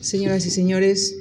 Señoras 0.00 0.46
y 0.46 0.50
señores, 0.50 1.18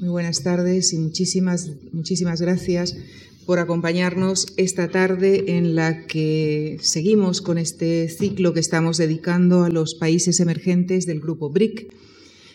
muy 0.00 0.08
buenas 0.08 0.42
tardes 0.42 0.94
y 0.94 0.98
muchísimas, 0.98 1.70
muchísimas 1.92 2.40
gracias 2.40 2.96
por 3.44 3.58
acompañarnos 3.58 4.46
esta 4.56 4.88
tarde 4.88 5.56
en 5.58 5.74
la 5.74 6.06
que 6.06 6.78
seguimos 6.80 7.42
con 7.42 7.58
este 7.58 8.08
ciclo 8.08 8.54
que 8.54 8.60
estamos 8.60 8.96
dedicando 8.96 9.64
a 9.64 9.68
los 9.68 9.94
países 9.94 10.40
emergentes 10.40 11.04
del 11.04 11.20
grupo 11.20 11.50
BRIC. 11.50 11.92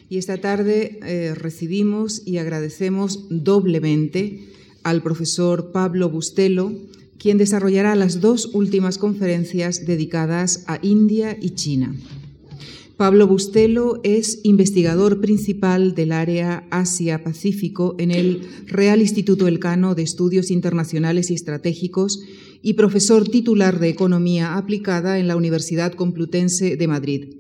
Y 0.10 0.18
esta 0.18 0.38
tarde 0.38 1.00
eh, 1.04 1.36
recibimos 1.36 2.24
y 2.26 2.38
agradecemos 2.38 3.28
doblemente 3.30 4.48
al 4.82 5.04
profesor 5.04 5.72
Pablo 5.72 6.10
Bustelo, 6.10 6.74
quien 7.20 7.38
desarrollará 7.38 7.96
las 7.96 8.22
dos 8.22 8.50
últimas 8.54 8.98
conferencias 8.98 9.86
dedicadas 9.86 10.64
a 10.66 10.80
India 10.82 11.38
y 11.40 11.52
China. 11.52 11.96
Pablo 12.98 13.28
Bustelo 13.28 14.00
es 14.04 14.40
investigador 14.44 15.20
principal 15.20 15.96
del 15.96 16.12
área 16.12 16.68
Asia-Pacífico 16.70 17.96
en 17.98 18.12
el 18.12 18.48
Real 18.68 19.02
Instituto 19.02 19.48
Elcano 19.48 19.96
de 19.96 20.04
Estudios 20.04 20.52
Internacionales 20.52 21.32
y 21.32 21.34
Estratégicos 21.34 22.22
y 22.62 22.74
profesor 22.74 23.28
titular 23.28 23.80
de 23.80 23.90
Economía 23.90 24.58
Aplicada 24.58 25.18
en 25.18 25.28
la 25.28 25.36
Universidad 25.36 25.94
Complutense 25.94 26.78
de 26.78 26.88
Madrid. 26.88 27.36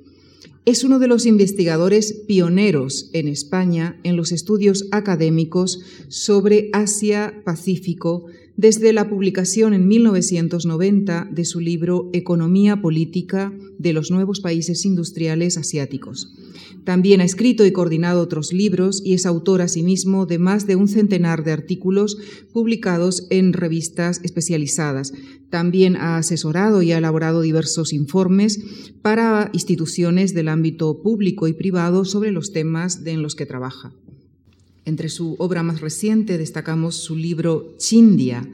Es 0.65 0.83
uno 0.83 0.97
de 0.97 1.07
los 1.07 1.27
investigadores 1.27 2.13
pioneros 2.25 3.11
en 3.13 3.27
España 3.27 3.99
en 4.03 4.15
los 4.15 4.31
estudios 4.31 4.87
académicos 4.91 5.81
sobre 6.07 6.69
Asia-Pacífico 6.73 8.25
desde 8.55 8.93
la 8.93 9.09
publicación 9.09 9.73
en 9.73 9.87
1990 9.87 11.27
de 11.31 11.45
su 11.45 11.59
libro 11.59 12.09
Economía 12.13 12.81
Política 12.81 13.51
de 13.79 13.93
los 13.93 14.11
Nuevos 14.11 14.41
Países 14.41 14.85
Industriales 14.85 15.57
Asiáticos. 15.57 16.33
También 16.83 17.21
ha 17.21 17.23
escrito 17.23 17.65
y 17.65 17.71
coordinado 17.71 18.21
otros 18.21 18.51
libros 18.51 19.01
y 19.03 19.13
es 19.13 19.25
autor 19.25 19.61
asimismo 19.61 20.25
de 20.25 20.37
más 20.37 20.67
de 20.67 20.75
un 20.75 20.87
centenar 20.87 21.43
de 21.43 21.51
artículos 21.51 22.17
publicados 22.51 23.25
en 23.29 23.53
revistas 23.53 24.19
especializadas. 24.23 25.13
También 25.49 25.95
ha 25.95 26.17
asesorado 26.17 26.81
y 26.81 26.91
ha 26.91 26.97
elaborado 26.97 27.41
diversos 27.41 27.93
informes 27.93 28.59
para 29.01 29.49
instituciones 29.53 30.33
del 30.33 30.49
ámbito 30.49 31.01
público 31.01 31.47
y 31.47 31.53
privado 31.53 32.05
sobre 32.05 32.31
los 32.31 32.51
temas 32.51 33.01
en 33.05 33.21
los 33.21 33.35
que 33.35 33.45
trabaja. 33.45 33.93
Entre 34.85 35.07
su 35.09 35.35
obra 35.39 35.63
más 35.63 35.79
reciente 35.79 36.37
destacamos 36.37 36.95
su 36.95 37.15
libro 37.15 37.75
Chindia, 37.77 38.45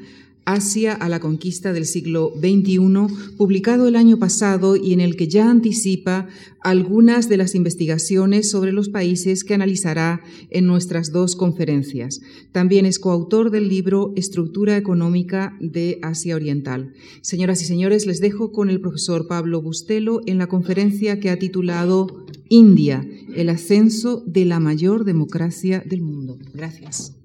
Asia 0.45 0.93
a 0.93 1.09
la 1.09 1.19
conquista 1.19 1.73
del 1.73 1.85
siglo 1.85 2.33
XXI, 2.35 3.35
publicado 3.37 3.87
el 3.87 3.95
año 3.95 4.17
pasado 4.17 4.75
y 4.75 4.93
en 4.93 4.99
el 4.99 5.15
que 5.15 5.27
ya 5.27 5.49
anticipa 5.49 6.27
algunas 6.61 7.29
de 7.29 7.37
las 7.37 7.55
investigaciones 7.55 8.49
sobre 8.49 8.71
los 8.71 8.89
países 8.89 9.43
que 9.43 9.53
analizará 9.53 10.21
en 10.49 10.65
nuestras 10.65 11.11
dos 11.11 11.35
conferencias. 11.35 12.21
También 12.51 12.85
es 12.85 12.99
coautor 12.99 13.51
del 13.51 13.69
libro 13.69 14.11
Estructura 14.15 14.75
Económica 14.75 15.55
de 15.59 15.99
Asia 16.01 16.35
Oriental. 16.35 16.93
Señoras 17.21 17.61
y 17.61 17.65
señores, 17.65 18.05
les 18.05 18.19
dejo 18.19 18.51
con 18.51 18.69
el 18.69 18.81
profesor 18.81 19.27
Pablo 19.27 19.61
Bustelo 19.61 20.21
en 20.25 20.37
la 20.37 20.47
conferencia 20.47 21.19
que 21.19 21.29
ha 21.29 21.37
titulado 21.37 22.25
India, 22.49 23.07
el 23.35 23.49
ascenso 23.49 24.23
de 24.25 24.45
la 24.45 24.59
mayor 24.59 25.05
democracia 25.05 25.83
del 25.85 26.01
mundo. 26.01 26.39
Gracias. 26.53 27.15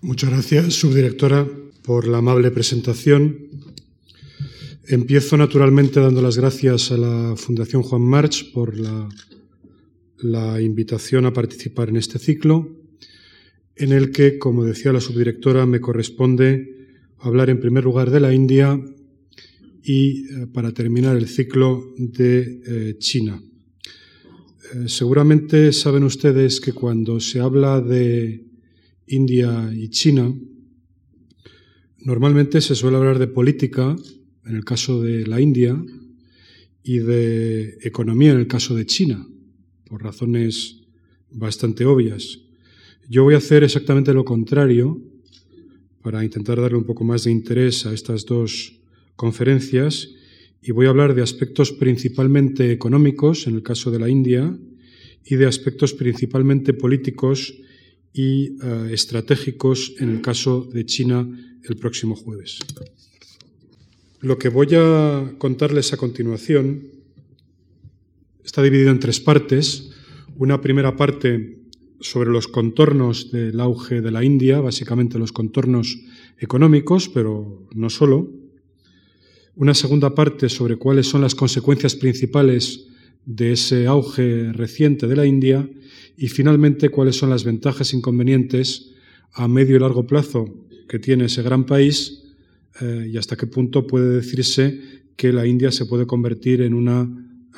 Muchas 0.00 0.30
gracias, 0.30 0.74
subdirectora 0.74 1.46
por 1.82 2.06
la 2.06 2.18
amable 2.18 2.50
presentación. 2.50 3.48
Empiezo 4.86 5.36
naturalmente 5.36 6.00
dando 6.00 6.22
las 6.22 6.36
gracias 6.36 6.90
a 6.90 6.96
la 6.96 7.34
Fundación 7.36 7.82
Juan 7.82 8.02
March 8.02 8.52
por 8.52 8.76
la, 8.76 9.08
invitación 10.60 11.26
a 11.26 11.32
participar 11.32 11.88
en 11.88 11.96
este 11.96 12.18
ciclo, 12.18 12.68
en 13.74 13.92
el 13.92 14.12
que, 14.12 14.38
como 14.38 14.64
decía 14.64 14.92
la 14.92 15.00
subdirectora, 15.00 15.66
me 15.66 15.80
corresponde 15.80 16.88
hablar 17.18 17.50
en 17.50 17.58
primer 17.58 17.84
lugar 17.84 18.10
de 18.10 18.20
la 18.20 18.32
India 18.32 18.80
y, 19.82 20.26
eh, 20.26 20.46
para 20.52 20.72
terminar, 20.72 21.16
el 21.16 21.26
ciclo 21.26 21.92
de 21.96 22.60
eh, 22.64 22.94
China. 22.98 23.42
Eh, 24.74 24.88
seguramente 24.88 25.72
saben 25.72 26.04
ustedes 26.04 26.60
que 26.60 26.72
cuando 26.72 27.18
se 27.18 27.40
habla 27.40 27.80
de 27.80 28.44
India 29.08 29.72
y 29.74 29.88
China, 29.88 30.32
Normalmente 32.04 32.60
se 32.60 32.74
suele 32.74 32.96
hablar 32.96 33.20
de 33.20 33.28
política, 33.28 33.94
en 34.44 34.56
el 34.56 34.64
caso 34.64 35.00
de 35.00 35.24
la 35.24 35.40
India, 35.40 35.80
y 36.82 36.98
de 36.98 37.78
economía, 37.82 38.32
en 38.32 38.40
el 38.40 38.48
caso 38.48 38.74
de 38.74 38.86
China, 38.86 39.24
por 39.84 40.02
razones 40.02 40.82
bastante 41.30 41.84
obvias. 41.84 42.40
Yo 43.08 43.22
voy 43.22 43.34
a 43.34 43.38
hacer 43.38 43.62
exactamente 43.62 44.12
lo 44.12 44.24
contrario 44.24 45.00
para 46.02 46.24
intentar 46.24 46.60
darle 46.60 46.78
un 46.78 46.84
poco 46.84 47.04
más 47.04 47.22
de 47.22 47.30
interés 47.30 47.86
a 47.86 47.94
estas 47.94 48.26
dos 48.26 48.80
conferencias 49.14 50.08
y 50.60 50.72
voy 50.72 50.86
a 50.86 50.88
hablar 50.88 51.14
de 51.14 51.22
aspectos 51.22 51.70
principalmente 51.70 52.72
económicos, 52.72 53.46
en 53.46 53.54
el 53.54 53.62
caso 53.62 53.92
de 53.92 54.00
la 54.00 54.08
India, 54.08 54.58
y 55.24 55.36
de 55.36 55.46
aspectos 55.46 55.94
principalmente 55.94 56.74
políticos 56.74 57.54
y 58.12 58.50
uh, 58.62 58.86
estratégicos, 58.90 59.94
en 59.98 60.10
el 60.10 60.20
caso 60.20 60.68
de 60.72 60.84
China 60.84 61.26
el 61.64 61.76
próximo 61.76 62.16
jueves. 62.16 62.58
Lo 64.20 64.38
que 64.38 64.48
voy 64.48 64.68
a 64.74 65.34
contarles 65.38 65.92
a 65.92 65.96
continuación 65.96 66.82
está 68.44 68.62
dividido 68.62 68.90
en 68.90 69.00
tres 69.00 69.20
partes. 69.20 69.90
Una 70.36 70.60
primera 70.60 70.96
parte 70.96 71.58
sobre 72.00 72.30
los 72.30 72.48
contornos 72.48 73.30
del 73.30 73.60
auge 73.60 74.00
de 74.00 74.10
la 74.10 74.24
India, 74.24 74.60
básicamente 74.60 75.18
los 75.18 75.32
contornos 75.32 75.98
económicos, 76.38 77.08
pero 77.08 77.66
no 77.74 77.90
solo. 77.90 78.30
Una 79.54 79.74
segunda 79.74 80.14
parte 80.14 80.48
sobre 80.48 80.76
cuáles 80.76 81.06
son 81.06 81.20
las 81.20 81.34
consecuencias 81.34 81.94
principales 81.94 82.86
de 83.24 83.52
ese 83.52 83.86
auge 83.86 84.52
reciente 84.52 85.06
de 85.06 85.16
la 85.16 85.26
India 85.26 85.68
y 86.16 86.28
finalmente 86.28 86.88
cuáles 86.88 87.16
son 87.16 87.30
las 87.30 87.44
ventajas 87.44 87.92
e 87.92 87.96
inconvenientes 87.96 88.92
a 89.32 89.48
medio 89.48 89.76
y 89.76 89.78
largo 89.78 90.06
plazo 90.06 90.46
que 90.88 90.98
tiene 90.98 91.24
ese 91.24 91.42
gran 91.42 91.64
país 91.64 92.22
eh, 92.80 93.10
y 93.12 93.16
hasta 93.16 93.36
qué 93.36 93.46
punto 93.46 93.86
puede 93.86 94.16
decirse 94.16 94.80
que 95.16 95.32
la 95.32 95.46
India 95.46 95.70
se 95.70 95.86
puede 95.86 96.06
convertir 96.06 96.62
en 96.62 96.74
una 96.74 97.08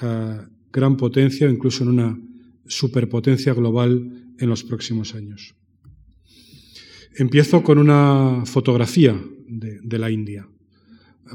eh, 0.02 0.38
gran 0.72 0.96
potencia 0.96 1.46
o 1.46 1.50
incluso 1.50 1.84
en 1.84 1.90
una 1.90 2.18
superpotencia 2.66 3.54
global 3.54 4.34
en 4.38 4.48
los 4.48 4.64
próximos 4.64 5.14
años. 5.14 5.54
Empiezo 7.16 7.62
con 7.62 7.78
una 7.78 8.42
fotografía 8.44 9.20
de, 9.46 9.98
la 9.98 10.10
India. 10.10 10.48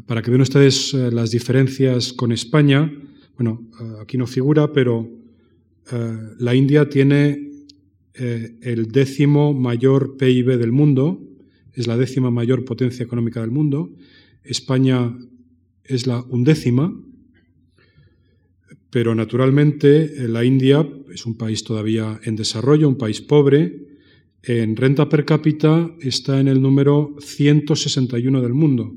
Para 0.05 0.21
que 0.21 0.29
vean 0.29 0.41
ustedes 0.41 0.93
eh, 0.93 1.09
las 1.11 1.31
diferencias 1.31 2.11
con 2.11 2.31
España, 2.31 2.91
bueno, 3.37 3.69
aquí 4.01 4.17
no 4.17 4.27
figura, 4.27 4.73
pero 4.73 5.18
la 5.91 6.53
India 6.53 6.89
tiene 6.89 7.49
el 8.13 8.91
décimo 8.91 9.53
mayor 9.53 10.17
PIB 10.17 10.57
del 10.57 10.71
mundo, 10.71 11.19
es 11.73 11.87
la 11.87 11.97
décima 11.97 12.29
mayor 12.29 12.65
potencia 12.65 13.03
económica 13.03 13.41
del 13.41 13.51
mundo, 13.51 13.91
España 14.43 15.15
es 15.83 16.07
la 16.07 16.21
undécima, 16.21 16.93
pero 18.89 19.13
naturalmente 19.13 20.05
eh, 20.05 20.27
la 20.27 20.43
India 20.43 20.87
es 21.13 21.25
un 21.25 21.37
país 21.37 21.63
todavía 21.63 22.19
en 22.23 22.35
desarrollo, 22.35 22.89
un 22.89 22.97
país 22.97 23.21
pobre. 23.21 23.87
En 24.41 24.75
renta 24.75 25.09
per 25.09 25.25
cápita 25.25 25.91
está 25.99 26.39
en 26.39 26.47
el 26.47 26.61
número 26.61 27.15
161 27.19 28.41
del 28.41 28.53
mundo 28.53 28.95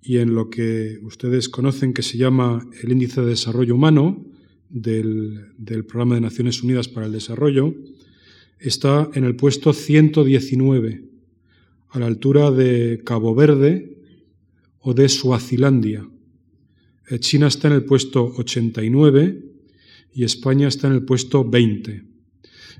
y 0.00 0.18
en 0.18 0.34
lo 0.34 0.48
que 0.48 0.98
ustedes 1.02 1.48
conocen 1.48 1.92
que 1.92 2.02
se 2.02 2.16
llama 2.16 2.66
el 2.82 2.92
índice 2.92 3.20
de 3.20 3.28
desarrollo 3.28 3.74
humano 3.74 4.24
del, 4.70 5.52
Programa 5.86 6.16
de 6.16 6.20
Naciones 6.20 6.62
Unidas 6.62 6.88
para 6.88 7.06
el 7.06 7.12
Desarrollo, 7.12 7.74
está 8.58 9.10
en 9.14 9.24
el 9.24 9.36
puesto 9.36 9.72
119 9.72 11.04
a 11.90 11.98
la 11.98 12.06
altura 12.06 12.50
de 12.50 13.00
Cabo 13.04 13.34
Verde 13.34 13.96
o 14.80 14.94
de 14.94 15.08
Suazilandia. 15.08 16.08
Eh, 17.08 17.18
China 17.18 17.46
está 17.46 17.68
en 17.68 17.74
el 17.74 17.84
puesto 17.84 18.34
89 18.36 19.44
y 20.12 20.24
España 20.24 20.68
está 20.68 20.88
en 20.88 20.94
el 20.94 21.04
puesto 21.04 21.44
20. 21.44 22.04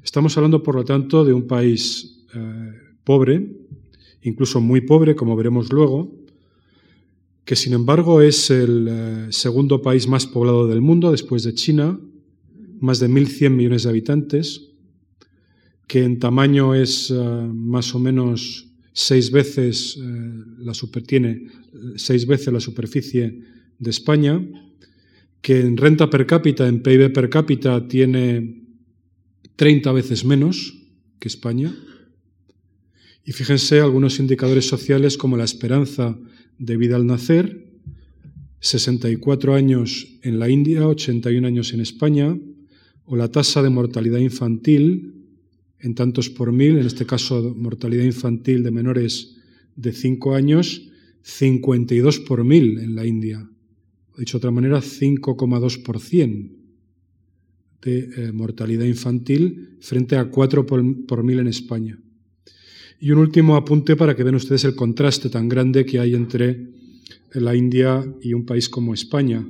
Estamos 0.02 0.37
hablando, 0.37 0.62
por 0.62 0.75
lo 0.75 0.85
tanto, 0.85 1.25
de 1.25 1.32
un 1.32 1.46
país 1.46 2.26
eh, 2.35 2.73
pobre, 3.05 3.46
incluso 4.23 4.61
muy 4.61 4.82
pobre, 4.82 5.14
como 5.14 5.37
veremos 5.37 5.73
luego, 5.73 6.14
que 7.49 7.56
sin 7.56 7.73
embargo 7.73 8.21
es 8.21 8.50
el 8.50 8.87
eh, 8.91 9.27
segundo 9.31 9.81
país 9.81 10.06
más 10.06 10.27
poblado 10.27 10.69
del 10.69 10.83
mundo 10.83 11.11
después 11.11 11.45
de 11.45 11.55
China, 11.55 11.99
más 12.79 13.00
de 13.00 13.09
1.100 13.09 13.49
millones 13.49 13.85
de 13.85 13.89
habitantes, 13.89 14.69
que 15.87 16.05
en 16.05 16.19
tamaño 16.19 16.75
es 16.75 17.11
más 17.11 17.95
o 17.95 18.00
menos 18.00 18.69
seis 18.93 19.31
veces 19.31 19.97
eh, 19.97 20.33
la 20.59 20.75
super, 20.75 21.03
tiene 21.05 21.47
seis 21.97 22.27
veces 22.27 22.53
la 22.53 22.61
superficie 22.61 23.41
de 23.79 23.91
España, 23.91 24.47
que 25.41 25.61
en 25.61 25.79
renta 25.79 26.11
per 26.11 26.27
cápita, 26.27 26.69
en 26.69 26.83
PIB 26.83 27.15
per 27.15 27.31
cápita, 27.31 27.89
tiene 27.89 28.62
30 29.56 29.91
veces 29.93 30.23
menos 30.23 30.75
que 31.19 31.29
España. 31.29 31.75
Y 33.25 33.33
fíjense 33.33 33.81
algunos 33.81 34.19
indicadores 34.19 34.69
sociales 34.69 35.17
como 35.17 35.39
la 35.39 35.45
esperanza 35.45 36.19
de 36.58 36.76
vida 36.76 36.96
al 36.96 37.06
nacer, 37.06 37.66
64 38.60 39.55
años 39.55 40.19
en 40.22 40.38
la 40.38 40.49
India, 40.49 40.87
81 40.87 41.46
años 41.46 41.72
en 41.72 41.81
España, 41.81 42.37
o 43.05 43.16
la 43.16 43.31
tasa 43.31 43.62
de 43.62 43.70
mortalidad 43.70 44.19
infantil 44.19 45.14
en 45.81 45.94
tantos 45.94 46.28
por 46.28 46.52
mil, 46.52 46.78
en 46.78 46.87
este 46.87 47.06
caso 47.06 47.55
mortalidad 47.56 48.05
infantil 48.05 48.62
de 48.62 48.70
menores 48.70 49.37
de 49.76 49.93
5 49.93 50.34
años, 50.34 50.90
52 51.22 52.20
por 52.20 52.44
mil 52.44 52.78
en 52.78 52.94
la 52.94 53.06
India. 53.06 53.49
Dicho 54.16 54.38
de 54.38 54.38
otra 54.38 54.50
manera, 54.50 54.81
5,2% 54.81 56.50
de 57.82 57.99
eh, 57.99 58.32
mortalidad 58.32 58.84
infantil 58.84 59.76
frente 59.81 60.16
a 60.16 60.31
4 60.31 60.66
por, 60.66 61.22
mil 61.22 61.38
en 61.38 61.46
España. 61.46 61.99
Y 63.00 63.12
un 63.12 63.19
último 63.19 63.55
apunte 63.55 63.95
para 63.95 64.17
que 64.17 64.25
vean 64.25 64.35
ustedes 64.35 64.65
el 64.65 64.75
contraste 64.75 65.31
tan 65.31 65.49
grande 65.49 65.87
que 65.87 66.00
hay 66.00 66.15
entre 66.15 66.67
la 67.33 67.55
India 67.55 68.05
y 68.21 68.35
un 68.35 68.45
país 68.45 68.69
como 68.69 68.93
España. 68.93 69.47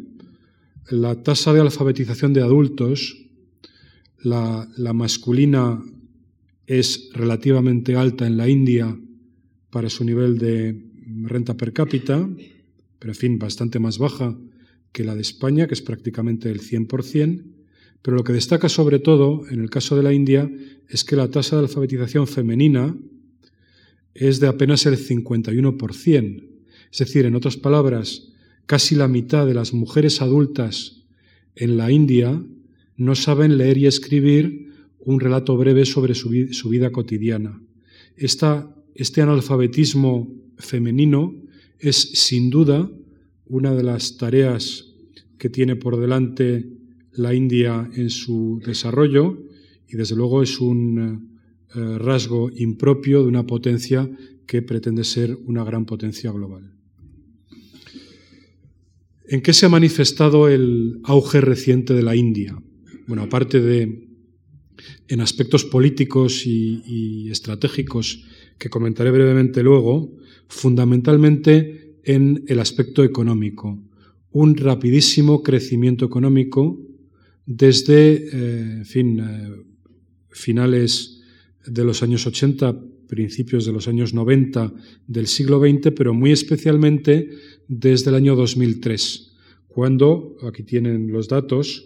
La 0.90 1.22
tasa 1.22 1.54
de 1.54 1.60
alfabetización 1.60 2.34
de 2.34 2.42
adultos, 2.42 3.16
la, 4.20 4.68
la 4.76 4.92
masculina 4.92 5.82
es 6.66 7.08
relativamente 7.14 7.96
alta 7.96 8.26
en 8.26 8.36
la 8.36 8.48
India 8.48 8.94
para 9.70 9.88
su 9.88 10.04
nivel 10.04 10.36
de 10.36 10.84
renta 11.22 11.56
per 11.56 11.72
cápita, 11.72 12.28
pero 12.98 13.12
en 13.12 13.18
fin, 13.18 13.38
bastante 13.38 13.78
más 13.78 13.96
baja 13.96 14.36
que 14.92 15.04
la 15.04 15.14
de 15.14 15.22
España, 15.22 15.66
que 15.66 15.74
es 15.74 15.80
prácticamente 15.80 16.50
el 16.50 16.60
100%, 16.60 17.44
pero 18.02 18.16
lo 18.16 18.24
que 18.24 18.34
destaca 18.34 18.68
sobre 18.68 18.98
todo 18.98 19.48
en 19.48 19.60
el 19.60 19.70
caso 19.70 19.96
de 19.96 20.02
la 20.02 20.12
India 20.12 20.50
es 20.88 21.04
que 21.04 21.16
la 21.16 21.30
tasa 21.30 21.56
de 21.56 21.62
alfabetización 21.62 22.26
femenina 22.26 22.94
es 24.18 24.40
de 24.40 24.48
apenas 24.48 24.84
el 24.86 24.96
51%. 24.98 26.44
Es 26.90 26.98
decir, 26.98 27.26
en 27.26 27.34
otras 27.34 27.56
palabras, 27.56 28.32
casi 28.66 28.94
la 28.94 29.08
mitad 29.08 29.46
de 29.46 29.54
las 29.54 29.72
mujeres 29.72 30.20
adultas 30.20 31.04
en 31.54 31.76
la 31.76 31.90
India 31.90 32.42
no 32.96 33.14
saben 33.14 33.58
leer 33.58 33.78
y 33.78 33.86
escribir 33.86 34.72
un 34.98 35.20
relato 35.20 35.56
breve 35.56 35.86
sobre 35.86 36.14
su, 36.14 36.28
vida 36.68 36.90
cotidiana. 36.90 37.62
este 38.16 39.22
analfabetismo 39.22 40.28
femenino 40.58 41.34
es 41.78 41.96
sin 41.96 42.50
duda 42.50 42.90
una 43.46 43.74
de 43.74 43.84
las 43.84 44.16
tareas 44.16 44.86
que 45.38 45.48
tiene 45.48 45.76
por 45.76 45.98
delante 45.98 46.68
la 47.12 47.32
India 47.34 47.88
en 47.94 48.10
su 48.10 48.60
desarrollo 48.66 49.38
y 49.88 49.96
desde 49.96 50.16
luego 50.16 50.42
es 50.42 50.60
un 50.60 51.37
eh, 51.74 51.98
rasgo 51.98 52.50
impropio 52.54 53.22
de 53.22 53.28
una 53.28 53.46
potencia 53.46 54.08
que 54.46 54.62
pretende 54.62 55.04
ser 55.04 55.36
una 55.46 55.64
gran 55.64 55.84
potencia 55.84 56.32
global. 56.32 56.72
¿En 59.26 59.42
qué 59.42 59.52
se 59.52 59.66
ha 59.66 59.68
manifestado 59.68 60.48
el 60.48 61.00
auge 61.04 61.42
reciente 61.42 61.92
de 61.92 62.02
la 62.02 62.16
India? 62.16 62.58
Bueno, 63.06 63.24
aparte 63.24 63.60
de 63.60 64.08
en 65.08 65.20
aspectos 65.20 65.64
políticos 65.64 66.46
y, 66.46 67.30
estratégicos 67.30 68.24
que 68.58 68.70
comentaré 68.70 69.10
brevemente 69.10 69.62
luego, 69.62 70.16
fundamentalmente 70.48 71.96
en 72.04 72.44
el 72.46 72.58
aspecto 72.60 73.04
económico. 73.04 73.78
Un 74.30 74.56
rapidísimo 74.56 75.42
crecimiento 75.42 76.04
económico 76.04 76.78
desde, 77.46 78.28
eh, 78.32 78.84
fin, 78.84 79.20
eh, 79.20 79.62
finales 80.30 81.17
de 81.70 81.84
los 81.84 82.02
años 82.02 82.26
80, 82.26 82.76
principios 83.06 83.64
de 83.64 83.72
los 83.72 83.88
años 83.88 84.14
90 84.14 84.72
del 85.06 85.26
siglo 85.26 85.60
XX, 85.60 85.92
pero 85.96 86.14
muy 86.14 86.32
especialmente 86.32 87.30
desde 87.68 88.10
el 88.10 88.16
año 88.16 88.36
2003, 88.36 89.36
cuando, 89.68 90.36
aquí 90.46 90.62
tienen 90.62 91.12
los 91.12 91.28
datos, 91.28 91.84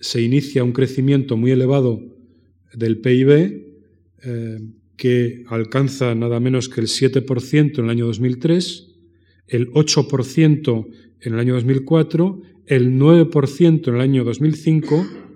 se 0.00 0.22
inicia 0.22 0.64
un 0.64 0.72
crecimiento 0.72 1.36
muy 1.36 1.50
elevado 1.50 2.00
del 2.74 3.00
PIB, 3.00 3.66
eh, 4.22 4.60
que 4.96 5.44
alcanza 5.48 6.14
nada 6.14 6.40
menos 6.40 6.68
que 6.68 6.80
el 6.80 6.86
7% 6.86 7.78
en 7.78 7.84
el 7.84 7.90
año 7.90 8.06
2003, 8.06 8.88
el 9.46 9.70
8% 9.70 10.86
en 11.20 11.32
el 11.32 11.38
año 11.38 11.54
2004, 11.54 12.42
el 12.66 12.98
9% 12.98 13.88
en 13.88 13.94
el 13.94 14.00
año 14.00 14.24
2005 14.24 15.29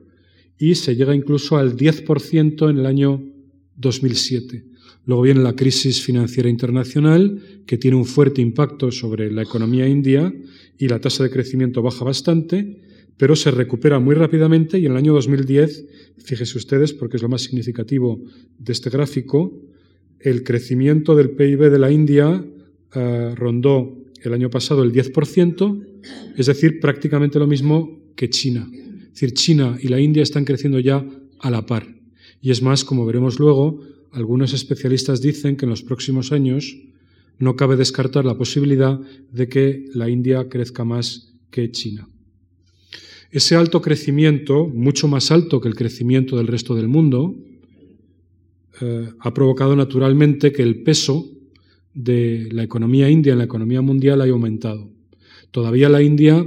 y 0.58 0.74
se 0.74 0.96
llega 0.96 1.14
incluso 1.14 1.56
al 1.56 1.76
10% 1.76 2.70
en 2.70 2.78
el 2.78 2.86
año 2.86 3.22
2007. 3.76 4.64
Luego 5.06 5.22
viene 5.22 5.42
la 5.42 5.54
crisis 5.54 6.00
financiera 6.02 6.48
internacional, 6.48 7.40
que 7.66 7.76
tiene 7.76 7.96
un 7.96 8.06
fuerte 8.06 8.40
impacto 8.40 8.90
sobre 8.90 9.30
la 9.30 9.42
economía 9.42 9.86
india 9.86 10.32
y 10.78 10.88
la 10.88 11.00
tasa 11.00 11.22
de 11.24 11.30
crecimiento 11.30 11.82
baja 11.82 12.04
bastante, 12.04 12.80
pero 13.16 13.36
se 13.36 13.50
recupera 13.50 13.98
muy 14.00 14.14
rápidamente 14.14 14.78
y 14.78 14.86
en 14.86 14.92
el 14.92 14.98
año 14.98 15.12
2010, 15.12 15.86
fíjense 16.18 16.58
ustedes, 16.58 16.92
porque 16.92 17.16
es 17.16 17.22
lo 17.22 17.28
más 17.28 17.42
significativo 17.42 18.22
de 18.58 18.72
este 18.72 18.90
gráfico, 18.90 19.52
el 20.20 20.42
crecimiento 20.42 21.14
del 21.14 21.30
PIB 21.30 21.70
de 21.70 21.78
la 21.78 21.90
India 21.90 22.44
eh, 22.94 23.34
rondó 23.36 23.98
el 24.22 24.32
año 24.32 24.48
pasado 24.48 24.82
el 24.82 24.92
10%, 24.92 25.86
es 26.36 26.46
decir, 26.46 26.80
prácticamente 26.80 27.38
lo 27.38 27.46
mismo 27.46 28.00
que 28.16 28.30
China. 28.30 28.66
Es 29.14 29.20
decir, 29.20 29.34
China 29.34 29.78
y 29.80 29.86
la 29.86 30.00
India 30.00 30.24
están 30.24 30.44
creciendo 30.44 30.80
ya 30.80 31.06
a 31.38 31.48
la 31.48 31.64
par. 31.66 31.86
Y 32.42 32.50
es 32.50 32.62
más, 32.62 32.84
como 32.84 33.06
veremos 33.06 33.38
luego, 33.38 33.80
algunos 34.10 34.52
especialistas 34.52 35.22
dicen 35.22 35.56
que 35.56 35.66
en 35.66 35.70
los 35.70 35.84
próximos 35.84 36.32
años 36.32 36.76
no 37.38 37.54
cabe 37.54 37.76
descartar 37.76 38.24
la 38.24 38.36
posibilidad 38.36 38.98
de 39.30 39.48
que 39.48 39.84
la 39.94 40.10
India 40.10 40.48
crezca 40.48 40.84
más 40.84 41.32
que 41.52 41.70
China. 41.70 42.08
Ese 43.30 43.54
alto 43.54 43.80
crecimiento, 43.80 44.66
mucho 44.66 45.06
más 45.06 45.30
alto 45.30 45.60
que 45.60 45.68
el 45.68 45.76
crecimiento 45.76 46.36
del 46.36 46.48
resto 46.48 46.74
del 46.74 46.88
mundo, 46.88 47.36
eh, 48.80 49.10
ha 49.20 49.32
provocado 49.32 49.76
naturalmente 49.76 50.50
que 50.50 50.62
el 50.62 50.82
peso 50.82 51.30
de 51.94 52.48
la 52.50 52.64
economía 52.64 53.08
india 53.08 53.32
en 53.32 53.38
la 53.38 53.44
economía 53.44 53.80
mundial 53.80 54.20
haya 54.22 54.32
aumentado. 54.32 54.90
Todavía 55.52 55.88
la 55.88 56.02
India 56.02 56.44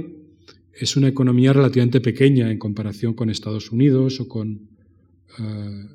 es 0.80 0.96
una 0.96 1.08
economía 1.08 1.52
relativamente 1.52 2.00
pequeña 2.00 2.50
en 2.50 2.58
comparación 2.58 3.14
con 3.14 3.30
Estados 3.30 3.70
Unidos 3.72 4.20
o 4.20 4.28
con 4.28 4.68
eh, 5.38 5.86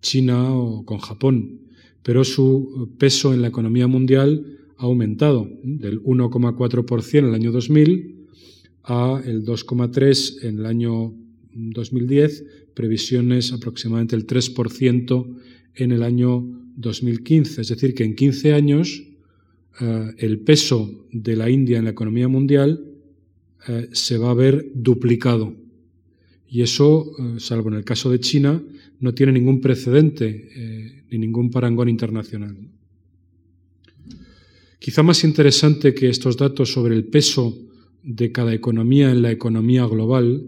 China 0.00 0.52
o 0.52 0.84
con 0.84 0.98
Japón, 0.98 1.60
pero 2.02 2.24
su 2.24 2.94
peso 2.98 3.32
en 3.34 3.42
la 3.42 3.48
economía 3.48 3.86
mundial 3.86 4.58
ha 4.76 4.84
aumentado 4.84 5.48
del 5.62 6.02
1,4% 6.02 7.18
en 7.18 7.24
el 7.26 7.34
año 7.34 7.52
2000 7.52 8.26
a 8.84 9.20
el 9.24 9.44
2,3 9.44 10.44
en 10.44 10.58
el 10.60 10.66
año 10.66 11.14
2010, 11.52 12.44
previsiones 12.74 13.52
aproximadamente 13.52 14.16
el 14.16 14.26
3% 14.26 15.36
en 15.74 15.92
el 15.92 16.02
año 16.02 16.46
2015. 16.76 17.60
Es 17.60 17.68
decir, 17.68 17.94
que 17.94 18.04
en 18.04 18.14
15 18.14 18.52
años 18.52 19.02
eh, 19.80 20.14
el 20.18 20.40
peso 20.40 21.06
de 21.12 21.36
la 21.36 21.50
India 21.50 21.78
en 21.78 21.84
la 21.84 21.90
economía 21.90 22.28
mundial 22.28 22.84
eh, 23.66 23.88
se 23.92 24.18
va 24.18 24.30
a 24.30 24.34
ver 24.34 24.70
duplicado. 24.74 25.54
Y 26.48 26.62
eso, 26.62 27.12
eh, 27.18 27.40
salvo 27.40 27.68
en 27.68 27.76
el 27.76 27.84
caso 27.84 28.10
de 28.10 28.20
China, 28.20 28.62
no 29.00 29.14
tiene 29.14 29.32
ningún 29.32 29.60
precedente 29.60 31.04
ni 31.10 31.18
ningún 31.18 31.50
parangón 31.50 31.88
internacional. 31.88 32.56
Quizá 34.78 35.02
más 35.02 35.24
interesante 35.24 35.94
que 35.94 36.08
estos 36.08 36.36
datos 36.36 36.72
sobre 36.72 36.94
el 36.94 37.04
peso 37.04 37.56
de 38.02 38.32
cada 38.32 38.54
economía 38.54 39.10
en 39.10 39.22
la 39.22 39.30
economía 39.30 39.84
global 39.86 40.44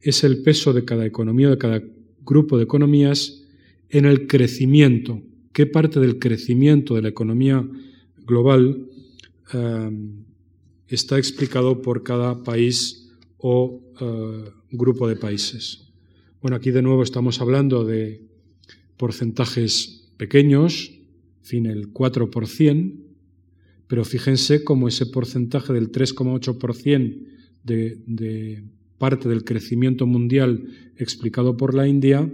es 0.00 0.24
el 0.24 0.42
peso 0.42 0.72
de 0.72 0.84
cada 0.84 1.06
economía, 1.06 1.50
de 1.50 1.58
cada 1.58 1.82
grupo 2.24 2.56
de 2.56 2.64
economías 2.64 3.44
en 3.88 4.04
el 4.06 4.26
crecimiento. 4.26 5.22
¿Qué 5.52 5.66
parte 5.66 6.00
del 6.00 6.18
crecimiento 6.18 6.94
de 6.94 7.02
la 7.02 7.08
economía 7.08 7.66
global 8.26 8.86
eh, 9.52 9.90
está 10.94 11.18
explicado 11.18 11.82
por 11.82 12.02
cada 12.02 12.42
país 12.42 13.10
o 13.38 13.80
eh, 14.00 14.50
grupo 14.70 15.08
de 15.08 15.16
países? 15.16 15.88
Bueno, 16.42 16.56
aquí 16.56 16.70
de 16.70 16.82
nuevo 16.82 17.02
estamos 17.02 17.40
hablando 17.40 17.84
de 17.84 18.22
porcentajes 18.96 20.10
pequeños, 20.16 20.90
en 20.90 21.44
fin, 21.44 21.66
el 21.66 21.92
4%, 21.92 23.00
pero 23.86 24.04
fíjense 24.04 24.62
cómo 24.62 24.88
ese 24.88 25.06
porcentaje 25.06 25.72
del 25.72 25.90
3,8% 25.90 27.26
de, 27.64 28.02
de 28.06 28.64
parte 28.98 29.28
del 29.28 29.44
crecimiento 29.44 30.06
mundial 30.06 30.92
explicado 30.96 31.56
por 31.56 31.74
la 31.74 31.88
India 31.88 32.30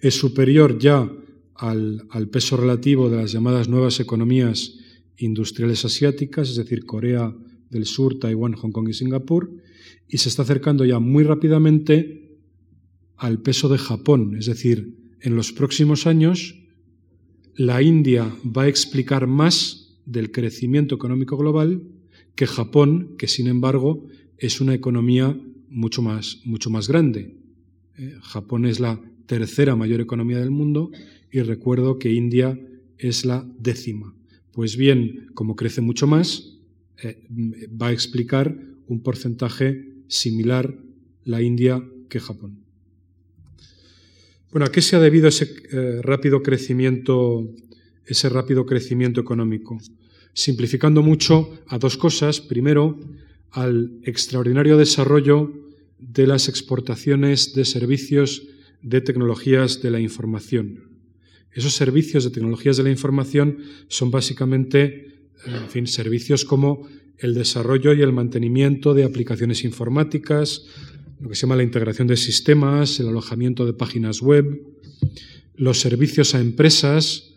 es 0.00 0.14
superior 0.14 0.78
ya 0.78 1.10
al, 1.54 2.06
al, 2.10 2.28
peso 2.28 2.56
relativo 2.56 3.08
de 3.08 3.16
las 3.18 3.32
llamadas 3.32 3.68
nuevas 3.68 4.00
economías 4.00 4.78
industriales 5.18 5.84
asiáticas, 5.84 6.50
es 6.50 6.56
decir, 6.56 6.84
Corea, 6.84 7.34
del 7.70 7.86
Sur, 7.86 8.18
Taiwán, 8.18 8.52
Hong 8.54 8.70
Kong 8.70 8.88
y 8.88 8.92
Singapur, 8.92 9.50
y 10.08 10.18
se 10.18 10.28
está 10.28 10.42
acercando 10.42 10.84
ya 10.84 10.98
muy 10.98 11.24
rápidamente 11.24 12.38
al 13.16 13.40
peso 13.40 13.68
de 13.68 13.78
Japón. 13.78 14.36
Es 14.38 14.46
decir, 14.46 14.96
en 15.20 15.36
los 15.36 15.52
próximos 15.52 16.06
años, 16.06 16.54
la 17.56 17.82
India 17.82 18.34
va 18.44 18.62
a 18.62 18.68
explicar 18.68 19.26
más 19.26 19.98
del 20.06 20.30
crecimiento 20.30 20.94
económico 20.94 21.36
global 21.36 21.82
que 22.34 22.46
Japón, 22.46 23.14
que 23.18 23.28
sin 23.28 23.46
embargo 23.46 24.06
es 24.38 24.60
una 24.60 24.74
economía 24.74 25.38
mucho 25.68 26.02
más, 26.02 26.40
mucho 26.44 26.70
más 26.70 26.88
grande. 26.88 27.36
Eh, 27.96 28.16
Japón 28.22 28.66
es 28.66 28.80
la 28.80 29.00
tercera 29.26 29.76
mayor 29.76 30.00
economía 30.00 30.38
del 30.38 30.50
mundo 30.50 30.90
y 31.30 31.40
recuerdo 31.40 31.98
que 31.98 32.12
India 32.12 32.58
es 32.98 33.24
la 33.24 33.48
décima. 33.58 34.14
Pues 34.54 34.76
bien, 34.76 35.30
como 35.34 35.56
crece 35.56 35.80
mucho 35.80 36.06
más, 36.06 36.54
eh, 37.02 37.26
va 37.70 37.88
a 37.88 37.92
explicar 37.92 38.56
un 38.86 39.02
porcentaje 39.02 39.88
similar 40.06 40.78
la 41.24 41.42
India 41.42 41.82
que 42.08 42.20
Japón. 42.20 42.60
Bueno, 44.52 44.66
¿a 44.66 44.70
qué 44.70 44.80
se 44.80 44.94
ha 44.94 45.00
debido 45.00 45.26
ese 45.26 45.50
eh, 45.72 46.00
rápido 46.02 46.40
crecimiento, 46.44 47.50
ese 48.06 48.28
rápido 48.28 48.64
crecimiento 48.64 49.20
económico? 49.20 49.80
Simplificando 50.32 51.02
mucho 51.02 51.58
a 51.66 51.78
dos 51.78 51.96
cosas. 51.96 52.40
Primero, 52.40 53.00
al 53.50 53.98
extraordinario 54.04 54.76
desarrollo 54.76 55.52
de 55.98 56.28
las 56.28 56.48
exportaciones 56.48 57.54
de 57.54 57.64
servicios 57.64 58.46
de 58.82 59.00
tecnologías 59.00 59.82
de 59.82 59.90
la 59.90 59.98
información. 59.98 60.93
Esos 61.54 61.74
servicios 61.74 62.24
de 62.24 62.30
tecnologías 62.30 62.76
de 62.76 62.82
la 62.82 62.90
información 62.90 63.58
son 63.88 64.10
básicamente, 64.10 65.12
en 65.46 65.68
fin, 65.68 65.86
servicios 65.86 66.44
como 66.44 66.88
el 67.18 67.34
desarrollo 67.34 67.92
y 67.94 68.02
el 68.02 68.12
mantenimiento 68.12 68.92
de 68.92 69.04
aplicaciones 69.04 69.64
informáticas, 69.64 70.66
lo 71.20 71.28
que 71.28 71.36
se 71.36 71.42
llama 71.42 71.56
la 71.56 71.62
integración 71.62 72.08
de 72.08 72.16
sistemas, 72.16 72.98
el 73.00 73.08
alojamiento 73.08 73.64
de 73.64 73.72
páginas 73.72 74.20
web, 74.20 74.60
los 75.56 75.80
servicios 75.80 76.34
a 76.34 76.40
empresas, 76.40 77.34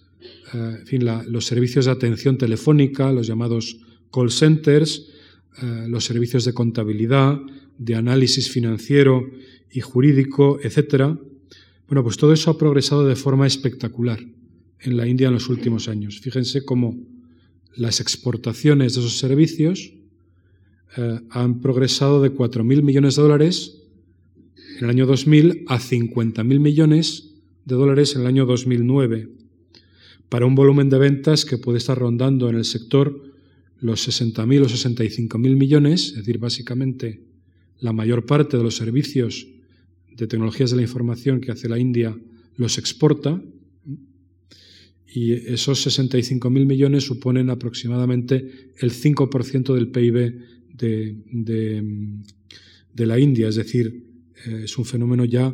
eh, 0.53 0.77
en 0.79 0.87
fin, 0.87 1.05
los 1.05 1.45
servicios 1.45 1.85
de 1.85 1.91
atención 1.91 2.37
telefónica, 2.37 3.11
los 3.11 3.27
llamados 3.27 3.77
call 4.11 4.31
centers, 4.31 5.09
eh, 5.61 5.85
los 5.87 6.05
servicios 6.05 6.45
de 6.45 6.53
contabilidad, 6.53 7.39
de 7.77 7.95
análisis 7.95 8.49
financiero 8.49 9.29
y 9.71 9.81
jurídico, 9.81 10.59
etcétera. 10.61 11.17
Bueno, 11.87 12.03
pues 12.03 12.17
todo 12.17 12.33
eso 12.33 12.51
ha 12.51 12.57
progresado 12.57 13.07
de 13.07 13.15
forma 13.15 13.47
espectacular 13.47 14.19
en 14.79 14.97
la 14.97 15.07
India 15.07 15.27
en 15.27 15.33
los 15.33 15.47
últimos 15.47 15.87
años. 15.87 16.19
Fíjense 16.19 16.65
cómo 16.65 16.97
las 17.75 18.01
exportaciones 18.01 18.93
de 18.93 18.99
esos 18.99 19.17
servicios 19.17 19.93
eh, 20.97 21.19
han 21.29 21.61
progresado 21.61 22.21
de 22.21 22.33
4.000 22.33 22.81
millones 22.81 23.15
de 23.15 23.21
dólares 23.21 23.83
en 24.77 24.83
el 24.83 24.89
año 24.89 25.05
2000 25.05 25.65
a 25.67 25.79
50.000 25.79 26.59
millones 26.59 27.33
de 27.65 27.75
dólares 27.75 28.15
en 28.15 28.21
el 28.21 28.27
año 28.27 28.45
2009, 28.45 29.29
para 30.29 30.45
un 30.45 30.55
volumen 30.55 30.89
de 30.89 30.97
ventas 30.97 31.45
que 31.45 31.57
puede 31.57 31.77
estar 31.77 31.97
rondando 31.97 32.49
en 32.49 32.55
el 32.55 32.65
sector 32.65 33.31
los 33.79 34.07
60.000 34.07 34.61
o 34.61 34.65
65.000 34.65 35.37
millones, 35.55 36.09
es 36.09 36.15
decir, 36.15 36.37
básicamente 36.37 37.21
la 37.79 37.93
mayor 37.93 38.25
parte 38.25 38.57
de 38.57 38.63
los 38.63 38.75
servicios 38.75 39.47
de 40.17 40.27
tecnologías 40.27 40.71
de 40.71 40.77
la 40.77 40.81
información 40.81 41.39
que 41.39 41.51
hace 41.51 41.69
la 41.69 41.79
India 41.79 42.17
los 42.55 42.77
exporta 42.77 43.39
y 45.07 45.33
esos 45.33 45.85
65.000 45.87 46.49
millones 46.65 47.05
suponen 47.05 47.49
aproximadamente 47.49 48.71
el 48.77 48.91
5% 48.91 49.73
del 49.73 49.87
PIB 49.89 50.41
de, 52.93 53.05
la 53.05 53.19
India, 53.19 53.47
es 53.47 53.55
decir, 53.55 54.03
eh, 54.45 54.61
es 54.65 54.77
un 54.77 54.85
fenómeno 54.85 55.23
ya 55.25 55.53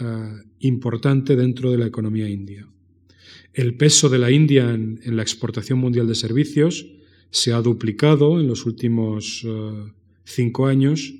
eh, 0.00 0.42
importante 0.60 1.36
dentro 1.36 1.70
de 1.70 1.78
la 1.78 1.86
economía 1.86 2.28
india. 2.28 2.66
El 3.52 3.74
peso 3.76 4.08
de 4.08 4.18
la 4.18 4.30
India 4.30 4.72
en, 4.72 5.00
la 5.04 5.22
exportación 5.22 5.78
mundial 5.78 6.06
de 6.06 6.14
servicios 6.14 6.86
se 7.30 7.52
ha 7.52 7.60
duplicado 7.60 8.40
en 8.40 8.46
los 8.46 8.64
últimos 8.64 9.42
eh, 9.44 9.92
cinco 10.24 10.66
años 10.66 11.12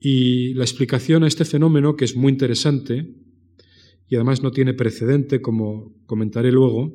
y 0.00 0.54
la 0.54 0.64
explicación 0.64 1.22
a 1.22 1.28
este 1.28 1.44
fenómeno, 1.44 1.94
que 1.94 2.06
es 2.06 2.16
muy 2.16 2.32
interesante 2.32 3.06
y 4.08 4.16
además 4.16 4.42
no 4.42 4.50
tiene 4.50 4.74
precedente, 4.74 5.40
como 5.40 5.94
comentaré 6.06 6.50
luego, 6.50 6.92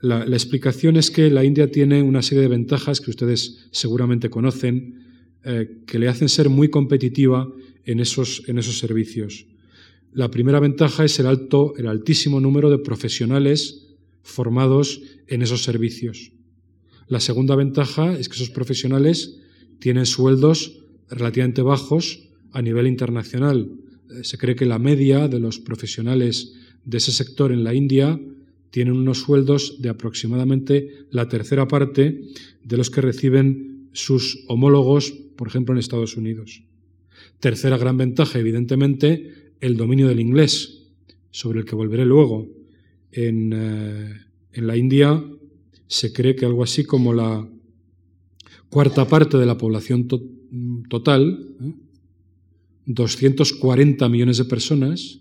la, 0.00 0.24
explicación 0.24 0.96
es 0.96 1.10
que 1.10 1.30
la 1.30 1.44
India 1.44 1.70
tiene 1.70 2.02
una 2.02 2.22
serie 2.22 2.42
de 2.42 2.48
ventajas 2.48 3.00
que 3.00 3.10
ustedes 3.10 3.68
seguramente 3.72 4.30
conocen, 4.30 5.06
eh, 5.44 5.80
que 5.86 5.98
le 5.98 6.08
hacen 6.08 6.28
ser 6.28 6.50
muy 6.50 6.68
competitiva 6.68 7.50
en 7.84 7.98
esos, 7.98 8.42
en 8.46 8.58
esos 8.58 8.78
servicios. 8.78 9.46
La 10.12 10.30
primera 10.30 10.60
ventaja 10.60 11.04
es 11.04 11.18
el, 11.18 11.26
alto, 11.26 11.74
el 11.78 11.86
altísimo 11.86 12.40
número 12.40 12.70
de 12.70 12.78
profesionales 12.78 13.96
formados 14.22 15.00
en 15.26 15.42
esos 15.42 15.62
servicios. 15.62 16.32
La 17.08 17.20
segunda 17.20 17.56
ventaja 17.56 18.12
es 18.12 18.28
que 18.28 18.36
esos 18.36 18.50
profesionales 18.50 19.40
tienen 19.78 20.06
sueldos 20.06 20.84
relativamente 21.10 21.62
bajos 21.62 22.28
a 22.52 22.62
nivel 22.62 22.86
internacional. 22.86 23.70
Eh, 24.10 24.24
se 24.24 24.38
cree 24.38 24.56
que 24.56 24.66
la 24.66 24.78
media 24.78 25.28
de 25.28 25.40
los 25.40 25.58
profesionales 25.58 26.54
de 26.84 26.98
ese 26.98 27.12
sector 27.12 27.52
en 27.52 27.64
la 27.64 27.74
India 27.74 28.18
tienen 28.70 28.94
unos 28.94 29.18
sueldos 29.18 29.80
de 29.80 29.88
aproximadamente 29.88 31.06
la 31.10 31.28
tercera 31.28 31.66
parte 31.68 32.22
de 32.62 32.76
los 32.76 32.90
que 32.90 33.00
reciben 33.00 33.88
sus 33.92 34.44
homólogos, 34.48 35.12
por 35.36 35.48
ejemplo, 35.48 35.74
en 35.74 35.78
Estados 35.78 36.16
Unidos. 36.16 36.62
Tercera 37.40 37.78
gran 37.78 37.96
ventaja, 37.96 38.38
evidentemente, 38.38 39.52
el 39.60 39.76
dominio 39.76 40.08
del 40.08 40.20
inglés, 40.20 40.86
sobre 41.30 41.60
el 41.60 41.64
que 41.64 41.74
volveré 41.74 42.04
luego. 42.04 42.48
En, 43.12 43.52
eh, 43.54 44.14
en 44.52 44.66
la 44.66 44.76
India 44.76 45.24
se 45.86 46.12
cree 46.12 46.36
que 46.36 46.44
algo 46.44 46.62
así 46.62 46.84
como 46.84 47.12
la 47.12 47.48
cuarta 48.68 49.08
parte 49.08 49.38
de 49.38 49.46
la 49.46 49.56
población 49.56 50.06
total, 50.88 51.56
240 52.86 54.04
¿eh? 54.04 54.08
millones 54.08 54.38
de 54.38 54.44
personas, 54.44 55.20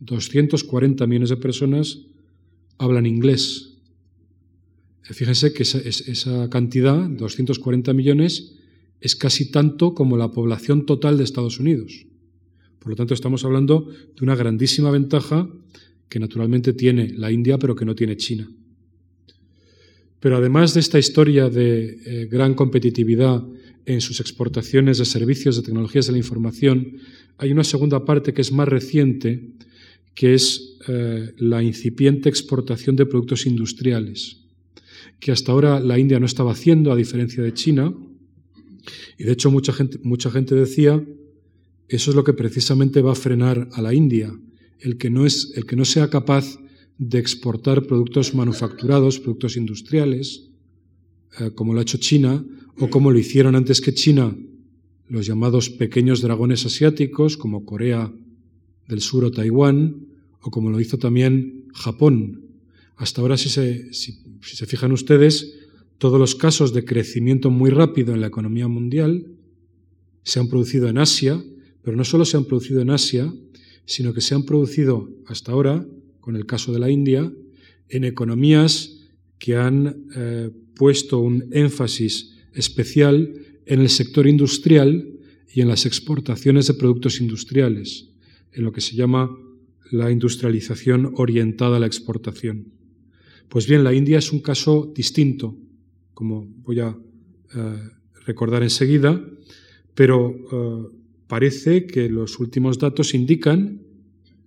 240 0.00 1.06
millones 1.06 1.30
de 1.30 1.36
personas 1.36 2.00
hablan 2.78 3.06
inglés. 3.06 3.78
Fíjense 5.02 5.52
que 5.52 5.62
esa, 5.64 5.78
esa 5.78 6.48
cantidad, 6.48 7.08
240 7.08 7.92
millones, 7.92 8.56
es 9.00 9.16
casi 9.16 9.50
tanto 9.50 9.94
como 9.94 10.16
la 10.16 10.30
población 10.30 10.86
total 10.86 11.18
de 11.18 11.24
Estados 11.24 11.58
Unidos. 11.58 12.06
Por 12.78 12.90
lo 12.90 12.96
tanto, 12.96 13.14
estamos 13.14 13.44
hablando 13.44 13.88
de 13.88 14.24
una 14.24 14.36
grandísima 14.36 14.90
ventaja 14.90 15.48
que 16.08 16.20
naturalmente 16.20 16.72
tiene 16.72 17.12
la 17.16 17.30
India, 17.30 17.58
pero 17.58 17.74
que 17.74 17.84
no 17.84 17.94
tiene 17.94 18.16
China. 18.16 18.50
Pero 20.20 20.36
además 20.36 20.74
de 20.74 20.80
esta 20.80 20.98
historia 20.98 21.48
de 21.48 21.98
eh, 22.04 22.28
gran 22.30 22.54
competitividad 22.54 23.42
en 23.86 24.00
sus 24.00 24.20
exportaciones 24.20 24.98
de 24.98 25.04
servicios 25.04 25.56
de 25.56 25.62
tecnologías 25.62 26.06
de 26.06 26.12
la 26.12 26.18
información, 26.18 26.98
hay 27.38 27.52
una 27.52 27.64
segunda 27.64 28.04
parte 28.04 28.32
que 28.32 28.42
es 28.42 28.52
más 28.52 28.68
reciente, 28.68 29.50
que 30.14 30.34
es 30.34 30.76
eh, 30.88 31.32
la 31.38 31.62
incipiente 31.62 32.28
exportación 32.28 32.96
de 32.96 33.06
productos 33.06 33.46
industriales, 33.46 34.38
que 35.18 35.32
hasta 35.32 35.52
ahora 35.52 35.80
la 35.80 35.98
India 35.98 36.20
no 36.20 36.26
estaba 36.26 36.52
haciendo, 36.52 36.92
a 36.92 36.96
diferencia 36.96 37.42
de 37.42 37.54
China. 37.54 37.94
Y 39.18 39.24
de 39.24 39.32
hecho 39.32 39.50
mucha 39.50 39.72
gente, 39.72 39.98
mucha 40.02 40.30
gente 40.30 40.54
decía, 40.54 41.02
eso 41.88 42.10
es 42.10 42.16
lo 42.16 42.24
que 42.24 42.32
precisamente 42.32 43.02
va 43.02 43.12
a 43.12 43.16
frenar 43.16 43.68
a 43.72 43.82
la 43.82 43.94
India, 43.94 44.32
el 44.80 44.96
que 44.96 45.10
no, 45.10 45.26
es, 45.26 45.52
el 45.54 45.66
que 45.66 45.76
no 45.76 45.84
sea 45.84 46.10
capaz 46.10 46.58
de 46.98 47.18
exportar 47.18 47.86
productos 47.86 48.34
manufacturados, 48.34 49.18
productos 49.18 49.56
industriales, 49.56 50.48
eh, 51.38 51.50
como 51.54 51.72
lo 51.72 51.80
ha 51.80 51.82
hecho 51.82 51.98
China, 51.98 52.44
o 52.78 52.88
como 52.88 53.10
lo 53.10 53.18
hicieron 53.18 53.54
antes 53.54 53.80
que 53.80 53.94
China 53.94 54.36
los 55.08 55.26
llamados 55.26 55.68
pequeños 55.68 56.22
dragones 56.22 56.64
asiáticos, 56.64 57.36
como 57.36 57.66
Corea 57.66 58.10
del 58.88 59.00
Sur 59.00 59.26
o 59.26 59.30
Taiwán, 59.30 60.06
o 60.40 60.50
como 60.50 60.70
lo 60.70 60.80
hizo 60.80 60.96
también 60.96 61.68
Japón. 61.74 62.46
Hasta 62.96 63.20
ahora, 63.20 63.36
si 63.36 63.48
se, 63.50 64.66
fijan 64.66 64.92
ustedes, 64.92 65.58
todos 65.98 66.18
los 66.18 66.34
casos 66.34 66.72
de 66.72 66.84
crecimiento 66.84 67.50
muy 67.50 67.70
rápido 67.70 68.14
en 68.14 68.20
la 68.20 68.28
economía 68.28 68.68
mundial 68.68 69.26
se 70.24 70.40
han 70.40 70.48
producido 70.48 70.88
en 70.88 70.98
Asia, 70.98 71.44
pero 71.82 71.96
no 71.96 72.04
solo 72.04 72.24
se 72.24 72.36
han 72.36 72.44
producido 72.44 72.80
en 72.80 72.90
Asia, 72.90 73.32
sino 73.84 74.14
que 74.14 74.20
se 74.20 74.34
han 74.34 74.44
producido 74.44 75.10
hasta 75.26 75.52
ahora 75.52 75.86
con 76.20 76.36
el 76.36 76.46
caso 76.46 76.72
de 76.72 76.78
la 76.78 76.90
India, 76.90 77.30
en 77.88 78.04
economías 78.04 79.00
que 79.38 79.56
han 79.56 80.06
eh, 80.14 80.50
puesto 80.74 81.18
un 81.18 81.48
énfasis 81.50 82.31
especial 82.54 83.34
en 83.66 83.80
el 83.80 83.88
sector 83.88 84.26
industrial 84.26 85.08
y 85.52 85.60
en 85.60 85.68
las 85.68 85.86
exportaciones 85.86 86.66
de 86.66 86.74
productos 86.74 87.20
industriales, 87.20 88.08
en 88.52 88.64
lo 88.64 88.72
que 88.72 88.80
se 88.80 88.96
llama 88.96 89.30
la 89.90 90.10
industrialización 90.10 91.12
orientada 91.16 91.76
a 91.76 91.80
la 91.80 91.86
exportación. 91.86 92.72
Pues 93.48 93.66
bien, 93.66 93.84
la 93.84 93.92
India 93.92 94.18
es 94.18 94.32
un 94.32 94.40
caso 94.40 94.90
distinto, 94.94 95.54
como 96.14 96.48
voy 96.62 96.80
a 96.80 96.96
eh, 97.54 97.90
recordar 98.24 98.62
enseguida, 98.62 99.22
pero 99.94 100.34
eh, 100.34 100.96
parece 101.26 101.86
que 101.86 102.08
los 102.08 102.38
últimos 102.40 102.78
datos 102.78 103.12
indican 103.14 103.82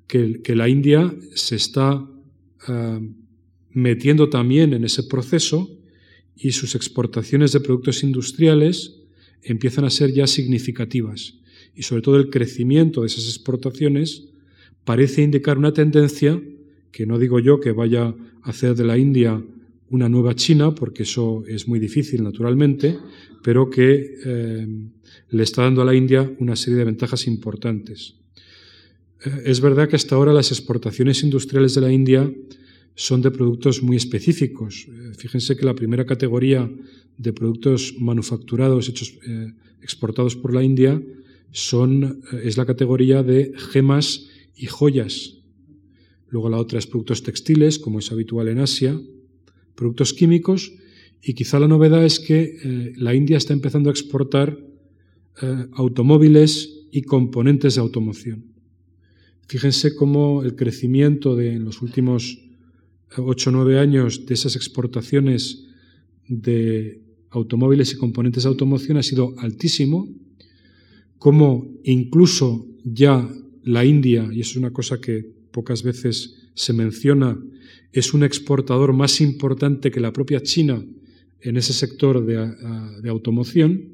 que, 0.07 0.41
la 0.55 0.69
India 0.69 1.13
se 1.35 1.55
está 1.55 2.07
eh, 2.67 2.99
metiendo 3.71 4.29
también 4.29 4.73
en 4.73 4.83
ese 4.83 5.03
proceso 5.03 5.69
y 6.35 6.51
sus 6.51 6.75
exportaciones 6.75 7.51
de 7.51 7.59
productos 7.59 8.03
industriales 8.03 8.97
empiezan 9.41 9.85
a 9.85 9.89
ser 9.89 10.11
ya 10.11 10.27
significativas. 10.27 11.35
Y 11.75 11.83
sobre 11.83 12.01
todo 12.01 12.17
el 12.17 12.29
crecimiento 12.29 13.01
de 13.01 13.07
esas 13.07 13.25
exportaciones 13.25 14.25
parece 14.83 15.21
indicar 15.21 15.57
una 15.57 15.73
tendencia 15.73 16.41
que 16.91 17.05
no 17.05 17.19
digo 17.19 17.39
yo 17.39 17.59
que 17.59 17.71
vaya 17.71 18.05
a 18.05 18.49
hacer 18.49 18.75
de 18.75 18.85
la 18.85 18.97
India 18.97 19.43
una 19.89 20.09
nueva 20.09 20.35
China, 20.35 20.73
porque 20.73 21.03
eso 21.03 21.43
es 21.47 21.67
muy 21.67 21.79
difícil 21.79 22.23
naturalmente, 22.23 22.97
pero 23.43 23.69
que 23.69 24.15
eh, 24.25 24.67
le 25.29 25.43
está 25.43 25.63
dando 25.63 25.81
a 25.81 25.85
la 25.85 25.93
India 25.93 26.31
una 26.39 26.55
serie 26.55 26.79
de 26.79 26.85
ventajas 26.85 27.27
importantes. 27.27 28.15
Eh, 29.23 29.43
es 29.45 29.61
verdad 29.61 29.87
que 29.87 29.95
hasta 29.95 30.15
ahora 30.15 30.33
las 30.33 30.51
exportaciones 30.51 31.21
industriales 31.23 31.75
de 31.75 31.81
la 31.81 31.91
India 31.91 32.31
son 32.95 33.21
de 33.21 33.31
productos 33.31 33.83
muy 33.83 33.97
específicos. 33.97 34.87
Eh, 34.87 35.13
fíjense 35.17 35.55
que 35.55 35.65
la 35.65 35.75
primera 35.75 36.05
categoría 36.05 36.69
de 37.17 37.33
productos 37.33 37.95
manufacturados 37.99 38.89
hechos, 38.89 39.13
exportados 39.81 40.35
por 40.35 40.53
la 40.53 40.63
India 40.63 41.01
son, 41.51 42.21
es 42.43 42.57
la 42.57 42.65
categoría 42.65 43.23
de 43.23 43.53
gemas 43.55 44.27
y 44.55 44.65
joyas. 44.65 45.37
Luego 46.29 46.49
la 46.49 46.57
otra 46.57 46.79
es 46.79 46.87
productos 46.87 47.23
textiles, 47.23 47.79
como 47.79 47.99
es 47.99 48.11
habitual 48.11 48.49
en 48.49 48.59
Asia, 48.59 48.99
productos 49.75 50.13
químicos 50.13 50.73
y 51.21 51.33
quizá 51.33 51.59
la 51.59 51.67
novedad 51.67 52.05
es 52.05 52.19
que 52.19 52.57
eh, 52.63 52.93
la 52.97 53.15
India 53.15 53.37
está 53.37 53.53
empezando 53.53 53.89
a 53.89 53.93
exportar 53.93 54.59
eh, 55.41 55.65
automóviles 55.73 56.85
y 56.91 57.01
componentes 57.01 57.75
de 57.75 57.81
automoción. 57.81 58.45
Fíjense 59.47 59.95
cómo 59.95 60.43
el 60.43 60.55
crecimiento 60.55 61.35
de 61.35 61.53
en 61.53 61.65
los 61.65 61.81
últimos 61.81 62.44
8 63.17 63.49
o 63.49 63.53
9 63.53 63.79
años 63.79 64.25
de 64.25 64.33
esas 64.33 64.55
exportaciones 64.55 65.65
de 66.27 67.01
automóviles 67.29 67.93
y 67.93 67.97
componentes 67.97 68.43
de 68.43 68.49
automoción 68.49 68.97
ha 68.97 69.03
sido 69.03 69.35
altísimo, 69.37 70.07
como 71.17 71.67
incluso 71.83 72.67
ya 72.83 73.27
la 73.63 73.83
India, 73.83 74.29
y 74.31 74.41
eso 74.41 74.51
es 74.51 74.57
una 74.57 74.71
cosa 74.71 75.01
que 75.01 75.25
pocas 75.51 75.83
veces 75.83 76.49
se 76.53 76.73
menciona, 76.73 77.37
es 77.91 78.13
un 78.13 78.23
exportador 78.23 78.93
más 78.93 79.21
importante 79.21 79.91
que 79.91 79.99
la 79.99 80.13
propia 80.13 80.41
China 80.41 80.83
en 81.41 81.57
ese 81.57 81.73
sector 81.73 82.25
de, 82.25 83.09
automoción. 83.09 83.93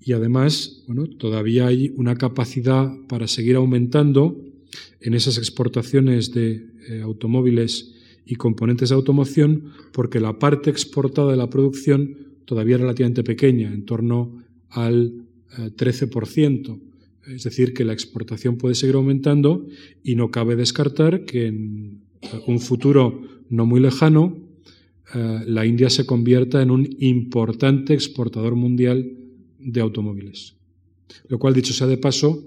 Y 0.00 0.12
además, 0.12 0.84
bueno, 0.86 1.06
todavía 1.06 1.66
hay 1.66 1.92
una 1.96 2.16
capacidad 2.16 2.90
para 3.08 3.26
seguir 3.26 3.56
aumentando 3.56 4.40
en 5.00 5.14
esas 5.14 5.38
exportaciones 5.38 6.32
de 6.32 6.66
eh, 6.88 7.00
automóviles 7.02 7.95
y 8.26 8.34
componentes 8.34 8.88
de 8.90 8.96
automoción 8.96 9.72
porque 9.92 10.20
la 10.20 10.38
parte 10.38 10.68
exportada 10.68 11.30
de 11.30 11.36
la 11.36 11.48
producción 11.48 12.16
todavía 12.44 12.74
es 12.74 12.82
relativamente 12.82 13.22
pequeña, 13.22 13.72
en 13.72 13.84
torno 13.84 14.42
al 14.68 15.26
13%. 15.56 16.76
Eh, 16.76 17.34
es 17.34 17.44
decir, 17.44 17.72
que 17.72 17.84
la 17.84 17.92
exportación 17.92 18.56
puede 18.56 18.74
seguir 18.74 18.96
aumentando 18.96 19.66
y 20.02 20.16
no 20.16 20.30
cabe 20.30 20.56
descartar 20.56 21.24
que 21.24 21.46
en 21.46 22.02
un 22.46 22.60
futuro 22.60 23.22
no 23.48 23.66
muy 23.66 23.80
lejano 23.80 24.36
eh, 25.14 25.40
la 25.46 25.66
India 25.66 25.90
se 25.90 26.06
convierta 26.06 26.62
en 26.62 26.70
un 26.70 26.88
importante 26.98 27.94
exportador 27.94 28.54
mundial 28.54 29.12
de 29.58 29.80
automóviles. 29.80 30.54
Lo 31.28 31.38
cual, 31.38 31.54
dicho 31.54 31.72
sea 31.72 31.86
de 31.86 31.98
paso, 31.98 32.44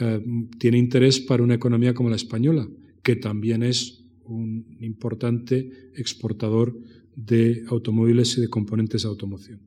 eh, 0.00 0.20
tiene 0.58 0.78
interés 0.78 1.20
para 1.20 1.42
una 1.42 1.54
economía 1.54 1.94
como 1.94 2.10
la 2.10 2.16
española, 2.16 2.68
que 3.02 3.16
también 3.16 3.62
es 3.62 4.03
un 4.26 4.76
importante 4.80 5.90
exportador 5.94 6.76
de 7.16 7.64
automóviles 7.68 8.36
y 8.38 8.40
de 8.40 8.48
componentes 8.48 9.02
de 9.02 9.08
automoción. 9.08 9.60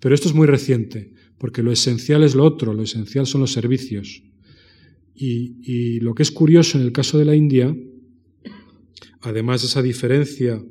Pero 0.00 0.14
esto 0.14 0.28
es 0.28 0.34
muy 0.34 0.46
reciente 0.46 1.12
porque 1.38 1.62
lo 1.62 1.72
esencial 1.72 2.22
es 2.22 2.34
lo 2.34 2.44
otro, 2.44 2.74
lo 2.74 2.82
esencial 2.82 3.26
son 3.26 3.40
los 3.40 3.52
servicios. 3.52 4.22
Y, 5.14 6.00
lo 6.00 6.14
que 6.14 6.22
es 6.22 6.30
curioso 6.30 6.76
en 6.76 6.84
el 6.84 6.92
caso 6.92 7.18
de 7.18 7.24
la 7.24 7.36
India, 7.36 7.76
además 9.20 9.62
de 9.62 9.68
esa 9.68 9.82
diferencia 9.82 10.62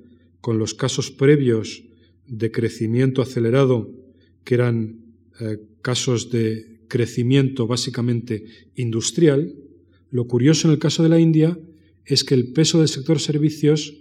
con 0.41 0.57
los 0.57 0.73
casos 0.73 1.11
previos 1.11 1.83
de 2.27 2.51
crecimiento 2.51 3.21
acelerado, 3.21 3.89
que 4.43 4.55
eran 4.55 4.97
eh, 5.39 5.59
casos 5.81 6.29
de 6.29 6.79
crecimiento 6.87 7.67
básicamente 7.67 8.45
industrial, 8.75 9.55
lo 10.11 10.27
curioso 10.27 10.67
en 10.67 10.73
el 10.73 10.79
caso 10.79 11.03
de 11.03 11.09
la 11.09 11.19
India 11.19 11.57
es 12.05 12.23
que 12.23 12.33
el 12.33 12.53
peso 12.53 12.79
del 12.79 12.87
sector 12.87 13.19
servicios 13.19 13.93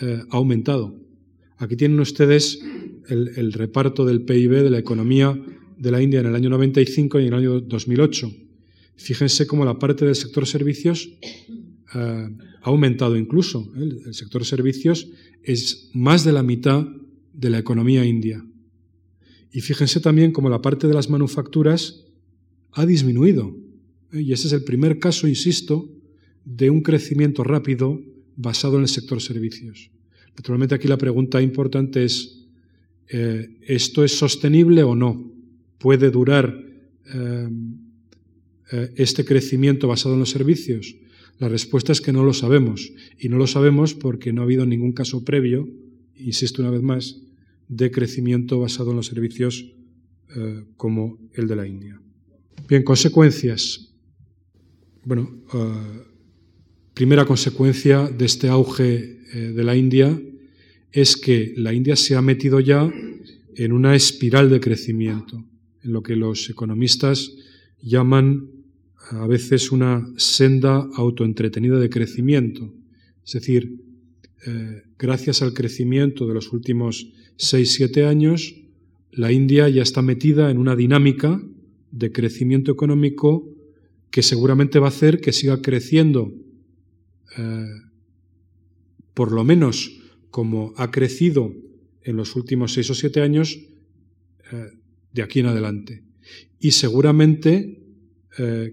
eh, 0.00 0.22
ha 0.30 0.36
aumentado. 0.36 0.94
Aquí 1.56 1.76
tienen 1.76 2.00
ustedes 2.00 2.60
el, 3.08 3.32
el, 3.36 3.52
reparto 3.52 4.04
del 4.04 4.22
PIB 4.22 4.62
de 4.62 4.70
la 4.70 4.78
economía 4.78 5.40
de 5.76 5.90
la 5.90 6.02
India 6.02 6.20
en 6.20 6.26
el 6.26 6.34
año 6.34 6.50
95 6.50 7.20
y 7.20 7.22
en 7.22 7.28
el 7.28 7.38
año 7.38 7.60
2008. 7.60 8.30
Fíjense 8.96 9.46
cómo 9.46 9.64
la 9.64 9.78
parte 9.78 10.04
del 10.04 10.16
sector 10.16 10.46
servicios 10.46 11.08
eh, 11.94 12.28
ha 12.62 12.68
aumentado 12.68 13.16
incluso. 13.16 13.72
¿eh? 13.76 13.88
El 14.06 14.14
sector 14.14 14.44
servicios 14.44 15.08
es 15.42 15.90
más 15.94 16.24
de 16.24 16.32
la 16.32 16.42
mitad 16.42 16.86
de 17.32 17.50
la 17.50 17.58
economía 17.58 18.04
india. 18.04 18.44
Y 19.52 19.60
fíjense 19.60 20.00
también 20.00 20.32
cómo 20.32 20.50
la 20.50 20.60
parte 20.60 20.88
de 20.88 20.94
las 20.94 21.08
manufacturas 21.08 22.04
ha 22.72 22.84
disminuido. 22.84 23.56
Y 24.12 24.32
ese 24.32 24.48
es 24.48 24.52
el 24.52 24.64
primer 24.64 24.98
caso, 24.98 25.28
insisto, 25.28 25.88
de 26.44 26.70
un 26.70 26.82
crecimiento 26.82 27.44
rápido 27.44 28.00
basado 28.36 28.76
en 28.76 28.82
el 28.82 28.88
sector 28.88 29.20
servicios. 29.20 29.90
Naturalmente 30.36 30.74
aquí 30.74 30.88
la 30.88 30.98
pregunta 30.98 31.42
importante 31.42 32.04
es, 32.04 32.46
¿esto 33.08 34.04
es 34.04 34.16
sostenible 34.16 34.82
o 34.82 34.94
no? 34.94 35.38
puede 35.78 36.10
durar 36.10 36.64
eh, 37.14 37.48
eh, 38.72 38.92
este 38.96 39.24
crecimiento 39.24 39.88
basado 39.88 40.14
en 40.14 40.20
los 40.20 40.30
servicios? 40.30 40.96
La 41.38 41.48
respuesta 41.48 41.92
es 41.92 42.00
que 42.00 42.12
no 42.12 42.24
lo 42.24 42.34
sabemos. 42.34 42.92
Y 43.18 43.28
no 43.28 43.38
lo 43.38 43.46
sabemos 43.46 43.94
porque 43.94 44.32
no 44.32 44.42
ha 44.42 44.44
habido 44.44 44.66
ningún 44.66 44.92
caso 44.92 45.24
previo, 45.24 45.68
insisto 46.16 46.62
una 46.62 46.70
vez 46.72 46.82
más, 46.82 47.20
de 47.68 47.90
crecimiento 47.90 48.58
basado 48.58 48.90
en 48.90 48.96
los 48.96 49.06
servicios 49.06 49.72
eh, 50.34 50.64
como 50.76 51.18
el 51.34 51.46
de 51.46 51.56
la 51.56 51.66
India. 51.66 52.00
Bien, 52.68 52.82
consecuencias. 52.82 53.94
Bueno, 55.04 55.30
primera 56.98 57.24
consecuencia 57.24 58.08
de 58.08 58.24
este 58.24 58.48
auge 58.48 59.20
de 59.32 59.62
la 59.62 59.76
India 59.76 60.20
es 60.90 61.16
que 61.16 61.54
la 61.56 61.72
India 61.72 61.94
se 61.94 62.16
ha 62.16 62.22
metido 62.22 62.58
ya 62.58 62.92
en 63.54 63.70
una 63.70 63.94
espiral 63.94 64.50
de 64.50 64.58
crecimiento 64.58 65.44
en 65.84 65.92
lo 65.92 66.02
que 66.02 66.16
los 66.16 66.50
economistas 66.50 67.36
llaman 67.80 68.50
a 69.10 69.28
veces 69.28 69.70
una 69.70 70.12
senda 70.16 70.88
autoentretenida 70.96 71.78
de 71.78 71.88
crecimiento. 71.88 72.74
Es 73.24 73.34
decir, 73.34 73.80
eh, 74.44 74.82
gracias 74.98 75.40
al 75.40 75.54
crecimiento 75.54 76.26
de 76.26 76.34
los 76.34 76.52
últimos 76.52 77.12
6-7 77.36 78.08
años, 78.08 78.56
la 79.12 79.30
India 79.30 79.68
ya 79.68 79.82
está 79.82 80.02
metida 80.02 80.50
en 80.50 80.58
una 80.58 80.74
dinámica 80.74 81.40
de 81.92 82.10
crecimiento 82.10 82.72
económico 82.72 83.48
que 84.10 84.24
seguramente 84.24 84.80
va 84.80 84.86
a 84.86 84.88
hacer 84.88 85.20
que 85.20 85.32
siga 85.32 85.62
creciendo, 85.62 86.34
eh, 87.36 87.66
por 89.14 89.32
lo 89.32 89.44
menos 89.44 90.00
como 90.30 90.72
ha 90.76 90.90
crecido 90.90 91.52
en 92.02 92.16
los 92.16 92.36
últimos 92.36 92.72
6 92.72 92.90
o 92.90 92.94
7 92.94 93.20
años, 93.20 93.58
eh, 94.52 94.70
de 95.12 95.22
aquí 95.22 95.40
en 95.40 95.46
adelante. 95.46 96.04
Y 96.60 96.70
seguramente 96.70 97.82
eh, 98.38 98.72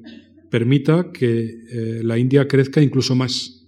permita 0.50 1.12
que 1.12 2.02
la 2.04 2.18
India 2.18 2.48
crezca 2.48 2.82
incluso 2.82 3.16
más. 3.16 3.66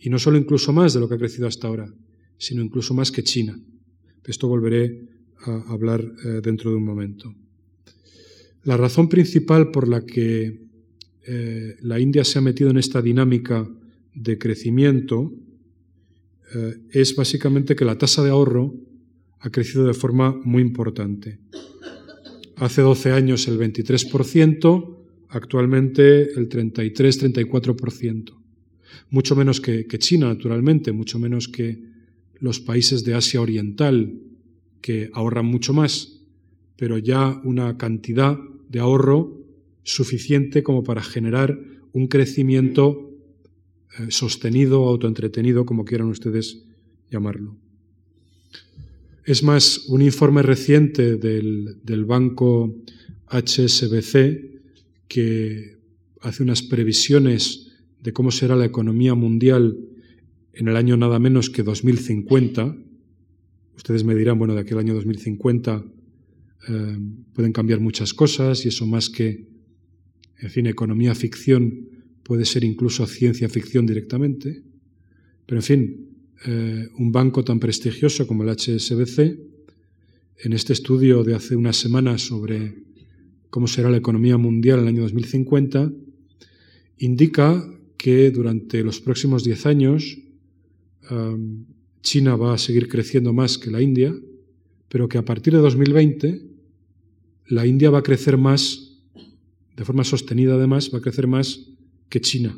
Y 0.00 0.10
no 0.10 0.18
solo 0.18 0.38
incluso 0.38 0.72
más 0.72 0.94
de 0.94 1.00
lo 1.00 1.08
que 1.08 1.14
ha 1.14 1.18
crecido 1.18 1.46
hasta 1.46 1.68
ahora, 1.68 1.92
sino 2.38 2.62
incluso 2.62 2.94
más 2.94 3.12
que 3.12 3.22
China. 3.22 3.54
De 3.54 4.30
esto 4.30 4.48
volveré 4.48 5.08
a 5.46 5.72
hablar 5.72 6.02
dentro 6.42 6.70
de 6.70 6.76
un 6.76 6.84
momento. 6.84 7.34
La 8.64 8.76
razón 8.76 9.08
principal 9.08 9.70
por 9.70 9.86
la 9.88 10.04
que 10.04 10.58
la 11.82 12.00
India 12.00 12.24
se 12.24 12.38
ha 12.38 12.42
metido 12.42 12.70
en 12.70 12.78
esta 12.78 13.00
dinámica 13.00 13.68
de 14.14 14.38
crecimiento 14.38 15.32
es 16.90 17.16
básicamente 17.16 17.74
que 17.74 17.84
la 17.84 17.98
tasa 17.98 18.22
de 18.22 18.30
ahorro 18.30 18.74
ha 19.40 19.50
crecido 19.50 19.86
de 19.86 19.94
forma 19.94 20.40
muy 20.44 20.62
importante. 20.62 21.38
Hace 22.56 22.82
12 22.82 23.12
años 23.12 23.48
el 23.48 23.58
23%, 23.58 24.96
actualmente 25.28 26.32
el 26.32 26.48
33-34%. 26.48 28.32
Mucho 29.10 29.36
menos 29.36 29.60
que, 29.60 29.86
China, 29.98 30.28
naturalmente, 30.28 30.92
mucho 30.92 31.18
menos 31.18 31.48
que 31.48 31.82
los 32.38 32.60
países 32.60 33.04
de 33.04 33.14
Asia 33.14 33.40
Oriental, 33.40 34.20
que 34.80 35.10
ahorran 35.12 35.46
mucho 35.46 35.72
más, 35.72 36.20
pero 36.76 36.98
ya 36.98 37.40
una 37.44 37.76
cantidad 37.76 38.38
de 38.68 38.78
ahorro 38.78 39.40
suficiente 39.82 40.62
como 40.62 40.84
para 40.84 41.02
generar 41.02 41.58
un 41.92 42.06
crecimiento 42.06 43.13
eh, 43.98 44.06
sostenido, 44.10 44.84
autoentretenido, 44.84 45.64
como 45.64 45.84
quieran 45.84 46.08
ustedes 46.08 46.64
llamarlo. 47.10 47.56
Es 49.24 49.42
más, 49.42 49.86
un 49.88 50.02
informe 50.02 50.42
reciente 50.42 51.16
del, 51.16 51.78
del 51.82 52.04
banco 52.04 52.74
HSBC 53.28 54.54
que 55.08 55.78
hace 56.20 56.42
unas 56.42 56.62
previsiones 56.62 57.72
de 58.02 58.12
cómo 58.12 58.30
será 58.30 58.56
la 58.56 58.64
economía 58.64 59.14
mundial 59.14 59.78
en 60.52 60.68
el 60.68 60.76
año 60.76 60.96
nada 60.96 61.18
menos 61.18 61.50
que 61.50 61.62
2050. 61.62 62.76
Ustedes 63.76 64.04
me 64.04 64.14
dirán, 64.14 64.38
bueno, 64.38 64.54
de 64.54 64.60
aquel 64.60 64.78
año 64.78 64.94
2050 64.94 65.84
eh, 66.68 66.98
pueden 67.32 67.52
cambiar 67.52 67.80
muchas 67.80 68.14
cosas 68.14 68.64
y 68.64 68.68
eso 68.68 68.86
más 68.86 69.10
que, 69.10 69.46
en 70.38 70.50
fin, 70.50 70.66
economía 70.66 71.14
ficción 71.14 71.88
puede 72.24 72.44
ser 72.44 72.64
incluso 72.64 73.06
ciencia 73.06 73.48
ficción 73.48 73.86
directamente. 73.86 74.62
Pero, 75.46 75.58
en 75.60 75.62
fin, 75.62 76.08
eh, 76.46 76.88
un 76.98 77.12
banco 77.12 77.44
tan 77.44 77.60
prestigioso 77.60 78.26
como 78.26 78.42
el 78.42 78.50
HSBC, 78.50 79.38
en 80.44 80.52
este 80.52 80.72
estudio 80.72 81.22
de 81.22 81.34
hace 81.34 81.54
unas 81.54 81.76
semanas 81.76 82.22
sobre 82.22 82.82
cómo 83.50 83.68
será 83.68 83.88
la 83.88 83.98
economía 83.98 84.36
mundial 84.36 84.80
en 84.80 84.84
el 84.84 84.88
año 84.88 85.02
2050, 85.02 85.92
indica 86.98 87.64
que 87.96 88.30
durante 88.30 88.82
los 88.82 89.00
próximos 89.00 89.44
10 89.44 89.66
años 89.66 90.18
China 92.02 92.36
va 92.36 92.54
a 92.54 92.58
seguir 92.58 92.88
creciendo 92.88 93.32
más 93.32 93.58
que 93.58 93.70
la 93.70 93.80
India, 93.80 94.14
pero 94.88 95.08
que 95.08 95.18
a 95.18 95.24
partir 95.24 95.54
de 95.54 95.60
2020 95.60 96.42
la 97.48 97.66
India 97.66 97.90
va 97.90 97.98
a 97.98 98.02
crecer 98.02 98.38
más, 98.38 98.98
de 99.76 99.84
forma 99.84 100.04
sostenida 100.04 100.54
además, 100.54 100.90
va 100.92 100.98
a 100.98 101.02
crecer 101.02 101.26
más 101.26 101.70
que 102.14 102.20
China. 102.20 102.56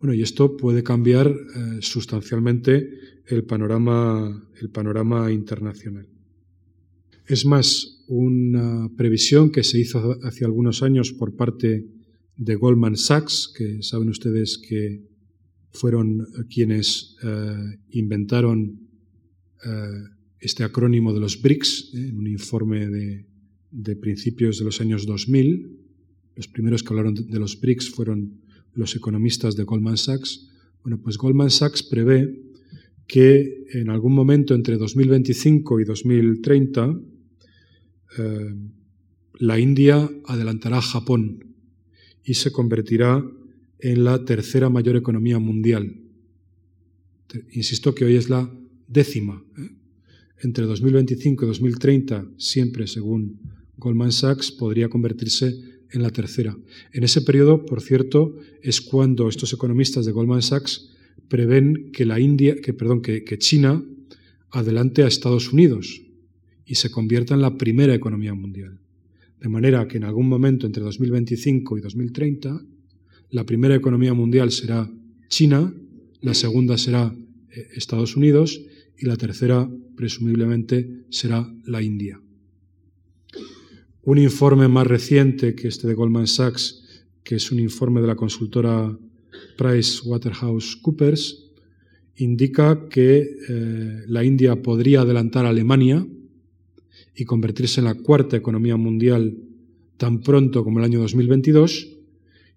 Bueno, 0.00 0.12
y 0.12 0.20
esto 0.20 0.54
puede 0.58 0.82
cambiar 0.82 1.28
eh, 1.28 1.78
sustancialmente 1.80 2.90
el 3.26 3.44
panorama, 3.44 4.46
el 4.60 4.68
panorama 4.68 5.32
internacional. 5.32 6.06
Es 7.26 7.46
más, 7.46 8.04
una 8.06 8.90
previsión 8.98 9.50
que 9.50 9.62
se 9.62 9.80
hizo 9.80 10.18
hace 10.24 10.44
algunos 10.44 10.82
años 10.82 11.14
por 11.14 11.36
parte 11.36 11.86
de 12.36 12.54
Goldman 12.54 12.98
Sachs, 12.98 13.50
que 13.56 13.82
saben 13.82 14.10
ustedes 14.10 14.58
que 14.58 15.08
fueron 15.70 16.26
quienes 16.50 17.16
eh, 17.22 17.78
inventaron 17.92 18.90
eh, 19.64 20.04
este 20.38 20.64
acrónimo 20.64 21.14
de 21.14 21.20
los 21.20 21.40
BRICS, 21.40 21.94
en 21.94 22.18
un 22.18 22.26
informe 22.26 22.88
de, 22.90 23.26
de 23.70 23.96
principios 23.96 24.58
de 24.58 24.66
los 24.66 24.82
años 24.82 25.06
2000. 25.06 25.77
Los 26.38 26.46
primeros 26.46 26.84
que 26.84 26.90
hablaron 26.90 27.14
de 27.14 27.38
los 27.40 27.60
BRICS 27.60 27.90
fueron 27.90 28.42
los 28.72 28.94
economistas 28.94 29.56
de 29.56 29.64
Goldman 29.64 29.96
Sachs. 29.96 30.48
Bueno, 30.84 31.00
pues 31.02 31.18
Goldman 31.18 31.50
Sachs 31.50 31.82
prevé 31.82 32.32
que 33.08 33.64
en 33.72 33.90
algún 33.90 34.14
momento 34.14 34.54
entre 34.54 34.76
2025 34.76 35.80
y 35.80 35.84
2030 35.84 37.00
eh, 38.18 38.54
la 39.40 39.58
India 39.58 40.08
adelantará 40.26 40.78
a 40.78 40.82
Japón 40.82 41.56
y 42.22 42.34
se 42.34 42.52
convertirá 42.52 43.20
en 43.80 44.04
la 44.04 44.24
tercera 44.24 44.70
mayor 44.70 44.94
economía 44.94 45.40
mundial. 45.40 45.92
Insisto 47.50 47.96
que 47.96 48.04
hoy 48.04 48.14
es 48.14 48.30
la 48.30 48.48
décima. 48.86 49.42
¿eh? 49.58 49.70
Entre 50.42 50.66
2025 50.66 51.44
y 51.44 51.48
2030, 51.48 52.28
siempre 52.36 52.86
según 52.86 53.40
Goldman 53.76 54.12
Sachs 54.12 54.52
podría 54.52 54.88
convertirse 54.88 55.77
en 55.92 56.02
la 56.02 56.10
tercera. 56.10 56.56
En 56.92 57.04
ese 57.04 57.22
periodo, 57.22 57.64
por 57.64 57.80
cierto, 57.80 58.36
es 58.62 58.80
cuando 58.80 59.28
estos 59.28 59.52
economistas 59.52 60.06
de 60.06 60.12
Goldman 60.12 60.42
Sachs 60.42 60.90
prevén 61.28 61.90
que 61.92 62.04
la 62.04 62.20
India, 62.20 62.56
que 62.60 62.72
perdón, 62.72 63.02
que, 63.02 63.38
China 63.38 63.82
adelante 64.50 65.02
a 65.02 65.06
Estados 65.06 65.52
Unidos 65.52 66.02
y 66.64 66.76
se 66.76 66.90
convierta 66.90 67.34
en 67.34 67.42
la 67.42 67.56
primera 67.56 67.94
economía 67.94 68.34
mundial. 68.34 68.78
De 69.40 69.48
manera 69.48 69.86
que 69.86 69.98
en 69.98 70.04
algún 70.04 70.28
momento 70.28 70.66
entre 70.66 70.82
2025 70.82 71.78
y 71.78 71.80
2030, 71.80 72.62
la 73.30 73.44
primera 73.44 73.74
economía 73.74 74.14
mundial 74.14 74.50
será 74.50 74.90
China, 75.28 75.72
la 76.20 76.34
segunda 76.34 76.78
será 76.78 77.14
eh, 77.50 77.68
Estados 77.74 78.16
Unidos 78.16 78.60
y 78.98 79.06
la 79.06 79.16
tercera, 79.16 79.70
presumiblemente, 79.96 81.04
será 81.10 81.48
la 81.64 81.82
India. 81.82 82.20
Un 84.08 84.16
informe 84.16 84.68
más 84.68 84.86
reciente 84.86 85.54
que 85.54 85.68
este 85.68 85.86
de 85.86 85.92
Goldman 85.92 86.26
Sachs, 86.26 86.82
que 87.22 87.34
es 87.34 87.52
un 87.52 87.60
informe 87.60 88.00
de 88.00 88.06
la 88.06 88.16
consultora 88.16 88.98
Price 89.58 90.00
Waterhouse 90.02 90.76
Coopers, 90.76 91.44
indica 92.16 92.88
que 92.88 93.18
eh, 93.18 94.04
la 94.06 94.24
India 94.24 94.62
podría 94.62 95.02
adelantar 95.02 95.44
a 95.44 95.50
Alemania 95.50 96.06
y 97.14 97.26
convertirse 97.26 97.82
en 97.82 97.84
la 97.84 97.96
cuarta 97.96 98.38
economía 98.38 98.78
mundial 98.78 99.36
tan 99.98 100.22
pronto 100.22 100.64
como 100.64 100.78
el 100.78 100.86
año 100.86 101.00
2022 101.00 101.88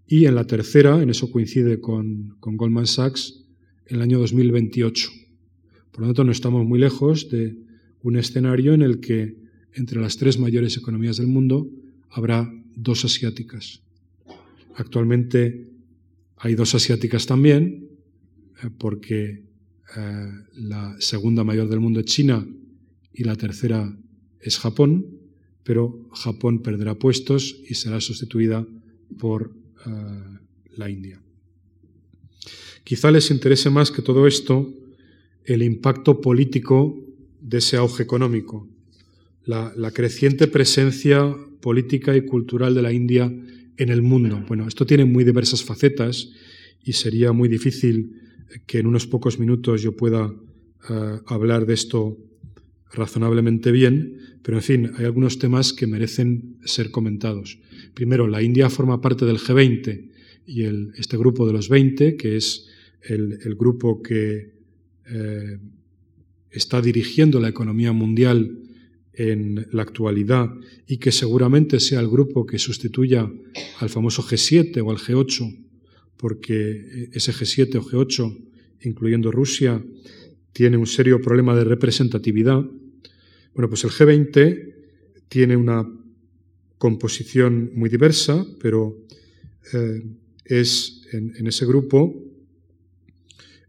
y 0.08 0.28
en 0.28 0.36
la 0.36 0.48
tercera, 0.48 1.04
en 1.04 1.10
eso 1.10 1.30
coincide 1.30 1.82
con, 1.82 2.38
con 2.40 2.56
Goldman 2.56 2.88
Sachs, 2.88 3.44
en 3.88 3.98
el 3.98 4.04
año 4.04 4.20
2028. 4.20 5.10
Por 5.92 6.00
lo 6.00 6.08
tanto, 6.08 6.24
no 6.24 6.32
estamos 6.32 6.66
muy 6.66 6.80
lejos 6.80 7.30
de 7.30 7.58
un 8.04 8.16
escenario 8.16 8.74
en 8.74 8.84
el 8.84 9.02
que 9.02 9.41
entre 9.74 10.02
las 10.02 10.18
tres 10.18 10.38
mayores 10.40 10.78
economías 10.78 11.18
del 11.18 11.28
mundo 11.28 11.70
habrá 12.10 12.52
dos 12.76 13.06
asiáticas. 13.06 13.82
Actualmente 14.76 15.70
hay 16.38 16.56
dos 16.56 16.76
asiáticas 16.76 17.26
también, 17.26 17.90
eh, 18.64 18.70
porque 18.78 19.44
eh, 19.96 20.32
la 20.56 20.96
segunda 21.00 21.44
mayor 21.44 21.70
del 21.70 21.80
mundo 21.80 22.00
es 22.00 22.06
China 22.06 22.46
y 23.14 23.24
la 23.24 23.36
tercera 23.36 23.96
es 24.40 24.58
Japón, 24.58 25.06
pero 25.64 26.10
Japón 26.14 26.62
perderá 26.62 26.96
puestos 26.96 27.56
y 27.68 27.76
será 27.76 28.02
sustituida 28.02 28.66
por 29.20 29.54
eh, 29.86 29.90
la 30.76 30.90
India. 30.90 31.22
Quizá 32.84 33.12
les 33.12 33.30
interese 33.30 33.70
más 33.70 33.92
que 33.92 34.02
todo 34.02 34.26
esto 34.26 34.74
el 35.46 35.62
impacto 35.64 36.22
político 36.22 36.98
de 37.40 37.58
ese 37.58 37.78
auge 37.78 38.04
económico 38.04 38.68
la, 39.46 39.92
creciente 39.92 40.48
presencia 40.48 41.36
política 41.62 42.16
y 42.16 42.26
cultural 42.26 42.76
de 42.76 42.82
la 42.82 42.92
India 42.92 43.32
en 43.78 43.90
el 43.90 44.02
mundo. 44.02 44.44
Bueno, 44.48 44.68
esto 44.68 44.86
tiene 44.86 45.06
muy 45.06 45.24
diversas 45.24 45.64
facetas 45.64 46.32
y 46.84 46.94
sería 46.94 47.32
muy 47.32 47.50
difícil 47.50 48.20
que 48.66 48.80
en 48.80 48.88
unos 48.88 49.08
pocos 49.08 49.40
minutos 49.40 49.82
yo 49.82 49.96
pueda 49.96 50.34
eh, 50.90 51.20
hablar 51.28 51.66
de 51.66 51.74
esto 51.74 52.18
razonablemente 52.94 53.72
bien, 53.72 54.18
pero 54.44 54.58
en 54.58 54.64
fin, 54.64 54.92
hay 54.98 55.06
algunos 55.06 55.40
temas 55.40 55.72
que 55.74 55.88
merecen 55.88 56.58
ser 56.66 56.92
comentados. 56.92 57.60
Primero, 57.94 58.28
la 58.28 58.42
India 58.42 58.70
forma 58.70 59.00
parte 59.00 59.26
del 59.26 59.38
G20 59.38 60.10
y 60.46 60.64
este 60.98 61.18
grupo 61.18 61.48
de 61.48 61.54
los 61.54 61.70
20, 61.70 62.18
que 62.18 62.36
es 62.36 62.68
el, 63.02 63.56
grupo 63.56 64.02
que 64.02 64.52
eh, 65.06 65.60
está 66.50 66.82
dirigiendo 66.82 67.40
la 67.40 67.50
economía 67.50 67.94
mundial 67.94 68.61
en 69.14 69.68
la 69.72 69.84
actualidad 69.84 70.50
y 70.88 70.98
que 70.98 71.12
seguramente 71.12 71.80
sea 71.80 72.00
el 72.00 72.08
grupo 72.08 72.46
que 72.46 72.60
sustituya 72.60 73.30
al 73.80 73.90
famoso 73.90 74.24
G7 74.24 74.82
o 74.86 74.92
al 74.92 74.98
G8, 74.98 75.66
porque 76.18 77.10
ese 77.12 77.34
G7 77.34 77.76
o 77.76 77.84
G8, 77.84 78.48
incluyendo 78.82 79.32
Rusia, 79.32 79.84
tiene 80.54 80.78
un 80.78 80.88
serio 80.88 81.22
problema 81.22 81.56
de 81.56 81.64
representatividad. 81.64 82.64
Bueno, 83.54 83.70
pues 83.70 83.84
el 83.84 83.92
G20 83.92 84.74
tiene 85.28 85.56
una 85.56 85.88
composición 86.78 87.72
muy 87.76 87.90
diversa, 87.90 88.46
pero 88.60 88.98
eh, 89.74 90.04
es 90.46 91.02
en 91.12 91.46
ese 91.46 91.66
grupo 91.66 92.32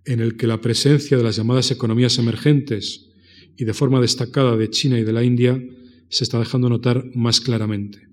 en 0.05 0.21
el 0.21 0.37
que 0.37 0.47
la 0.47 0.61
presencia 0.61 1.17
de 1.17 1.23
las 1.23 1.37
llamadas 1.37 1.71
economías 1.71 2.19
emergentes, 2.19 3.12
y 3.57 3.65
de 3.65 3.75
forma 3.75 4.01
destacada 4.01 4.57
de 4.57 4.71
China 4.71 4.99
y 4.99 5.05
de 5.05 5.13
la 5.13 5.25
India 5.25 5.63
se 6.09 6.25
está 6.25 6.39
dejando 6.39 6.69
notar 6.69 7.05
más 7.15 7.41
claramente. 7.41 8.09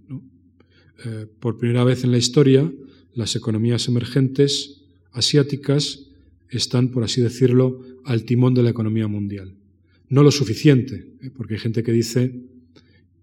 Eh, 1.06 1.28
por 1.40 1.58
primera 1.58 1.84
vez 1.84 2.04
en 2.04 2.12
la 2.12 2.18
historia, 2.18 2.72
las 3.14 3.36
economías 3.36 3.88
emergentes 3.88 4.82
asiáticas 5.12 6.08
están, 6.50 6.90
por 6.90 7.04
así 7.04 7.22
decirlo, 7.22 7.82
al 8.06 8.24
timón 8.24 8.54
de 8.54 8.64
la 8.64 8.70
economía 8.70 9.08
mundial. 9.08 9.54
No 10.10 10.24
lo 10.24 10.32
suficiente, 10.32 11.08
¿eh? 11.22 11.30
porque 11.36 11.56
hay 11.56 11.60
gente 11.60 11.84
que 11.84 11.92
dice 11.92 12.42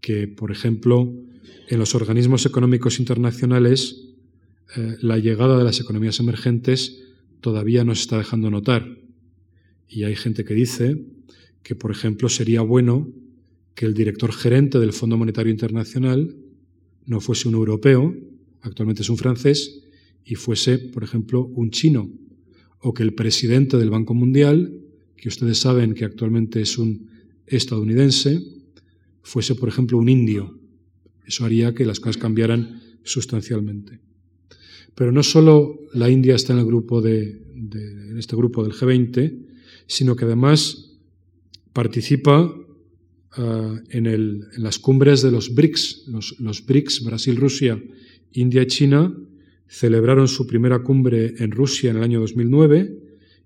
que, 0.01 0.29
por 0.29 0.53
ejemplo, 0.53 1.13
en 1.69 1.79
los 1.79 1.95
organismos 1.95 2.47
económicos 2.47 2.99
internacionales, 2.99 4.07
eh, 4.77 4.97
la 5.01 5.19
llegada 5.19 5.59
de 5.59 5.65
las 5.65 5.81
economías 5.81 6.21
emergentes 6.21 7.03
todavía 7.41 7.85
no 7.85 7.95
se 7.95 8.03
está 8.03 8.19
dejando 8.19 8.51
notar. 8.51 8.99
Y 9.89 10.05
hay 10.05 10.17
gente 10.17 10.45
que 10.45 10.55
dice 10.55 11.03
que, 11.67 11.75
por 11.75 11.91
ejemplo, 11.91 12.29
sería 12.29 12.61
bueno 12.61 13.13
que 13.75 13.87
el 13.87 13.95
director 13.95 14.33
gerente 14.33 14.79
del 14.79 14.93
Fondo 14.93 15.17
Monetario 15.17 15.51
Internacional 15.51 16.37
no 17.07 17.21
fuese 17.21 17.49
un 17.49 17.55
europeo, 17.55 18.15
actualmente 18.61 19.03
es 19.03 19.11
un 19.11 19.19
francés, 19.19 19.83
y 20.25 20.37
fuese, 20.37 20.79
por 20.79 21.03
ejemplo, 21.03 21.45
un 21.45 21.73
chino, 21.73 22.09
o 22.79 22.95
que 22.95 23.03
el 23.03 23.15
presidente 23.15 23.79
del 23.79 23.91
Banco 23.91 24.15
Mundial, 24.15 24.79
que 25.17 25.29
ustedes 25.29 25.59
saben 25.59 25.95
que 25.95 26.05
actualmente 26.05 26.61
es 26.61 26.79
un 26.79 27.11
estadounidense, 27.49 28.47
fuese, 29.23 29.57
por 29.57 29.69
ejemplo, 29.69 29.99
un 29.99 30.09
indio. 30.09 30.57
Eso 31.27 31.45
haría 31.45 31.75
que 31.75 31.85
las 31.85 31.99
cosas 31.99 32.17
cambiaran 32.17 32.81
sustancialmente. 33.03 33.99
Pero 34.95 35.11
no 35.11 35.25
solo 35.25 35.81
la 35.95 36.09
India 36.11 36.37
está 36.37 36.53
en 36.53 36.61
el 36.61 36.65
grupo 36.65 37.03
de, 37.03 37.43
en 37.57 38.17
este 38.17 38.37
grupo 38.37 38.63
del 38.63 38.73
G20, 38.73 39.47
sino 39.89 40.15
que 40.15 40.27
además 40.27 40.86
participa 41.77 42.57
ah, 43.37 43.81
en, 43.91 44.41
las 44.57 44.79
cumbres 44.79 45.21
de 45.21 45.31
los 45.31 45.55
BRICS. 45.55 46.05
Los, 46.09 46.41
los 46.41 46.65
BRICS, 46.65 47.05
Brasil, 47.05 47.37
Rusia, 47.37 47.79
India 48.33 48.63
y 48.63 48.67
China, 48.67 49.15
celebraron 49.69 50.27
su 50.27 50.47
primera 50.47 50.79
cumbre 50.79 51.35
en 51.37 51.51
Rusia 51.51 51.91
en 51.91 51.99
el 51.99 52.03
año 52.03 52.21
2009 52.21 52.97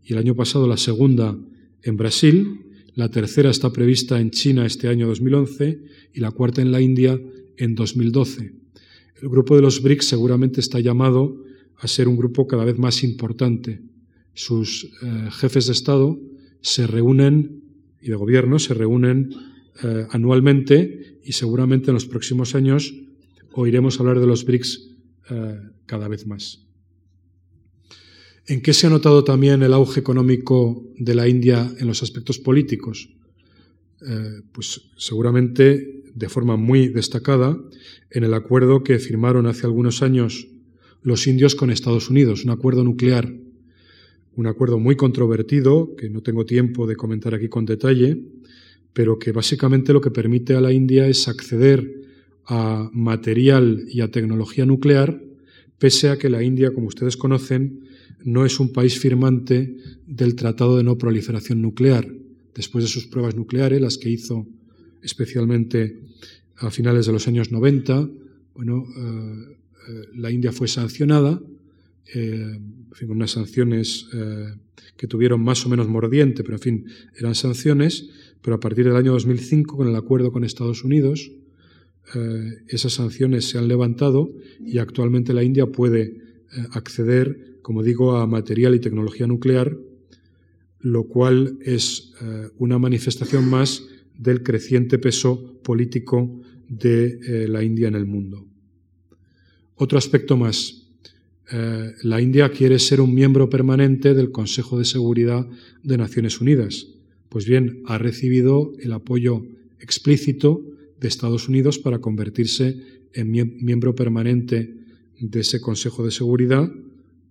y 0.05 0.13
el 0.13 0.19
año 0.19 0.37
pasado 0.37 0.69
la 0.69 0.77
segunda 0.77 1.37
en 1.83 1.97
Brasil. 1.97 2.67
La 2.95 3.11
tercera 3.11 3.51
está 3.51 3.73
prevista 3.73 4.21
en 4.21 4.31
China 4.31 4.65
este 4.65 4.87
año 4.87 5.09
2011 5.09 5.81
y 6.15 6.21
la 6.21 6.31
cuarta 6.31 6.63
en 6.63 6.71
la 6.71 6.81
India 6.81 7.21
en 7.57 7.75
2012. 7.75 8.53
El 9.23 9.29
grupo 9.29 9.57
de 9.57 9.63
los 9.63 9.83
BRICS 9.83 10.07
seguramente 10.07 10.61
está 10.61 10.79
llamado 10.79 11.43
a 11.79 11.89
ser 11.89 12.07
un 12.07 12.17
grupo 12.17 12.47
cada 12.47 12.65
vez 12.65 12.79
más 12.79 13.03
importante. 13.03 13.81
Sus 14.35 14.85
eh, 14.85 15.31
jefes 15.33 15.67
de 15.67 15.73
Estado 15.73 16.17
se 16.61 16.87
reúnen 16.87 17.60
y 18.01 18.09
de 18.09 18.17
gobierno 18.17 18.59
se 18.59 18.75
reúnen 18.75 19.31
eh, 19.83 20.07
anualmente 20.11 21.19
y 21.25 21.33
seguramente 21.33 21.91
en 21.91 21.95
los 21.95 22.07
próximos 22.07 22.55
años 22.55 22.95
oiremos 23.53 24.01
hablar 24.01 24.21
de 24.21 24.27
los 24.27 24.45
BRICS 24.45 24.97
eh, 25.31 25.59
cada 25.87 26.09
vez 26.09 26.27
más. 26.27 26.67
¿En 28.47 28.63
qué 28.63 28.73
se 28.73 28.87
ha 28.87 28.91
notado 28.91 29.23
también 29.23 29.63
el 29.63 29.73
auge 29.73 30.01
económico 30.01 30.91
de 30.97 31.15
la 31.15 31.29
India 31.29 31.71
en 31.79 31.87
los 31.87 32.03
aspectos 32.03 32.39
políticos? 32.39 33.15
pues 34.53 34.81
seguramente 34.97 36.01
de 36.15 36.29
forma 36.31 36.57
muy 36.57 36.89
destacada 36.89 37.59
en 38.11 38.25
el 38.25 38.35
acuerdo 38.35 38.83
que 38.83 38.99
firmaron 38.99 39.47
hace 39.47 39.67
algunos 39.67 40.03
años 40.03 40.49
los 41.03 41.27
indios 41.27 41.55
con 41.55 41.71
Estados 41.71 42.11
Unidos, 42.11 42.45
un 42.45 42.51
acuerdo 42.51 42.85
nuclear, 42.85 43.33
un 44.37 44.47
acuerdo 44.47 44.79
muy 44.79 44.97
controvertido, 44.97 45.95
que 45.97 46.09
no 46.09 46.23
tengo 46.23 46.45
tiempo 46.45 46.87
de 46.87 46.97
comentar 46.97 47.35
aquí 47.35 47.49
con 47.49 47.67
detalle, 47.67 48.23
pero 48.93 49.19
que 49.19 49.33
básicamente 49.33 49.93
lo 49.93 50.01
que 50.01 50.11
permite 50.11 50.55
a 50.55 50.61
la 50.61 50.73
India 50.73 51.07
es 51.07 51.29
acceder 51.29 52.01
a 52.47 52.91
material 52.93 53.85
y 53.89 54.01
a 54.01 54.11
tecnología 54.11 54.67
nuclear, 54.67 55.23
pese 55.79 56.09
a 56.09 56.19
que 56.19 56.31
la 56.31 56.43
India, 56.43 56.73
como 56.73 56.89
ustedes 56.89 57.17
conocen, 57.17 57.81
no 58.25 58.45
es 58.45 58.61
un 58.61 58.73
país 58.73 58.99
firmante 58.99 59.77
del 60.07 60.35
Tratado 60.35 60.77
de 60.77 60.85
No 60.85 60.99
Proliferación 60.99 61.63
Nuclear. 61.63 62.07
Después 62.55 62.85
de 62.85 62.91
sus 62.91 63.07
pruebas 63.07 63.37
nucleares, 63.37 63.81
las 63.81 63.97
que 63.97 64.11
hizo 64.11 64.47
especialmente 65.03 66.01
a 66.57 66.71
finales 66.71 67.07
de 67.07 67.13
los 67.13 67.27
años 67.29 67.51
90. 67.51 68.09
Bueno, 68.55 68.85
eh, 68.85 69.57
eh, 69.89 70.09
la 70.15 70.31
India 70.31 70.53
fue 70.53 70.69
sancionada, 70.69 71.41
eh, 72.15 72.59
con 73.07 73.17
unas 73.17 73.33
sanciones 73.33 74.07
que 74.97 75.07
tuvieron 75.07 75.43
más 75.43 75.65
o 75.67 75.69
menos 75.69 75.89
mordiente, 75.89 76.43
pero 76.43 76.57
en 76.57 76.61
fin, 76.61 76.87
eran 77.19 77.35
sanciones, 77.35 78.11
pero 78.43 78.57
a 78.57 78.61
partir 78.61 78.85
del 78.85 78.97
año 78.97 79.13
2005, 79.13 79.77
con 79.77 79.89
el 79.89 79.97
acuerdo 79.97 80.33
con 80.33 80.45
Estados 80.45 80.85
Unidos, 80.85 81.33
esas 82.69 82.95
sanciones 82.95 83.49
se 83.49 83.59
han 83.59 83.69
levantado 83.69 84.33
y 84.65 84.79
actualmente 84.79 85.33
la 85.33 85.43
India 85.43 85.67
puede 85.67 86.21
acceder, 86.73 87.59
como 87.63 87.83
digo, 87.83 88.17
a 88.17 88.27
material 88.27 88.75
y 88.75 88.81
tecnología 88.81 89.27
nuclear, 89.27 89.77
lo 90.81 91.05
cual 91.05 91.59
es 91.63 92.13
una 92.59 92.79
manifestación 92.79 93.49
más 93.49 93.85
del 94.21 94.43
creciente 94.43 94.99
peso 94.99 95.59
político 95.63 96.41
de 96.69 97.19
eh, 97.27 97.49
la 97.49 97.65
India 97.65 97.89
en 97.89 97.95
el 97.95 98.07
mundo. 98.07 98.47
Otro 99.75 99.99
aspecto 99.99 100.37
más. 100.37 100.80
Eh, 101.53 101.95
la 102.03 102.21
India 102.21 102.51
quiere 102.51 102.79
ser 102.79 103.01
un 103.01 103.13
miembro 103.13 103.51
permanente 103.51 104.15
del 104.15 104.31
Consejo 104.31 104.79
de 104.79 104.85
Seguridad 104.85 105.49
de 105.83 105.99
Naciones 105.99 106.41
Unidas. 106.41 106.87
Pues 107.29 107.45
bien, 107.45 107.83
ha 107.87 107.99
recibido 107.99 108.73
el 108.79 108.93
apoyo 108.93 109.45
explícito 109.81 110.63
de 111.01 111.09
Estados 111.09 111.49
Unidos 111.49 111.79
para 111.79 111.99
convertirse 111.99 112.81
en 113.13 113.31
miembro 113.31 113.95
permanente 113.95 114.77
de 115.19 115.41
ese 115.41 115.61
Consejo 115.61 116.05
de 116.05 116.13
Seguridad, 116.13 116.71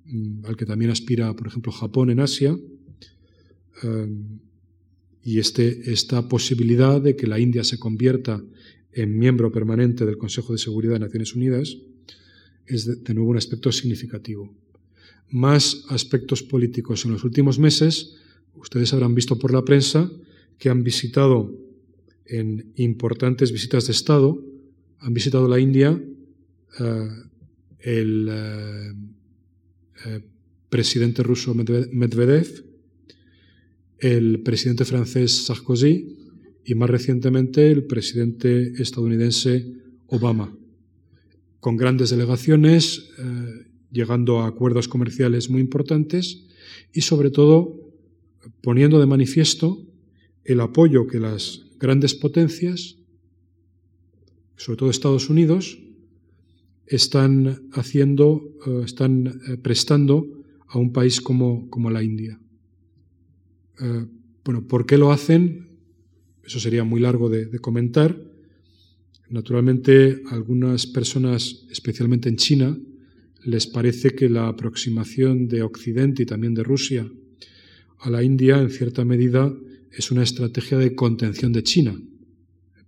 mm, 0.05 0.45
al 0.45 0.57
que 0.57 0.65
también 0.65 0.91
aspira, 0.91 1.33
por 1.35 1.47
ejemplo, 1.47 1.71
Japón 1.71 2.09
en 2.09 2.19
Asia. 2.19 2.57
Eh, 3.83 4.07
y 5.23 5.39
este, 5.39 5.91
esta 5.91 6.27
posibilidad 6.27 7.01
de 7.01 7.15
que 7.15 7.27
la 7.27 7.39
India 7.39 7.63
se 7.63 7.79
convierta 7.79 8.43
en 8.91 9.17
miembro 9.17 9.51
permanente 9.51 10.05
del 10.05 10.17
Consejo 10.17 10.53
de 10.53 10.59
Seguridad 10.59 10.93
de 10.93 10.99
Naciones 10.99 11.35
Unidas 11.35 11.77
es 12.69 13.03
de, 13.03 13.13
nuevo 13.13 13.31
un 13.31 13.37
aspecto 13.37 13.71
significativo. 13.71 14.53
Más 15.29 15.83
aspectos 15.89 16.43
políticos. 16.43 17.03
En 17.03 17.11
los 17.11 17.23
últimos 17.23 17.59
meses, 17.59 18.15
ustedes 18.55 18.93
habrán 18.93 19.15
visto 19.15 19.37
por 19.37 19.53
la 19.53 19.65
prensa 19.65 20.09
que 20.57 20.69
han 20.69 20.83
visitado 20.83 21.51
en 22.25 22.71
importantes 22.75 23.51
visitas 23.51 23.87
de 23.87 23.93
Estado, 23.93 24.41
han 24.99 25.13
visitado 25.13 25.47
la 25.47 25.59
India 25.59 25.99
eh, 26.79 27.09
el 27.79 28.27
eh, 28.29 28.93
eh, 30.05 30.21
presidente 30.69 31.23
ruso 31.23 31.55
Medvedev, 31.55 32.65
el 33.99 34.41
presidente 34.41 34.85
francés 34.85 35.45
Sarkozy 35.45 36.15
y 36.65 36.75
más 36.75 36.89
recientemente 36.89 37.71
el 37.71 37.85
presidente 37.85 38.73
estadounidense 38.81 39.65
Obama, 40.07 40.53
con 41.59 41.77
grandes 41.77 42.09
delegaciones, 42.09 43.09
eh, 43.17 43.67
llegando 43.91 44.39
a 44.39 44.47
acuerdos 44.47 44.87
comerciales 44.87 45.49
muy 45.49 45.61
importantes 45.61 46.45
y 46.93 47.01
sobre 47.01 47.31
todo 47.31 47.75
poniendo 48.61 48.99
de 48.99 49.05
manifiesto 49.05 49.85
el 50.43 50.61
apoyo 50.61 51.07
que 51.07 51.19
las 51.19 51.65
grandes 51.79 52.15
potencias, 52.15 52.97
sobre 54.55 54.77
todo 54.77 54.89
Estados 54.89 55.29
Unidos, 55.29 55.79
están 56.87 57.69
haciendo, 57.73 58.41
eh, 58.65 58.81
están 58.85 59.27
eh, 59.27 59.57
prestando 59.57 60.25
a 60.67 60.77
un 60.77 60.91
país 60.91 61.21
como, 61.21 61.69
como 61.69 61.89
la 61.89 62.03
India. 62.03 62.39
Bueno, 64.43 64.67
¿por 64.67 64.85
qué 64.85 64.97
lo 64.97 65.11
hacen? 65.11 65.69
Eso 66.43 66.59
sería 66.59 66.83
muy 66.83 66.99
largo 66.99 67.29
de, 67.29 67.59
comentar. 67.59 68.19
Naturalmente, 69.29 70.23
algunas 70.31 70.87
personas, 70.87 71.65
especialmente 71.69 72.29
en 72.29 72.37
China, 72.37 72.77
les 73.43 73.67
parece 73.67 74.11
que 74.11 74.27
la 74.27 74.47
aproximación 74.47 75.47
de 75.47 75.61
Occidente 75.61 76.23
y 76.23 76.25
también 76.25 76.55
de 76.55 76.63
Rusia 76.63 77.09
a 77.99 78.09
la 78.09 78.23
India, 78.23 78.59
en 78.59 78.69
cierta 78.69 79.05
medida, 79.05 79.53
es 79.91 80.11
una 80.11 80.23
estrategia 80.23 80.77
de 80.77 80.95
contención 80.95 81.53
de 81.53 81.63
China. 81.63 81.99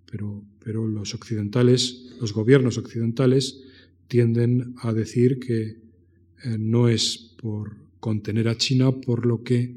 Pero, 0.09 0.43
pero 0.63 0.87
los 0.87 1.13
occidentales, 1.13 2.15
los 2.19 2.33
gobiernos 2.33 2.77
occidentales, 2.77 3.61
tienden 4.07 4.75
a 4.81 4.93
decir 4.93 5.39
que 5.39 5.61
eh, 5.63 6.57
no 6.57 6.89
es 6.89 7.35
por 7.37 7.75
contener 7.99 8.47
a 8.47 8.57
China 8.57 8.91
por 8.91 9.25
lo 9.25 9.43
que 9.43 9.75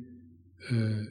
eh, 0.71 1.09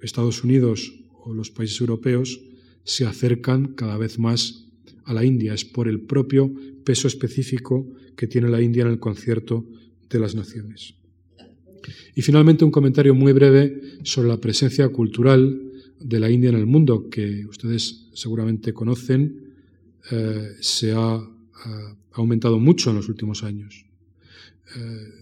Estados 0.00 0.44
Unidos 0.44 0.94
o 1.24 1.34
los 1.34 1.50
países 1.50 1.80
europeos 1.80 2.40
se 2.84 3.06
acercan 3.06 3.74
cada 3.74 3.96
vez 3.96 4.18
más 4.18 4.66
a 5.04 5.14
la 5.14 5.24
India. 5.24 5.54
Es 5.54 5.64
por 5.64 5.88
el 5.88 6.00
propio 6.00 6.52
peso 6.84 7.08
específico 7.08 7.86
que 8.16 8.26
tiene 8.26 8.48
la 8.48 8.60
India 8.60 8.82
en 8.82 8.88
el 8.88 8.98
concierto 8.98 9.64
de 10.08 10.18
las 10.18 10.34
naciones. 10.34 10.94
Y 12.14 12.22
finalmente 12.22 12.64
un 12.64 12.70
comentario 12.70 13.14
muy 13.14 13.32
breve 13.32 13.80
sobre 14.02 14.28
la 14.28 14.40
presencia 14.40 14.88
cultural 14.88 15.70
de 15.98 16.20
la 16.20 16.30
India 16.30 16.50
en 16.50 16.56
el 16.56 16.66
mundo, 16.66 17.08
que 17.08 17.46
ustedes 17.46 18.08
seguramente 18.14 18.72
conocen, 18.72 19.54
eh, 20.10 20.56
se 20.60 20.92
ha, 20.92 21.20
aumentado 22.12 22.58
mucho 22.58 22.90
en 22.90 22.96
los 22.96 23.08
últimos 23.08 23.44
años. 23.44 23.84
Eh, 24.76 25.20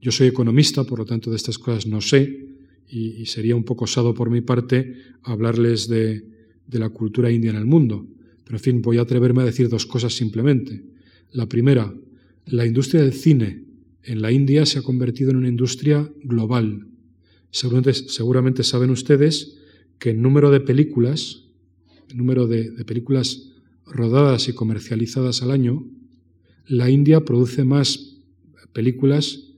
yo 0.00 0.12
soy 0.12 0.28
economista, 0.28 0.84
por 0.84 0.98
lo 0.98 1.04
tanto 1.06 1.30
de 1.30 1.36
estas 1.36 1.58
cosas 1.58 1.86
no 1.86 2.00
sé, 2.00 2.48
y, 2.88 3.24
sería 3.26 3.56
un 3.56 3.64
poco 3.64 3.84
osado 3.84 4.14
por 4.14 4.30
mi 4.30 4.40
parte 4.40 4.96
hablarles 5.22 5.88
de, 5.88 6.24
la 6.78 6.90
cultura 6.90 7.30
india 7.30 7.50
en 7.50 7.56
el 7.56 7.66
mundo. 7.66 8.06
Pero 8.44 8.56
en 8.56 8.62
fin, 8.62 8.82
voy 8.82 8.98
a 8.98 9.02
atreverme 9.02 9.42
a 9.42 9.46
decir 9.46 9.68
dos 9.68 9.86
cosas 9.86 10.14
simplemente. 10.14 10.82
La 11.32 11.46
primera, 11.46 11.92
la 12.46 12.66
industria 12.66 13.02
del 13.02 13.12
cine 13.12 13.64
en 14.02 14.22
la 14.22 14.32
India 14.32 14.64
se 14.66 14.78
ha 14.78 14.82
convertido 14.82 15.30
en 15.30 15.36
una 15.36 15.48
industria 15.48 16.10
global. 16.24 16.86
Seguramente, 17.50 18.62
saben 18.62 18.90
ustedes 18.90 19.58
que 19.98 20.10
el 20.10 20.22
número 20.22 20.50
de 20.50 20.60
películas 20.60 21.44
número 22.14 22.46
de, 22.46 22.72
películas 22.84 23.50
rodadas 23.86 24.48
y 24.48 24.52
comercializadas 24.52 25.42
al 25.42 25.50
año, 25.50 25.86
la 26.66 26.90
India 26.90 27.24
produce 27.24 27.64
más 27.64 28.16
películas 28.72 29.48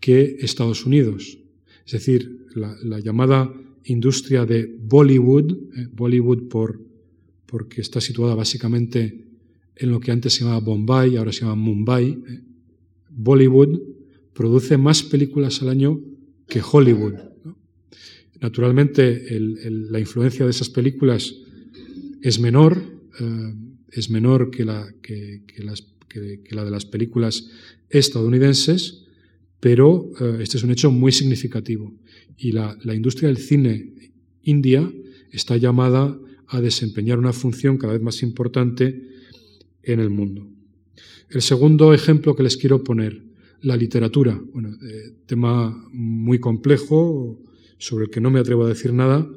que 0.00 0.38
Estados 0.40 0.86
Unidos. 0.86 1.38
Es 1.86 1.92
decir, 1.92 2.46
la, 2.54 3.00
llamada 3.00 3.52
industria 3.84 4.44
de 4.44 4.76
Bollywood, 4.78 5.52
eh, 5.76 5.88
Bollywood 5.92 6.48
por, 6.48 6.80
porque 7.46 7.80
está 7.80 8.00
situada 8.00 8.34
básicamente 8.34 9.24
en 9.76 9.90
lo 9.90 10.00
que 10.00 10.10
antes 10.10 10.34
se 10.34 10.40
llamaba 10.40 10.60
Bombay, 10.60 11.16
ahora 11.16 11.32
se 11.32 11.40
llama 11.40 11.54
Mumbai, 11.54 12.10
eh, 12.10 12.40
Bollywood 13.10 13.80
produce 14.32 14.76
más 14.76 15.02
películas 15.02 15.62
al 15.62 15.70
año 15.70 16.00
que 16.46 16.60
Hollywood. 16.60 17.14
Naturalmente, 18.40 19.26
la 19.38 20.00
influencia 20.00 20.46
de 20.46 20.50
esas 20.50 20.70
películas 20.70 21.34
es 22.22 22.40
menor, 22.40 22.82
eh, 23.20 23.54
es 23.90 24.08
menor 24.08 24.50
que 24.50 24.64
la, 24.64 24.86
de 25.04 26.70
las 26.70 26.86
películas 26.86 27.50
estadounidenses, 27.90 29.04
pero 29.60 30.10
este 30.40 30.56
es 30.56 30.64
un 30.64 30.70
hecho 30.70 30.90
muy 30.90 31.12
significativo. 31.12 31.92
Y 32.36 32.52
la, 32.52 32.76
industria 32.94 33.28
del 33.28 33.38
cine 33.38 34.12
india 34.42 34.90
está 35.30 35.56
llamada 35.56 36.18
a 36.48 36.60
desempeñar 36.60 37.18
una 37.18 37.32
función 37.32 37.78
cada 37.78 37.92
vez 37.92 38.02
más 38.02 38.22
importante 38.22 39.08
en 39.82 40.00
el 40.00 40.10
mundo. 40.10 40.46
El 41.28 41.42
segundo 41.42 41.94
ejemplo 41.94 42.34
que 42.34 42.42
les 42.42 42.56
quiero 42.56 42.82
poner, 42.82 43.22
la 43.62 43.76
literatura. 43.76 44.40
Bueno, 44.52 44.70
eh, 44.82 45.12
tema 45.26 45.70
muy 45.92 46.38
complejo 46.38 47.38
sobre 47.78 48.04
el 48.04 48.10
que 48.10 48.20
no 48.20 48.30
me 48.30 48.40
atrevo 48.40 48.64
a 48.64 48.68
decir 48.68 48.92
nada. 48.92 49.28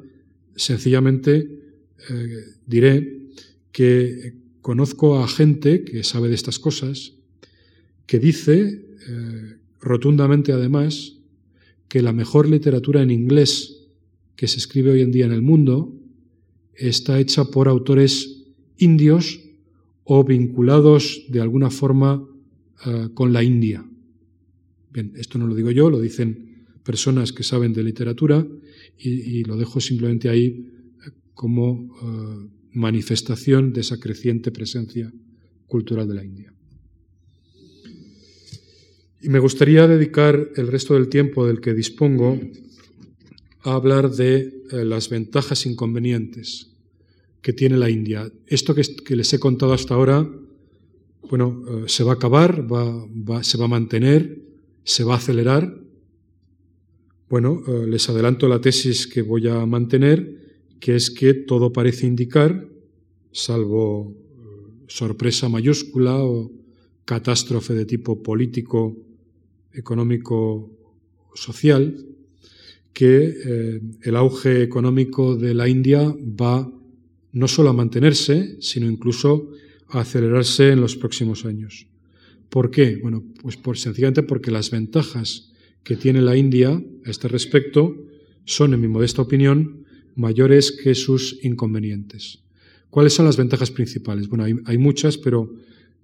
Sencillamente 0.56 1.50
eh, 2.10 2.44
diré 2.66 3.28
que 3.72 4.34
conozco 4.62 5.22
a 5.22 5.28
gente 5.28 5.84
que 5.84 6.04
sabe 6.04 6.30
de 6.30 6.36
estas 6.36 6.60
cosas, 6.60 7.14
que 8.06 8.20
dice 8.20 8.86
eh, 9.08 9.58
rotundamente 9.82 10.52
además 10.52 11.18
que 11.94 12.02
la 12.02 12.12
mejor 12.12 12.50
literatura 12.50 13.04
en 13.04 13.12
inglés 13.12 13.86
que 14.36 14.48
se 14.48 14.58
escribe 14.58 14.90
hoy 14.90 15.02
en 15.02 15.12
día 15.12 15.28
en 15.28 15.32
el 15.32 15.44
mundo 15.44 15.94
está 16.74 17.20
hecha 17.20 17.46
por 17.46 17.68
autores 17.68 18.46
indios 18.78 19.40
o 20.04 20.24
vinculados 20.24 21.24
de 21.30 21.40
alguna 21.40 21.70
forma 21.70 22.28
eh, 22.84 23.10
con 23.14 23.32
la 23.32 23.44
India. 23.44 23.86
Bien, 24.92 25.14
esto 25.18 25.38
no 25.38 25.46
lo 25.46 25.54
digo 25.54 25.70
yo, 25.70 25.92
lo 25.92 26.02
dicen 26.02 26.66
personas 26.84 27.32
que 27.32 27.44
saben 27.44 27.74
de 27.74 27.84
literatura 27.84 28.44
y 28.98 29.44
lo 29.44 29.56
dejo 29.56 29.80
simplemente 29.80 30.30
ahí 30.30 30.72
como 31.36 31.96
eh, 32.02 32.50
manifestación 32.72 33.72
de 33.72 33.82
esa 33.82 34.00
creciente 34.00 34.50
presencia 34.50 35.14
cultural 35.68 36.08
de 36.08 36.16
la 36.16 36.26
India. 36.26 36.53
Y 39.24 39.30
me 39.30 39.40
gustaría 39.40 39.88
dedicar 39.88 40.50
el 40.58 40.68
resto 40.68 40.96
del 40.96 41.08
tiempo 41.08 41.48
del 41.48 41.62
que 41.62 41.74
dispongo 41.74 42.38
a 43.62 43.74
hablar 43.74 44.12
de 44.12 44.64
eh, 44.70 44.84
las 44.84 45.08
ventajas 45.08 45.66
inconvenientes 45.66 46.76
que 47.42 47.54
tiene 47.54 47.78
la 47.78 47.90
India. 47.90 48.30
Esto 48.48 48.76
que, 48.76 49.16
les 49.16 49.32
he 49.32 49.40
contado 49.40 49.72
hasta 49.72 49.94
ahora, 49.94 50.30
bueno, 51.30 51.64
eh, 51.70 51.84
se 51.88 52.04
va 52.04 52.12
a 52.12 52.16
acabar, 52.16 52.68
se 53.44 53.58
va 53.58 53.66
a 53.66 53.70
mantener, 53.70 54.42
se 54.84 55.06
va 55.06 55.14
a 55.14 55.18
acelerar. 55.18 55.74
Bueno, 57.30 57.64
les 57.88 58.10
adelanto 58.10 58.50
la 58.50 58.60
tesis 58.60 59.08
que 59.08 59.22
voy 59.22 59.48
a 59.48 59.66
mantener 59.66 60.44
que 60.82 60.98
es 60.98 61.10
que 61.10 61.34
todo 61.34 61.72
parece 61.72 62.08
indicar, 62.08 62.68
salvo 63.32 64.12
eh, 64.12 64.84
sorpresa 64.88 65.48
mayúscula 65.48 66.22
o 66.22 66.52
catástrofe 67.06 67.74
de 67.74 67.86
tipo 67.86 68.22
político, 68.22 68.98
económico, 69.74 70.70
social, 71.34 72.06
que 72.94 73.34
eh, 73.46 73.82
el 74.04 74.16
auge 74.16 74.62
económico 74.62 75.36
de 75.36 75.54
la 75.54 75.68
India 75.68 76.16
va 76.40 76.72
no 77.32 77.48
solo 77.48 77.72
a 77.72 77.74
mantenerse, 77.74 78.58
sino 78.62 78.90
incluso 78.90 79.50
a 79.90 80.02
acelerarse 80.02 80.70
en 80.70 80.82
los 80.82 80.96
próximos 80.96 81.46
años. 81.46 81.88
¿Por 82.50 82.70
qué? 82.70 82.98
Bueno, 83.02 83.24
pues 83.42 83.58
por, 83.58 83.78
sencillamente 83.78 84.22
porque 84.22 84.52
las 84.52 84.70
ventajas 84.70 85.52
que 85.84 85.96
tiene 85.96 86.22
la 86.22 86.38
India 86.38 86.70
a 87.06 87.10
este 87.10 87.28
respecto 87.28 87.96
son, 88.46 88.74
en 88.74 88.82
mi 88.82 88.88
modesta 88.88 89.22
opinión, 89.24 89.86
mayores 90.16 90.72
que 90.72 90.94
sus 90.94 91.40
inconvenientes. 91.44 92.40
¿Cuáles 92.90 93.14
son 93.14 93.26
las 93.26 93.38
ventajas 93.38 93.72
principales? 93.72 94.28
Bueno, 94.28 94.46
hay, 94.66 94.78
muchas, 94.78 95.18
pero 95.18 95.52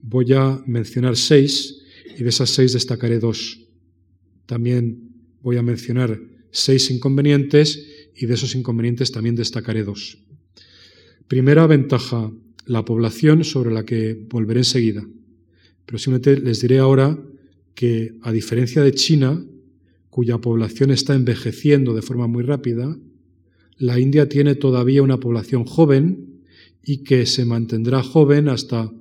voy 0.02 0.34
a 0.34 0.60
mencionar 0.66 1.16
seis 1.16 1.84
y 2.18 2.24
de 2.24 2.30
esas 2.30 2.50
seis 2.50 2.74
destacaré 2.74 3.20
dos. 3.20 3.59
También 4.50 5.12
voy 5.44 5.58
a 5.58 5.62
mencionar 5.62 6.20
seis 6.50 6.90
inconvenientes 6.90 7.86
y 8.16 8.26
de 8.26 8.34
esos 8.34 8.56
inconvenientes 8.56 9.12
también 9.12 9.36
destacaré 9.36 9.84
dos. 9.84 10.18
Primera 11.28 11.68
ventaja, 11.68 12.32
la 12.66 12.84
población 12.84 13.44
sobre 13.44 13.72
la 13.72 13.86
que 13.86 14.26
volveré 14.28 14.62
enseguida. 14.62 15.08
Pero 15.86 16.00
simplemente 16.00 16.44
les 16.44 16.62
diré 16.62 16.80
ahora 16.80 17.16
que, 17.76 18.16
a 18.24 18.32
diferencia 18.32 18.82
de 18.82 18.92
China, 18.92 19.40
cuya 20.10 20.40
población 20.40 20.90
está 20.90 21.14
envejeciendo 21.14 21.94
de 21.94 22.02
forma 22.02 22.26
muy 22.26 22.42
rápida, 22.42 22.98
la 23.78 24.00
India 24.00 24.30
tiene 24.30 24.56
todavía 24.56 25.04
una 25.04 25.20
población 25.20 25.64
joven 25.64 26.42
y 26.84 27.04
que 27.04 27.28
se 27.28 27.46
mantendrá 27.46 28.02
joven 28.02 28.50
hasta 28.50 28.92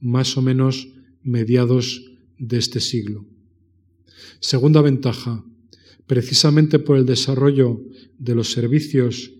más 0.00 0.38
o 0.38 0.40
menos 0.40 0.88
mediados 1.22 2.10
de 2.38 2.56
este 2.56 2.80
siglo. 2.80 3.26
Segunda 4.44 4.82
ventaja, 4.82 5.42
precisamente 6.06 6.78
por 6.78 6.98
el 6.98 7.06
desarrollo 7.06 7.80
de 8.18 8.34
los 8.34 8.52
servicios 8.52 9.32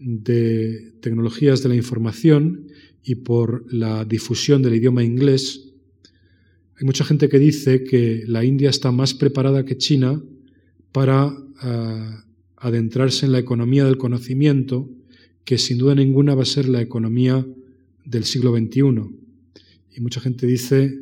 de 0.00 0.94
tecnologías 1.00 1.62
de 1.62 1.68
la 1.68 1.76
información 1.76 2.66
y 3.04 3.14
por 3.14 3.72
la 3.72 4.04
difusión 4.04 4.60
del 4.60 4.74
idioma 4.74 5.04
inglés, 5.04 5.70
hay 6.76 6.84
mucha 6.84 7.04
gente 7.04 7.28
que 7.28 7.38
dice 7.38 7.84
que 7.84 8.24
la 8.26 8.44
India 8.44 8.68
está 8.68 8.90
más 8.90 9.14
preparada 9.14 9.64
que 9.64 9.78
China 9.78 10.20
para 10.90 11.32
ah, 11.60 12.24
adentrarse 12.56 13.26
en 13.26 13.30
la 13.30 13.38
economía 13.38 13.84
del 13.84 13.96
conocimiento, 13.96 14.90
que 15.44 15.56
sin 15.56 15.78
duda 15.78 15.94
ninguna 15.94 16.34
va 16.34 16.42
a 16.42 16.46
ser 16.46 16.68
la 16.68 16.82
economía 16.82 17.46
del 18.04 18.24
siglo 18.24 18.52
XXI. 18.56 18.80
Y 19.94 20.00
mucha 20.00 20.20
gente 20.20 20.48
dice, 20.48 20.98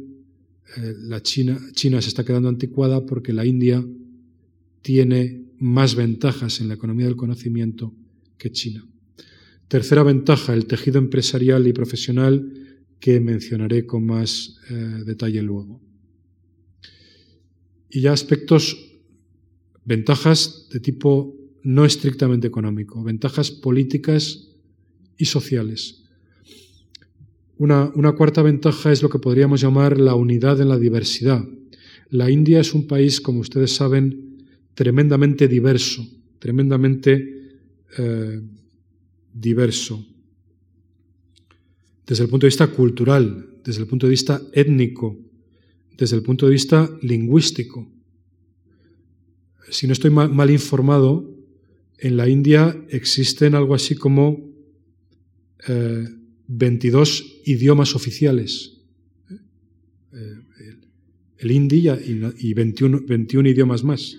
eh, 0.76 0.94
la 0.98 1.22
China, 1.22 1.58
China 1.72 2.00
se 2.00 2.08
está 2.08 2.24
quedando 2.24 2.48
anticuada 2.48 3.04
porque 3.06 3.32
la 3.32 3.44
India 3.44 3.84
tiene 4.82 5.44
más 5.58 5.94
ventajas 5.94 6.60
en 6.60 6.68
la 6.68 6.74
economía 6.74 7.06
del 7.06 7.16
conocimiento 7.16 7.94
que 8.38 8.50
China. 8.50 8.86
Tercera 9.68 10.02
ventaja, 10.02 10.54
el 10.54 10.66
tejido 10.66 10.98
empresarial 10.98 11.66
y 11.66 11.72
profesional 11.72 12.52
que 12.98 13.20
mencionaré 13.20 13.86
con 13.86 14.04
más 14.04 14.58
eh, 14.68 14.74
detalle 15.04 15.42
luego. 15.42 15.80
Y 17.88 18.02
ya 18.02 18.12
aspectos, 18.12 18.76
ventajas 19.84 20.68
de 20.72 20.80
tipo 20.80 21.36
no 21.62 21.84
estrictamente 21.84 22.46
económico, 22.46 23.02
ventajas 23.02 23.50
políticas 23.50 24.48
y 25.16 25.26
sociales. 25.26 26.04
Una, 27.60 28.12
cuarta 28.16 28.40
ventaja 28.40 28.90
es 28.90 29.02
lo 29.02 29.10
que 29.10 29.18
podríamos 29.18 29.60
llamar 29.60 30.00
la 30.00 30.14
unidad 30.14 30.62
en 30.62 30.70
la 30.70 30.78
diversidad. 30.78 31.44
La 32.08 32.30
India 32.30 32.58
es 32.58 32.72
un 32.72 32.86
país, 32.86 33.20
como 33.20 33.40
ustedes 33.40 33.74
saben, 33.74 34.46
tremendamente 34.72 35.46
diverso, 35.46 36.08
tremendamente 36.38 37.58
eh, 37.98 38.40
diverso, 39.34 40.02
desde 42.06 42.24
el 42.24 42.30
punto 42.30 42.46
de 42.46 42.48
vista 42.48 42.68
cultural, 42.68 43.60
desde 43.62 43.82
el 43.82 43.86
punto 43.86 44.06
de 44.06 44.12
vista 44.12 44.40
étnico, 44.54 45.18
desde 45.98 46.16
el 46.16 46.22
punto 46.22 46.46
de 46.46 46.52
vista 46.52 46.90
lingüístico. 47.02 47.86
Si 49.68 49.86
no 49.86 49.92
estoy 49.92 50.08
mal 50.08 50.50
informado, 50.50 51.30
en 51.98 52.16
la 52.16 52.26
India 52.26 52.74
existen 52.88 53.54
algo 53.54 53.74
así 53.74 53.96
como 53.96 54.48
22 56.48 57.20
eh, 57.20 57.39
idiomas 57.52 57.94
oficiales. 57.94 58.78
Eh, 60.12 60.76
el 61.38 61.50
hindi 61.50 61.88
y 62.38 62.54
21, 62.54 63.02
21, 63.06 63.48
idiomas 63.48 63.82
más. 63.82 64.18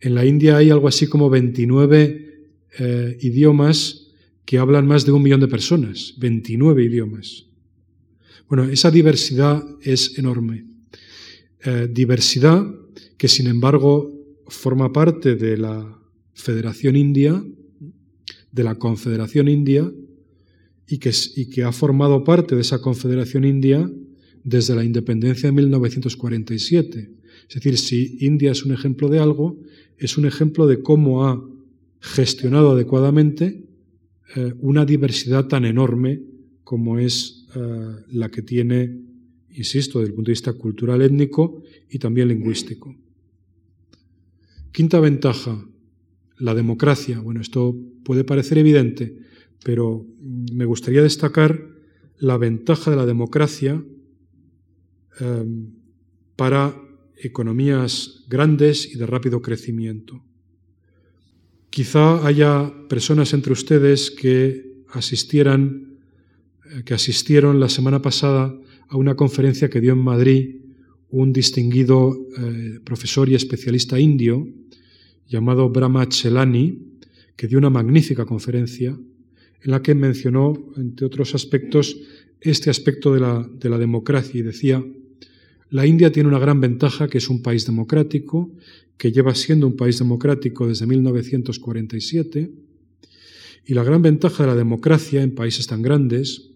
En 0.00 0.14
la 0.14 0.24
India 0.24 0.56
hay 0.56 0.70
algo 0.70 0.88
así 0.88 1.06
como 1.06 1.30
29 1.30 2.48
eh, 2.78 3.18
idiomas 3.20 4.08
que 4.44 4.58
hablan 4.58 4.86
más 4.86 5.06
de 5.06 5.12
un 5.12 5.22
millón 5.22 5.40
de 5.40 5.48
personas. 5.48 6.14
29 6.18 6.84
idiomas. 6.84 7.46
Bueno, 8.48 8.64
esa 8.64 8.90
diversidad 8.90 9.64
es 9.80 10.18
enorme. 10.18 10.66
diversidad 11.90 12.66
que, 13.16 13.28
sin 13.28 13.46
embargo, 13.46 14.10
forma 14.48 14.92
parte 14.92 15.36
de 15.36 15.56
la 15.56 15.98
Federación 16.34 16.96
India, 16.96 17.42
de 18.50 18.64
la 18.64 18.74
Confederación 18.74 19.48
India, 19.48 19.90
y 20.86 20.98
que, 20.98 21.62
ha 21.62 21.72
formado 21.72 22.24
parte 22.24 22.54
de 22.54 22.60
esa 22.60 22.80
Confederación 22.80 23.44
India 23.44 23.90
desde 24.44 24.74
la 24.74 24.84
independencia 24.84 25.48
de 25.48 25.52
1947. 25.52 27.10
Es 27.48 27.54
decir, 27.54 27.78
si 27.78 28.18
India 28.20 28.52
es 28.52 28.64
un 28.64 28.72
ejemplo 28.72 29.08
de 29.08 29.18
algo, 29.18 29.58
es 29.96 30.18
un 30.18 30.26
ejemplo 30.26 30.66
de 30.66 30.82
cómo 30.82 31.26
ha 31.26 31.42
gestionado 32.00 32.72
adecuadamente 32.72 33.64
eh, 34.34 34.54
una 34.60 34.84
diversidad 34.84 35.46
tan 35.46 35.64
enorme 35.64 36.20
como 36.64 36.98
es 36.98 37.46
eh, 37.54 37.60
la 38.12 38.30
que 38.30 38.42
tiene, 38.42 38.98
insisto, 39.50 39.98
desde 39.98 40.10
el 40.10 40.14
punto 40.14 40.28
de 40.28 40.32
vista 40.32 40.52
cultural, 40.54 41.02
étnico 41.02 41.62
y 41.90 41.98
también 41.98 42.28
lingüístico. 42.28 42.94
Quinta 44.72 45.00
ventaja, 45.00 45.64
la 46.38 46.54
democracia. 46.54 47.20
Bueno, 47.20 47.40
esto 47.40 47.76
puede 48.04 48.24
parecer 48.24 48.58
evidente, 48.58 49.16
pero 49.64 50.04
me 50.20 50.64
gustaría 50.64 51.02
destacar 51.02 51.68
la 52.18 52.36
ventaja 52.36 52.90
de 52.90 52.96
la 52.96 53.06
democracia 53.06 53.82
eh, 55.20 55.44
para 56.36 56.74
economías 57.16 58.24
grandes 58.28 58.92
y 58.92 58.98
de 58.98 59.06
rápido 59.06 59.42
crecimiento. 59.42 60.22
Quizá 61.70 62.26
haya 62.26 62.72
personas 62.88 63.32
entre 63.32 63.52
ustedes 63.52 64.10
que 64.10 64.84
asistieran, 64.90 65.98
eh, 66.64 66.82
que 66.84 66.94
asistieron 66.94 67.60
la 67.60 67.68
semana 67.68 68.02
pasada 68.02 68.54
a 68.88 68.96
una 68.96 69.14
conferencia 69.14 69.70
que 69.70 69.80
dio 69.80 69.92
en 69.92 70.04
Madrid 70.04 70.56
un 71.08 71.32
distinguido 71.32 72.16
eh, 72.38 72.80
profesor 72.84 73.28
y 73.28 73.34
especialista 73.34 73.98
indio 73.98 74.48
llamado 75.26 75.70
Brahma 75.70 76.08
Chelani, 76.08 76.78
que 77.36 77.46
dio 77.46 77.58
una 77.58 77.70
magnífica 77.70 78.24
conferencia 78.24 78.98
en 79.62 79.70
la 79.70 79.82
que 79.82 79.94
mencionó, 79.94 80.72
entre 80.76 81.06
otros 81.06 81.34
aspectos, 81.34 81.96
este 82.40 82.70
aspecto 82.70 83.14
de 83.14 83.20
la, 83.20 83.48
de 83.52 83.68
la 83.68 83.78
democracia 83.78 84.40
y 84.40 84.42
decía 84.42 84.84
la 85.72 85.86
India 85.86 86.12
tiene 86.12 86.28
una 86.28 86.38
gran 86.38 86.60
ventaja, 86.60 87.08
que 87.08 87.16
es 87.16 87.30
un 87.30 87.40
país 87.40 87.64
democrático, 87.64 88.52
que 88.98 89.10
lleva 89.10 89.34
siendo 89.34 89.66
un 89.66 89.74
país 89.74 89.98
democrático 89.98 90.68
desde 90.68 90.86
1947, 90.86 92.52
y 93.64 93.72
la 93.72 93.82
gran 93.82 94.02
ventaja 94.02 94.42
de 94.42 94.50
la 94.50 94.54
democracia 94.54 95.22
en 95.22 95.34
países 95.34 95.66
tan 95.66 95.80
grandes 95.80 96.50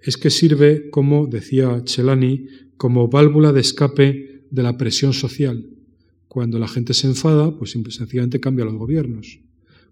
es 0.00 0.16
que 0.16 0.30
sirve, 0.30 0.88
como 0.88 1.26
decía 1.26 1.82
Chelani, 1.84 2.46
como 2.78 3.08
válvula 3.08 3.52
de 3.52 3.60
escape 3.60 4.44
de 4.50 4.62
la 4.62 4.78
presión 4.78 5.12
social. 5.12 5.66
Cuando 6.26 6.58
la 6.58 6.68
gente 6.68 6.94
se 6.94 7.08
enfada, 7.08 7.54
pues 7.58 7.72
sencillamente 7.72 8.40
cambia 8.40 8.64
los 8.64 8.76
gobiernos. 8.76 9.40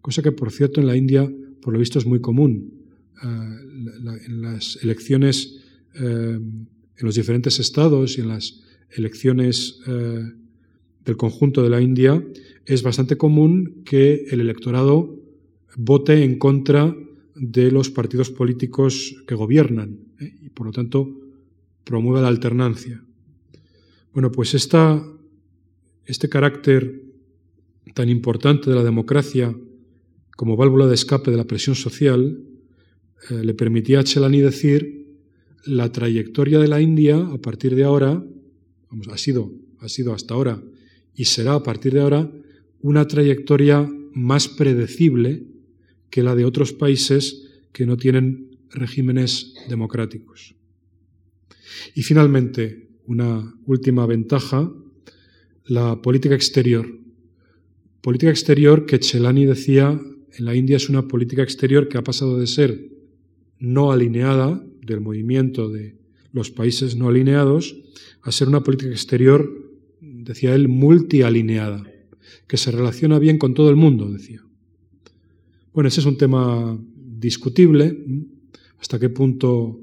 Cosa 0.01 0.23
que, 0.23 0.33
por 0.33 0.51
cierto, 0.53 0.81
en 0.81 0.87
la 0.87 0.97
India, 0.97 1.31
por 1.61 1.73
lo 1.73 1.79
visto, 1.79 1.99
es 1.99 2.07
muy 2.07 2.21
común. 2.21 2.73
Ah, 3.21 3.57
en 4.27 4.43
las 4.43 4.79
elecciones 4.83 5.59
eh, 5.95 6.39
en 6.99 7.07
los 7.07 7.15
diferentes 7.15 7.59
estados 7.59 8.19
y 8.19 8.21
en 8.21 8.29
las 8.29 8.63
elecciones 8.91 9.81
eh, 9.87 10.33
del 11.05 11.17
conjunto 11.17 11.63
de 11.63 11.71
la 11.71 11.81
India, 11.81 12.23
es 12.67 12.83
bastante 12.83 13.17
común 13.17 13.83
que 13.85 14.27
el 14.31 14.41
electorado 14.41 15.17
vote 15.77 16.25
en 16.25 16.39
contra 16.39 16.95
de 17.35 17.71
los 17.71 17.91
partidos 17.91 18.31
políticos 18.31 19.23
que 19.27 19.35
gobiernan 19.35 19.99
¿eh? 20.21 20.35
y, 20.43 20.49
por 20.51 20.67
lo 20.67 20.73
tanto, 20.73 21.09
promueva 21.85 22.21
la 22.21 22.29
alternancia. 22.29 23.03
Bueno, 24.13 24.33
pues 24.33 24.55
esta, 24.55 25.03
este 26.05 26.29
carácter 26.29 27.01
tan 27.95 28.09
importante 28.09 28.71
de 28.71 28.77
la 28.77 28.85
democracia 28.85 29.55
como 30.39 30.57
válvula 30.57 30.87
de 30.87 30.95
escape 30.95 31.33
de 31.33 31.37
la 31.37 31.49
presión 31.49 31.75
social 31.75 32.39
eh, 33.29 33.43
le 33.43 33.55
permitía 33.55 33.99
a 33.99 34.05
Chelani 34.05 34.41
decir 34.41 35.05
la 35.65 35.91
trayectoria 35.91 36.61
de 36.61 36.69
la 36.69 36.81
India 36.81 37.19
a 37.19 37.39
partir 37.39 37.75
de 37.75 37.83
ahora, 37.83 38.25
vamos, 38.89 39.09
ha 39.09 39.19
sido, 39.19 39.51
ha 39.81 39.89
sido 39.89 40.15
hasta 40.15 40.35
ahora 40.35 40.63
y 41.13 41.25
será 41.25 41.55
a 41.55 41.65
partir 41.65 41.93
de 41.93 42.03
ahora 42.03 42.31
una 42.81 43.09
trayectoria 43.09 43.91
más 44.15 44.47
predecible 44.47 45.43
que 46.09 46.23
la 46.23 46.37
de 46.37 46.45
otros 46.45 46.73
países 46.73 47.43
que 47.73 47.85
no 47.85 47.97
tienen 47.97 48.61
regímenes 48.71 49.55
democráticos. 49.69 50.55
Y 51.97 52.03
finalmente, 52.03 52.91
una 53.07 53.57
última 53.67 54.07
ventaja, 54.07 54.73
la 55.65 56.01
política 56.01 56.37
exterior. 56.37 56.87
Política 58.01 58.31
exterior 58.31 58.87
que 58.87 59.01
Chelani 59.01 59.45
decía 59.45 60.01
en 60.37 60.45
la 60.45 60.55
India 60.55 60.77
es 60.77 60.89
una 60.89 61.09
política 61.09 61.43
exterior 61.43 61.89
que 61.89 61.99
ha 61.99 62.05
pasado 62.05 62.39
de 62.39 62.47
ser 62.47 62.91
no 63.59 63.93
alineada, 63.93 64.65
del 64.83 65.01
movimiento 65.01 65.69
de 65.69 65.97
los 66.33 66.51
países 66.51 66.97
no 66.97 67.09
alineados 67.09 67.77
a 68.23 68.33
ser 68.33 68.49
una 68.49 68.63
política 68.63 68.91
exterior, 68.91 69.73
decía 70.01 70.55
él, 70.55 70.69
multialineada, 70.69 71.85
que 72.47 72.57
se 72.57 72.71
relaciona 72.71 73.19
bien 73.19 73.39
con 73.39 73.55
todo 73.55 73.71
el 73.71 73.77
mundo, 73.77 74.11
decía. 74.11 74.45
Bueno, 75.73 75.89
ese 75.89 76.01
es 76.01 76.07
un 76.07 76.17
tema 76.17 76.79
discutible, 76.97 77.99
hasta 78.79 78.99
qué 78.99 79.09
punto 79.09 79.81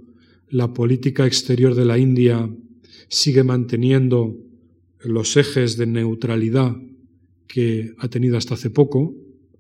la 0.50 0.74
política 0.74 1.26
exterior 1.26 1.76
de 1.76 1.86
la 1.86 1.98
India 1.98 2.50
sigue 3.08 3.44
manteniendo 3.44 4.38
los 5.00 5.38
ejes 5.38 5.78
de 5.78 5.86
neutralidad 5.86 6.76
que 7.48 7.94
ha 7.98 8.08
tenido 8.08 8.38
hasta 8.38 8.56
hace 8.56 8.70
poco. 8.70 9.14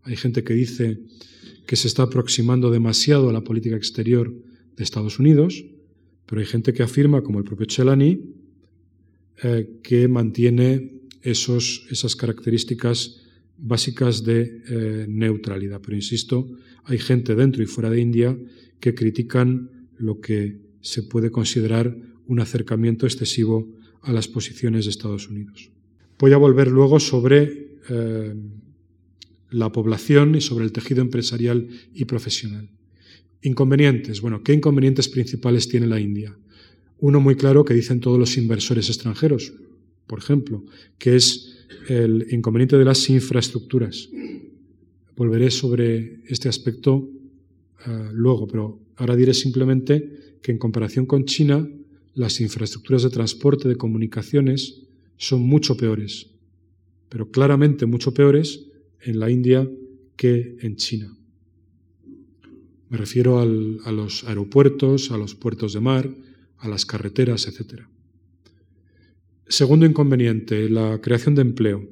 Hay 0.06 0.16
gente 0.16 0.44
que 0.44 0.54
dice 0.54 1.00
que 1.66 1.76
se 1.76 1.88
está 1.88 2.04
aproximando 2.04 2.70
demasiado 2.70 3.30
a 3.30 3.34
la 3.34 3.44
política 3.44 3.76
exterior 3.76 4.32
de 4.78 4.84
Estados 4.84 5.20
Unidos, 5.20 5.66
pero 6.26 6.42
hay 6.42 6.48
gente 6.48 6.74
que 6.74 6.84
afirma, 6.84 7.24
como 7.24 7.40
el 7.40 7.46
propio 7.46 7.66
Chelani, 7.66 8.22
eh, 9.44 9.80
que 9.82 10.08
mantiene 10.08 11.02
esos, 11.22 11.88
esas 11.90 12.16
características 12.16 13.22
básicas 13.58 14.24
de 14.24 14.62
eh, 14.68 15.06
neutralidad. 15.10 15.82
Pero 15.82 15.96
insisto, 15.96 16.52
hay 16.84 17.00
gente 17.00 17.36
dentro 17.36 17.64
y 17.64 17.66
fuera 17.66 17.90
de 17.90 18.00
India 18.00 18.38
que 18.80 18.94
critican 18.94 19.88
lo 19.98 20.22
que 20.22 20.60
se 20.82 21.02
puede 21.04 21.32
considerar 21.32 21.98
un 22.28 22.40
acercamiento 22.40 23.08
excesivo 23.08 23.68
a 24.02 24.14
las 24.14 24.28
posiciones 24.28 24.86
de 24.86 24.92
Estados 24.92 25.30
Unidos. 25.30 25.72
Voy 26.20 26.34
a 26.34 26.38
volver 26.38 26.68
luego 26.68 27.00
sobre 27.00 27.80
eh, 27.90 28.36
la 29.56 29.72
población 29.72 30.36
y 30.36 30.42
sobre 30.42 30.66
el 30.66 30.74
tejido 30.74 31.02
empresarial 31.02 31.70
y 31.94 32.04
profesional. 32.04 32.70
Inconvenientes. 33.42 34.20
Bueno, 34.20 34.44
¿qué 34.44 34.54
inconvenientes 34.54 35.08
principales 35.08 35.70
tiene 35.70 35.88
la 35.88 36.00
India? 36.00 36.38
Uno 37.00 37.22
muy 37.22 37.36
claro 37.36 37.64
que 37.64 37.74
dicen 37.74 38.02
todos 38.02 38.20
los 38.20 38.36
inversores 38.36 38.90
extranjeros, 38.90 39.54
por 40.08 40.20
ejemplo, 40.20 40.66
que 40.98 41.16
es 41.16 41.56
el 41.88 42.28
inconveniente 42.32 42.78
de 42.78 42.84
las 42.84 43.10
infraestructuras. 43.10 44.10
Volveré 45.16 45.50
sobre 45.52 46.20
este 46.28 46.50
aspecto 46.50 47.10
eh, 47.88 48.10
luego, 48.12 48.48
pero 48.48 48.80
ahora 48.98 49.16
diré 49.16 49.34
simplemente 49.34 50.38
que 50.42 50.52
en 50.52 50.58
comparación 50.58 51.06
con 51.06 51.24
China, 51.24 51.66
las 52.14 52.42
infraestructuras 52.42 53.04
de 53.04 53.10
transporte, 53.10 53.70
de 53.70 53.78
comunicaciones, 53.78 54.82
son 55.16 55.44
mucho 55.44 55.78
peores, 55.78 56.28
pero 57.08 57.32
claramente 57.32 57.86
mucho 57.86 58.14
peores 58.14 58.66
en 59.06 59.20
la 59.20 59.30
India 59.30 59.70
que 60.16 60.58
en 60.60 60.76
China. 60.76 61.16
Me 62.90 62.98
refiero 62.98 63.40
a 63.40 63.46
los 63.92 64.24
aeropuertos, 64.26 65.12
a 65.12 65.18
los 65.18 65.36
puertos 65.36 65.74
de 65.74 65.80
mar, 65.80 66.10
a 66.58 66.68
las 66.68 66.86
carreteras, 66.86 67.48
etc. 67.48 67.84
Segundo 69.48 69.86
inconveniente, 69.86 70.70
la 70.70 71.00
creación 71.02 71.36
de 71.36 71.42
empleo. 71.42 71.88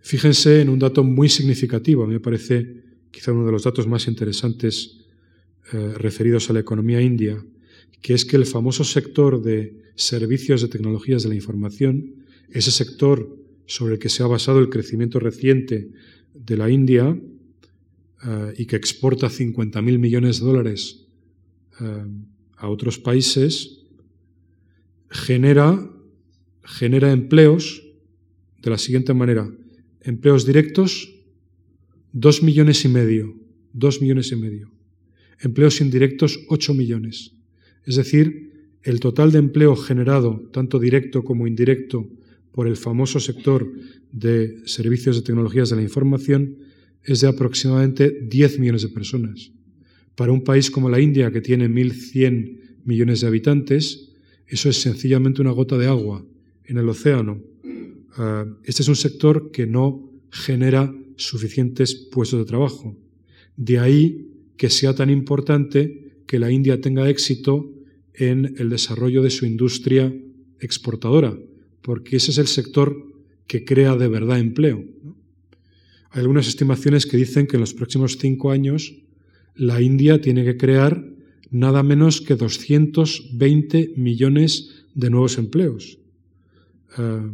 Fíjense 0.00 0.60
en 0.60 0.68
un 0.68 0.78
dato 0.78 1.02
muy 1.04 1.28
significativo, 1.28 2.04
a 2.04 2.06
mí 2.06 2.14
me 2.14 2.20
parece 2.20 2.84
quizá 3.10 3.32
uno 3.32 3.46
de 3.46 3.52
los 3.52 3.64
datos 3.64 3.86
más 3.86 4.06
interesantes 4.08 5.06
eh, 5.72 5.94
referidos 5.96 6.48
a 6.48 6.52
la 6.52 6.60
economía 6.60 7.00
india, 7.00 7.42
que 8.00 8.14
es 8.14 8.24
que 8.24 8.36
el 8.36 8.46
famoso 8.46 8.84
sector 8.84 9.42
de 9.42 9.82
servicios 9.96 10.62
de 10.62 10.68
tecnologías 10.68 11.22
de 11.22 11.30
la 11.30 11.34
información, 11.34 12.14
ese 12.50 12.70
sector 12.70 13.45
sobre 13.66 13.94
el 13.94 13.98
que 13.98 14.08
se 14.08 14.22
ha 14.22 14.26
basado 14.26 14.58
el 14.58 14.70
crecimiento 14.70 15.18
reciente 15.18 15.90
de 16.34 16.56
la 16.56 16.70
India 16.70 17.18
eh, 18.24 18.54
y 18.56 18.66
que 18.66 18.76
exporta 18.76 19.28
50.000 19.28 19.98
millones 19.98 20.40
de 20.40 20.46
dólares 20.46 21.06
eh, 21.80 22.04
a 22.56 22.68
otros 22.68 22.98
países, 22.98 23.84
genera, 25.10 25.90
genera 26.64 27.12
empleos 27.12 27.82
de 28.62 28.70
la 28.70 28.78
siguiente 28.78 29.12
manera. 29.14 29.50
Empleos 30.00 30.46
directos, 30.46 31.12
2 32.12 32.42
millones 32.42 32.84
y 32.84 32.88
medio. 32.88 33.34
2 33.72 34.00
millones 34.00 34.32
y 34.32 34.36
medio. 34.36 34.72
Empleos 35.40 35.80
indirectos, 35.80 36.40
8 36.48 36.72
millones. 36.72 37.32
Es 37.84 37.96
decir, 37.96 38.70
el 38.82 39.00
total 39.00 39.32
de 39.32 39.38
empleo 39.38 39.76
generado, 39.76 40.48
tanto 40.52 40.78
directo 40.78 41.24
como 41.24 41.46
indirecto, 41.46 42.08
por 42.56 42.66
el 42.66 42.78
famoso 42.78 43.20
sector 43.20 43.70
de 44.12 44.62
servicios 44.64 45.14
de 45.16 45.20
tecnologías 45.20 45.68
de 45.68 45.76
la 45.76 45.82
información 45.82 46.56
es 47.02 47.20
de 47.20 47.28
aproximadamente 47.28 48.08
10 48.22 48.60
millones 48.60 48.80
de 48.80 48.88
personas. 48.88 49.52
Para 50.14 50.32
un 50.32 50.42
país 50.42 50.70
como 50.70 50.88
la 50.88 50.98
India, 50.98 51.30
que 51.30 51.42
tiene 51.42 51.68
1.100 51.68 52.78
millones 52.86 53.20
de 53.20 53.26
habitantes, 53.26 54.08
eso 54.46 54.70
es 54.70 54.80
sencillamente 54.80 55.42
una 55.42 55.50
gota 55.50 55.76
de 55.76 55.86
agua 55.86 56.24
en 56.64 56.78
el 56.78 56.88
océano. 56.88 57.42
Ah, 58.16 58.46
este 58.64 58.80
es 58.80 58.88
un 58.88 58.96
sector 58.96 59.50
que 59.50 59.66
no 59.66 60.10
genera 60.30 60.90
suficientes 61.16 61.94
puestos 61.94 62.38
de 62.38 62.46
trabajo. 62.46 62.96
De 63.58 63.78
ahí 63.78 64.30
que 64.56 64.70
sea 64.70 64.94
tan 64.94 65.10
importante 65.10 66.22
que 66.26 66.38
la 66.38 66.50
India 66.50 66.80
tenga 66.80 67.10
éxito 67.10 67.70
en 68.14 68.54
el 68.56 68.70
desarrollo 68.70 69.22
de 69.22 69.28
su 69.28 69.44
industria 69.44 70.10
exportadora, 70.58 71.36
porque 71.86 72.16
ese 72.16 72.32
es 72.32 72.38
el 72.38 72.48
sector 72.48 73.14
que 73.46 73.64
crea 73.64 73.94
de 73.94 74.08
verdad 74.08 74.40
empleo. 74.40 74.84
Hay 76.10 76.20
algunas 76.20 76.48
estimaciones 76.48 77.06
que 77.06 77.16
dicen 77.16 77.46
que 77.46 77.54
en 77.54 77.60
los 77.60 77.74
próximos 77.74 78.18
cinco 78.18 78.50
años 78.50 78.96
la 79.54 79.80
India 79.80 80.20
tiene 80.20 80.44
que 80.44 80.56
crear 80.56 81.08
nada 81.52 81.84
menos 81.84 82.20
que 82.20 82.34
220 82.34 83.92
millones 83.96 84.84
de 84.96 85.10
nuevos 85.10 85.38
empleos. 85.38 86.00
Ah, 86.96 87.30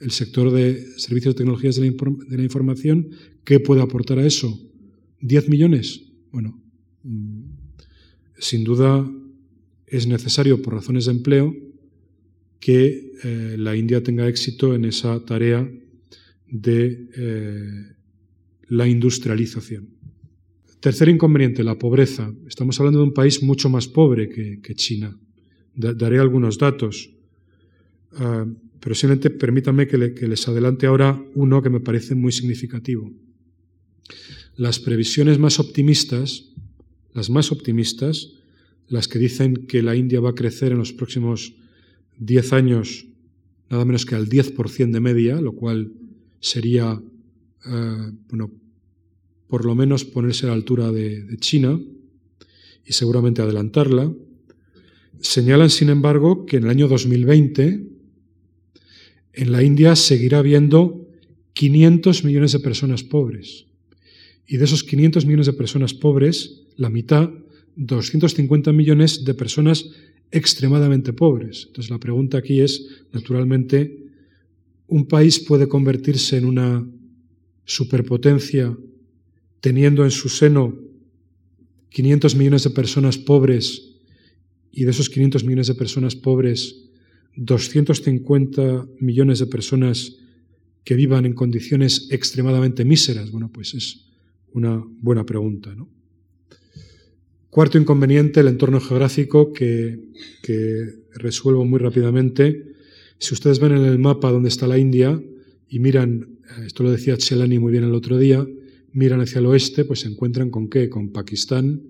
el 0.00 0.10
sector 0.10 0.50
de 0.50 0.84
servicios 0.96 1.36
de 1.36 1.38
tecnologías 1.38 1.76
de 1.76 1.82
la, 1.82 2.42
información, 2.42 3.10
¿qué 3.44 3.60
puede 3.60 3.80
aportar 3.80 4.18
a 4.18 4.26
eso? 4.26 4.60
¿10 5.22 5.48
millones? 5.48 6.02
Bueno, 6.32 6.60
mm, 7.04 7.42
sin 8.40 8.64
duda 8.64 9.08
es 9.86 10.08
necesario, 10.08 10.60
por 10.60 10.74
razones 10.74 11.04
de 11.04 11.12
empleo, 11.12 11.54
que 12.64 13.12
eh, 13.22 13.56
la 13.58 13.76
India 13.76 14.02
tenga 14.02 14.26
éxito 14.26 14.74
en 14.74 14.86
esa 14.86 15.22
tarea 15.22 15.68
de 16.48 17.08
eh, 17.14 17.92
la 18.68 18.88
industrialización. 18.88 19.90
Tercer 20.80 21.10
inconveniente, 21.10 21.62
la 21.62 21.76
pobreza. 21.76 22.32
Estamos 22.48 22.80
hablando 22.80 23.00
de 23.00 23.04
un 23.04 23.12
país 23.12 23.42
mucho 23.42 23.68
más 23.68 23.86
pobre 23.86 24.30
que, 24.30 24.74
China. 24.76 25.14
daré 25.74 26.18
algunos 26.18 26.56
datos. 26.56 27.10
Ah, 28.12 28.46
pero 28.80 28.94
simplemente 28.94 29.28
permítanme 29.28 29.86
que, 29.86 29.98
les 30.26 30.48
adelante 30.48 30.86
ahora 30.86 31.22
uno 31.34 31.62
que 31.62 31.68
me 31.68 31.80
parece 31.80 32.14
muy 32.14 32.32
significativo. 32.32 33.12
Las 34.56 34.80
previsiones 34.80 35.38
más 35.38 35.60
optimistas, 35.60 36.48
las 37.12 37.28
más 37.28 37.52
optimistas, 37.52 38.32
las 38.88 39.06
que 39.06 39.18
dicen 39.18 39.66
que 39.66 39.82
la 39.82 39.96
India 39.96 40.20
va 40.20 40.30
a 40.30 40.34
crecer 40.34 40.72
en 40.72 40.78
los 40.78 40.94
próximos 40.94 41.52
10 42.18 42.52
años 42.52 43.06
nada 43.74 43.84
menos 43.84 44.06
que 44.06 44.14
al 44.14 44.28
10% 44.28 44.92
de 44.92 45.00
media, 45.00 45.40
lo 45.40 45.52
cual 45.52 45.92
sería, 46.40 47.00
eh, 47.66 48.12
bueno, 48.28 48.50
por 49.48 49.64
lo 49.64 49.74
menos 49.74 50.04
ponerse 50.04 50.46
a 50.46 50.50
la 50.50 50.54
altura 50.54 50.92
de, 50.92 51.36
China 51.38 51.80
y 52.86 52.92
seguramente 52.92 53.42
adelantarla. 53.42 54.12
Señalan, 55.20 55.70
sin 55.70 55.90
embargo, 55.90 56.46
que 56.46 56.56
en 56.58 56.64
el 56.64 56.70
año 56.70 56.88
2020 56.88 57.86
en 59.32 59.52
la 59.52 59.62
India 59.62 59.96
seguirá 59.96 60.38
habiendo 60.38 61.08
500 61.54 62.24
millones 62.24 62.52
de 62.52 62.60
personas 62.60 63.02
pobres. 63.02 63.66
Y 64.46 64.58
de 64.58 64.64
esos 64.64 64.84
500 64.84 65.24
millones 65.24 65.46
de 65.46 65.54
personas 65.54 65.94
pobres, 65.94 66.62
la 66.76 66.90
mitad, 66.90 67.30
250 67.76 68.72
millones 68.72 69.24
de 69.24 69.34
personas 69.34 69.90
extremadamente 70.34 71.12
pobres. 71.12 71.64
Entonces 71.68 71.90
la 71.90 71.98
pregunta 71.98 72.38
aquí 72.38 72.60
es, 72.60 73.04
naturalmente, 73.12 74.04
¿un 74.88 75.06
país 75.06 75.38
puede 75.38 75.68
convertirse 75.68 76.36
en 76.36 76.44
una 76.44 76.86
superpotencia 77.64 78.76
teniendo 79.60 80.04
en 80.04 80.10
su 80.10 80.28
seno 80.28 80.76
500 81.88 82.34
millones 82.34 82.64
de 82.64 82.70
personas 82.70 83.16
pobres 83.16 83.92
y 84.72 84.84
de 84.84 84.90
esos 84.90 85.08
500 85.08 85.44
millones 85.44 85.68
de 85.68 85.74
personas 85.74 86.16
pobres 86.16 86.84
250 87.36 88.86
millones 89.00 89.38
de 89.38 89.46
personas 89.46 90.16
que 90.84 90.94
vivan 90.94 91.26
en 91.26 91.32
condiciones 91.32 92.08
extremadamente 92.10 92.84
míseras? 92.84 93.30
Bueno, 93.30 93.50
pues 93.52 93.74
es 93.74 94.06
una 94.52 94.84
buena 95.00 95.24
pregunta. 95.24 95.74
¿no? 95.74 95.88
Cuarto 97.54 97.78
inconveniente, 97.78 98.40
el 98.40 98.48
entorno 98.48 98.80
geográfico 98.80 99.52
que, 99.52 100.00
resuelvo 101.14 101.64
muy 101.64 101.78
rápidamente. 101.78 102.74
Si 103.18 103.32
ustedes 103.32 103.60
ven 103.60 103.70
en 103.70 103.84
el 103.84 104.00
mapa 104.00 104.32
dónde 104.32 104.48
está 104.48 104.66
la 104.66 104.76
India 104.76 105.22
y 105.68 105.78
miran, 105.78 106.40
esto 106.66 106.82
lo 106.82 106.90
decía 106.90 107.16
Chelani 107.16 107.60
muy 107.60 107.70
bien 107.70 107.84
el 107.84 107.94
otro 107.94 108.18
día, 108.18 108.44
miran 108.90 109.20
hacia 109.20 109.38
el 109.38 109.46
oeste, 109.46 109.84
pues 109.84 110.00
se 110.00 110.08
encuentran 110.08 110.50
con 110.50 110.68
qué? 110.68 110.90
Con 110.90 111.10
Pakistán, 111.10 111.80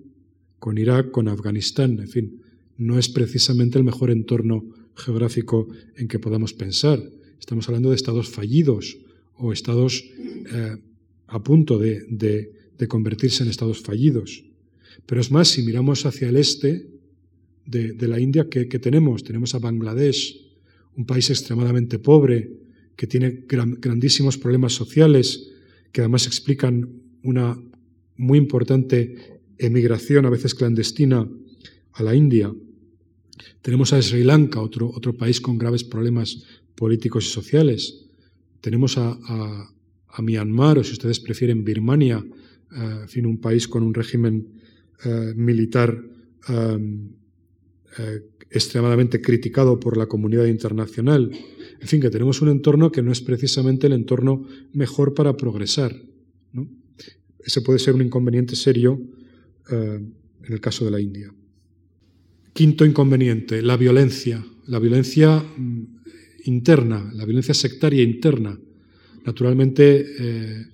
con 0.59 0.77
Irak, 0.77 1.09
con 1.09 1.27
Afganistán, 1.29 1.97
en 1.97 2.09
fin, 2.09 2.41
no 2.77 2.99
es 2.99 3.09
precisamente 3.09 3.79
el 3.79 3.85
mejor 3.85 4.11
entorno 4.11 4.65
geográfico 4.95 5.67
en 5.97 6.07
que 6.07 6.19
podamos 6.19 6.53
pensar. 6.53 7.01
Estamos 7.39 7.67
hablando 7.69 7.89
de 7.89 7.95
estados 7.95 8.29
fallidos 8.29 8.99
o 9.33 9.51
estados 9.51 10.03
eh, 10.53 10.77
a 11.25 11.43
punto 11.43 11.79
de, 11.79 12.51
convertirse 12.87 13.41
en 13.41 13.49
estados 13.49 13.81
fallidos. 13.81 14.45
Pero 15.05 15.21
es 15.21 15.31
más, 15.31 15.49
si 15.49 15.63
miramos 15.63 16.05
hacia 16.05 16.29
el 16.29 16.37
este 16.37 16.87
de, 17.65 18.07
la 18.07 18.19
India, 18.19 18.47
¿qué, 18.49 18.65
tenemos? 18.79 19.23
Tenemos 19.23 19.55
a 19.55 19.59
Bangladesh, 19.59 20.41
un 20.95 21.05
país 21.05 21.29
extremadamente 21.29 21.99
pobre, 21.99 22.51
que 22.95 23.07
tiene 23.07 23.43
grandísimos 23.47 24.37
problemas 24.37 24.73
sociales, 24.73 25.51
que 25.91 26.01
además 26.01 26.27
explican 26.27 26.89
una 27.23 27.59
muy 28.17 28.37
importante 28.37 29.41
emigración, 29.57 30.25
a 30.25 30.29
veces 30.29 30.55
clandestina, 30.55 31.27
a 31.93 32.03
la 32.03 32.15
India. 32.15 32.53
Tenemos 33.61 33.93
a 33.93 34.01
Sri 34.01 34.23
Lanka, 34.23 34.61
otro, 34.61 34.89
otro 34.89 35.15
país 35.17 35.41
con 35.41 35.57
graves 35.57 35.83
problemas 35.83 36.43
políticos 36.75 37.25
y 37.25 37.29
sociales. 37.29 38.05
Tenemos 38.61 38.97
a, 38.97 39.71
Myanmar, 40.17 40.79
o 40.79 40.83
si 40.83 40.93
ustedes 40.93 41.19
prefieren, 41.19 41.65
Birmania, 41.65 42.23
eh, 42.71 42.99
en 43.01 43.09
fin, 43.09 43.25
un 43.25 43.37
país 43.37 43.67
con 43.67 43.83
un 43.83 43.93
régimen 43.93 44.47
eh, 45.03 45.33
militar 45.35 46.01
eh, 46.49 48.21
extremadamente 48.49 49.21
criticado 49.21 49.79
por 49.79 49.97
la 49.97 50.05
comunidad 50.05 50.45
internacional. 50.45 51.31
En 51.81 51.87
fin, 51.87 52.01
que 52.01 52.09
tenemos 52.09 52.41
un 52.41 52.49
entorno 52.49 52.91
que 52.91 53.01
no 53.01 53.11
es 53.11 53.21
precisamente 53.21 53.87
el 53.87 53.93
entorno 53.93 54.47
mejor 54.73 55.13
para 55.13 55.35
progresar. 55.35 55.95
Ese 57.39 57.61
puede 57.61 57.79
ser 57.79 57.95
un 57.95 58.01
inconveniente 58.01 58.55
serio 58.55 59.01
en 59.69 60.13
el 60.53 60.61
caso 60.61 60.85
de 60.85 60.91
la 60.91 60.99
India. 60.99 61.33
Quinto 62.53 62.85
inconveniente, 62.85 63.61
la 63.61 63.77
violencia, 63.77 64.45
la 64.67 64.79
violencia 64.79 65.39
mm, 65.39 65.83
interna, 66.45 67.11
la 67.13 67.25
violencia 67.25 67.53
sectaria 67.53 68.03
interna. 68.03 68.57
Naturalmente, 69.25 70.05
eh, 70.19 70.67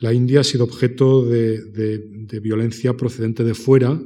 la 0.00 0.12
India 0.12 0.40
ha 0.40 0.44
sido 0.44 0.64
objeto 0.64 1.24
de, 1.24 2.40
violencia 2.40 2.96
procedente 2.96 3.42
de 3.42 3.54
fuera, 3.54 4.00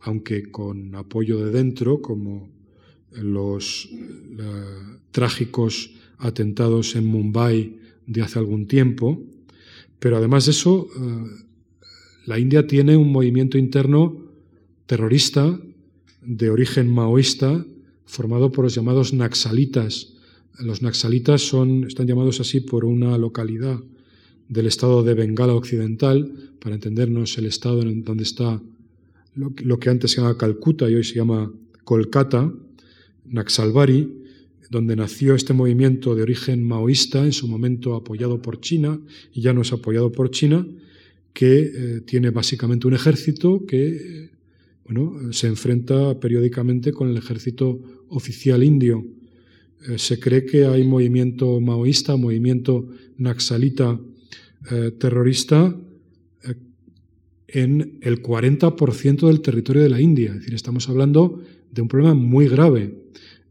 aunque 0.00 0.50
con 0.50 0.94
apoyo 0.94 1.42
de 1.44 1.50
dentro, 1.50 2.02
como 2.02 2.50
los 3.12 3.88
trágicos 5.10 5.92
atentados 6.18 6.94
en 6.96 7.06
Mumbai 7.06 7.78
de 8.06 8.22
hace 8.22 8.38
algún 8.38 8.66
tiempo. 8.66 9.22
Pero 9.98 10.18
además 10.18 10.44
de 10.44 10.50
eso, 10.50 10.88
eh, 10.94 11.44
la 12.26 12.38
India 12.38 12.66
tiene 12.66 12.96
un 12.96 13.10
movimiento 13.10 13.56
interno 13.56 14.20
terrorista 14.86 15.58
de 16.20 16.50
origen 16.50 16.88
maoísta 16.88 17.64
formado 18.04 18.52
por 18.52 18.64
los 18.64 18.74
llamados 18.74 19.14
naxalitas. 19.14 20.14
Los 20.58 20.82
naxalitas 20.82 21.42
son, 21.42 21.84
están 21.84 22.06
llamados 22.06 22.40
así 22.40 22.60
por 22.60 22.84
una 22.84 23.16
localidad 23.16 23.80
del 24.48 24.66
estado 24.66 25.02
de 25.02 25.14
Bengala 25.14 25.54
Occidental, 25.54 26.32
para 26.60 26.74
entendernos 26.74 27.36
el 27.38 27.46
estado 27.46 27.82
en 27.82 28.04
donde 28.04 28.22
está 28.22 28.62
lo, 29.34 29.78
que 29.78 29.90
antes 29.90 30.12
se 30.12 30.20
llama 30.20 30.38
Calcuta 30.38 30.88
y 30.88 30.94
hoy 30.94 31.04
se 31.04 31.14
llama 31.14 31.52
Kolkata, 31.84 32.52
Naxalbari, 33.26 34.22
donde 34.70 34.96
nació 34.96 35.34
este 35.34 35.52
movimiento 35.52 36.14
de 36.14 36.22
origen 36.22 36.62
maoísta, 36.64 37.24
en 37.24 37.32
su 37.32 37.48
momento 37.48 37.94
apoyado 37.94 38.40
por 38.40 38.60
China, 38.60 39.00
y 39.32 39.40
ya 39.40 39.52
no 39.52 39.62
es 39.62 39.72
apoyado 39.72 40.12
por 40.12 40.30
China, 40.30 40.66
que 41.32 41.60
eh, 41.60 42.00
tiene 42.02 42.30
básicamente 42.30 42.86
un 42.86 42.94
ejército 42.94 43.66
que 43.66 44.30
bueno, 44.84 45.32
se 45.32 45.46
enfrenta 45.46 46.20
periódicamente 46.20 46.92
con 46.92 47.08
el 47.08 47.16
ejército 47.16 47.80
oficial 48.08 48.62
indio. 48.62 49.04
Eh, 49.88 49.98
se 49.98 50.20
cree 50.20 50.44
que 50.44 50.66
hay 50.66 50.84
movimiento 50.84 51.60
maoísta, 51.60 52.16
movimiento 52.16 52.86
naxalita 53.16 53.98
eh, 54.70 54.92
terrorista 54.98 55.76
eh, 56.42 56.54
en 57.48 57.98
el 58.00 58.22
40% 58.22 59.26
del 59.26 59.40
territorio 59.40 59.82
de 59.82 59.90
la 59.90 60.00
India. 60.00 60.30
Es 60.30 60.38
decir, 60.40 60.54
estamos 60.54 60.88
hablando 60.88 61.42
de 61.70 61.82
un 61.82 61.88
problema 61.88 62.14
muy 62.14 62.48
grave. 62.48 62.94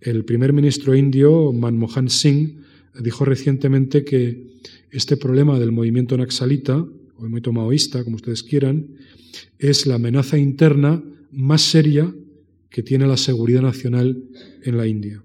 El 0.02 0.26
primer 0.26 0.54
ministro 0.54 0.96
indio, 0.96 1.54
Manmohan 1.54 2.10
Singh, 2.10 2.58
dijo 3.02 3.26
recientemente 3.26 4.04
que 4.04 4.54
este 4.92 5.18
problema 5.18 5.60
del 5.60 5.72
movimiento 5.72 6.18
naxalita, 6.18 6.78
o 6.78 7.20
movimiento 7.20 7.54
maoísta, 7.54 8.04
como 8.04 8.18
ustedes 8.18 8.44
quieran, 8.44 8.88
es 9.58 9.86
la 9.86 9.96
amenaza 9.96 10.38
interna 10.38 11.04
más 11.32 11.62
seria 11.62 12.14
que 12.70 12.84
tiene 12.84 13.08
la 13.08 13.18
seguridad 13.18 13.62
nacional 13.62 14.24
en 14.64 14.78
la 14.78 14.88
India. 14.88 15.24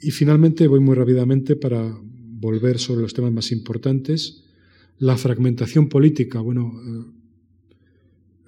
Y 0.00 0.10
finalmente, 0.10 0.66
voy 0.66 0.80
muy 0.80 0.94
rápidamente 0.94 1.56
para 1.56 1.96
volver 2.02 2.78
sobre 2.78 3.02
los 3.02 3.14
temas 3.14 3.32
más 3.32 3.52
importantes. 3.52 4.44
La 4.98 5.16
fragmentación 5.16 5.88
política. 5.88 6.40
Bueno, 6.40 6.72
eh, 6.84 7.18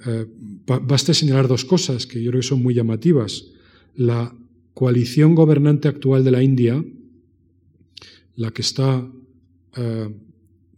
eh, 0.07 0.27
basta 0.67 1.15
señalar 1.15 1.47
dos 1.47 1.65
cosas 1.65 2.07
que 2.07 2.23
yo 2.23 2.31
creo 2.31 2.41
que 2.41 2.47
son 2.47 2.63
muy 2.63 2.75
llamativas. 2.75 3.47
La 3.95 4.35
coalición 4.75 5.35
gobernante 5.35 5.89
actual 5.89 6.25
de 6.25 6.31
la 6.31 6.43
India, 6.43 6.85
la 8.37 8.51
que 8.51 8.63
está 8.63 9.07
eh, 9.77 10.09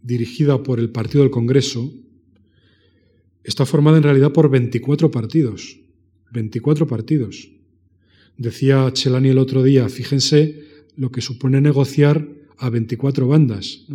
dirigida 0.01 0.61
por 0.61 0.79
el 0.79 0.89
Partido 0.89 1.23
del 1.23 1.31
Congreso, 1.31 1.91
está 3.43 3.65
formada 3.65 3.97
en 3.97 4.03
realidad 4.03 4.33
por 4.33 4.49
24 4.49 5.09
partidos. 5.09 5.79
24 6.31 6.87
partidos. 6.87 7.49
Decía 8.37 8.91
Chelani 8.91 9.29
el 9.29 9.37
otro 9.37 9.63
día, 9.63 9.87
fíjense 9.89 10.65
lo 10.97 11.11
que 11.11 11.21
supone 11.21 11.61
negociar 11.61 12.27
a 12.57 12.69
24 12.69 13.27
bandas. 13.27 13.85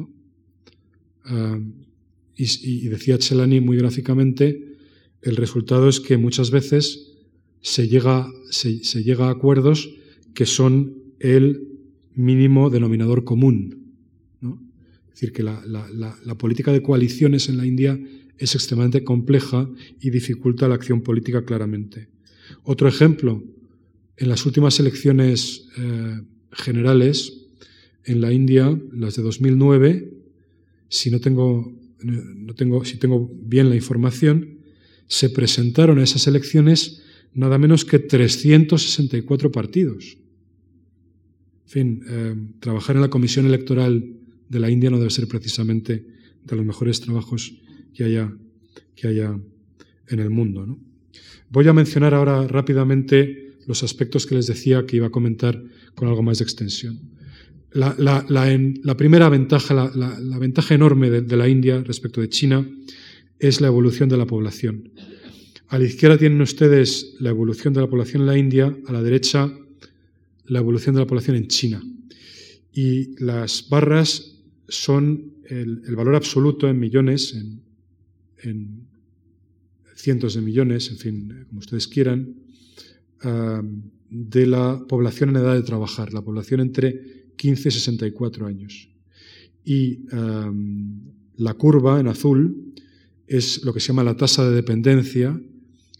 Y, 2.37 2.89
decía 2.89 3.19
Chelani 3.19 3.61
muy 3.61 3.77
gráficamente, 3.77 4.77
el 5.23 5.37
resultado 5.37 5.89
es 5.89 6.01
que 6.01 6.17
muchas 6.17 6.51
veces 6.51 7.15
se 7.61 7.89
llega, 7.89 8.29
se, 8.51 9.03
llega 9.03 9.29
a 9.29 9.31
acuerdos 9.31 9.91
que 10.35 10.47
son 10.47 10.95
el 11.19 11.69
mínimo 12.15 12.71
denominador 12.71 13.25
común. 13.25 13.95
Es 14.41 15.21
decir, 15.21 15.33
que 15.33 15.43
la, 15.43 15.61
la 15.67 16.39
política 16.39 16.73
de 16.73 16.83
coaliciones 16.83 17.49
en 17.49 17.57
la 17.57 17.67
India 17.67 17.99
es 18.39 18.55
extremadamente 18.55 19.03
compleja 19.03 19.69
y 20.01 20.11
dificulta 20.11 20.69
la 20.69 20.77
acción 20.77 21.03
política 21.03 21.45
claramente. 21.45 22.09
Otro 22.63 22.89
ejemplo, 22.89 23.43
en 24.17 24.29
las 24.29 24.47
últimas 24.47 24.79
elecciones 24.81 25.69
eh, 25.77 26.21
generales 26.53 27.47
en 28.05 28.21
la 28.21 28.33
India, 28.33 28.79
las 28.93 29.17
de 29.17 29.23
2009, 29.23 30.18
si 30.89 31.11
no 31.11 31.21
tengo, 31.21 31.73
no 32.03 32.55
tengo, 32.55 32.85
si 32.85 32.97
tengo 32.97 33.31
bien 33.43 33.69
la 33.69 33.77
información, 33.77 34.59
se 35.07 35.31
presentaron 35.31 35.99
a 35.99 36.05
esas 36.05 36.27
elecciones 36.27 37.03
nada 37.35 37.59
menos 37.59 37.85
que 37.85 37.99
364 37.99 39.53
partidos. 39.53 40.19
En 41.67 41.71
fin, 41.71 42.03
eh, 42.09 42.35
trabajar 42.61 42.97
en 42.97 43.03
la 43.03 43.11
Comisión 43.11 43.47
Electoral 43.47 44.17
de 44.49 44.59
la 44.59 44.71
India 44.71 44.91
no 44.91 44.99
debe 44.99 45.11
ser 45.11 45.29
precisamente 45.29 46.07
de 46.45 46.57
los 46.57 46.65
mejores 46.65 47.01
trabajos 47.01 47.55
que 47.93 48.05
haya, 48.05 48.33
que 48.95 49.09
haya 49.09 49.39
en 50.09 50.21
el 50.21 50.31
mundo. 50.31 50.79
Voy 51.51 51.69
a 51.69 51.73
mencionar 51.73 52.15
ahora 52.15 52.47
rápidamente 52.47 53.57
los 53.67 53.83
aspectos 53.83 54.27
que 54.27 54.35
les 54.35 54.47
decía 54.47 54.87
que 54.87 54.97
iba 54.97 55.09
a 55.09 55.11
comentar 55.11 55.63
con 55.95 56.09
algo 56.09 56.23
más 56.23 56.39
de 56.39 56.45
extensión. 56.45 56.99
La, 57.73 58.97
primera 58.97 59.29
ventaja, 59.29 59.75
la, 59.75 60.39
ventaja 60.39 60.75
enorme 60.75 61.11
de, 61.11 61.37
la 61.37 61.49
India 61.49 61.83
respecto 61.83 62.21
de 62.21 62.29
China 62.29 62.69
es 63.39 63.61
la 63.61 63.67
evolución 63.69 64.09
de 64.09 64.17
la 64.17 64.27
población. 64.27 64.91
A 65.69 65.79
la 65.79 65.85
izquierda 65.85 66.17
tienen 66.17 66.41
ustedes 66.41 67.17
la 67.21 67.31
evolución 67.31 67.75
de 67.75 67.81
la 67.81 67.87
población 67.89 68.23
en 68.23 68.27
la 68.27 68.39
India, 68.39 68.75
a 68.87 68.93
la 68.93 69.03
derecha 69.03 69.53
la 70.47 70.61
evolución 70.61 70.95
de 70.95 71.03
la 71.03 71.07
población 71.07 71.37
en 71.37 71.49
China. 71.49 71.83
Y 72.73 73.23
las 73.23 73.69
barras 73.69 74.39
son 74.67 75.35
el, 75.45 75.95
valor 75.95 76.15
absoluto 76.15 76.69
en 76.69 76.79
millones, 76.79 77.35
en 78.43 78.89
cientos 79.99 80.35
de 80.35 80.41
millones, 80.41 80.91
en 80.91 80.97
fin, 80.97 81.45
como 81.49 81.59
ustedes 81.59 81.89
quieran, 81.89 82.35
ah, 83.23 83.63
de 84.11 84.47
la 84.47 84.85
población 84.89 85.31
en 85.31 85.37
edad 85.37 85.55
de 85.55 85.63
trabajar, 85.63 86.15
la 86.15 86.23
población 86.23 86.61
entre 86.61 87.27
15 87.39 87.69
y 87.69 87.73
64 87.73 88.47
años. 88.47 88.91
Y 89.65 90.01
ah, 90.13 90.53
la 91.37 91.55
curva 91.55 92.01
en 92.01 92.09
azul 92.09 92.75
es 93.27 93.65
lo 93.65 93.73
que 93.73 93.81
se 93.81 93.89
llama 93.89 94.05
la 94.05 94.17
tasa 94.17 94.49
de 94.49 94.55
dependencia, 94.55 95.41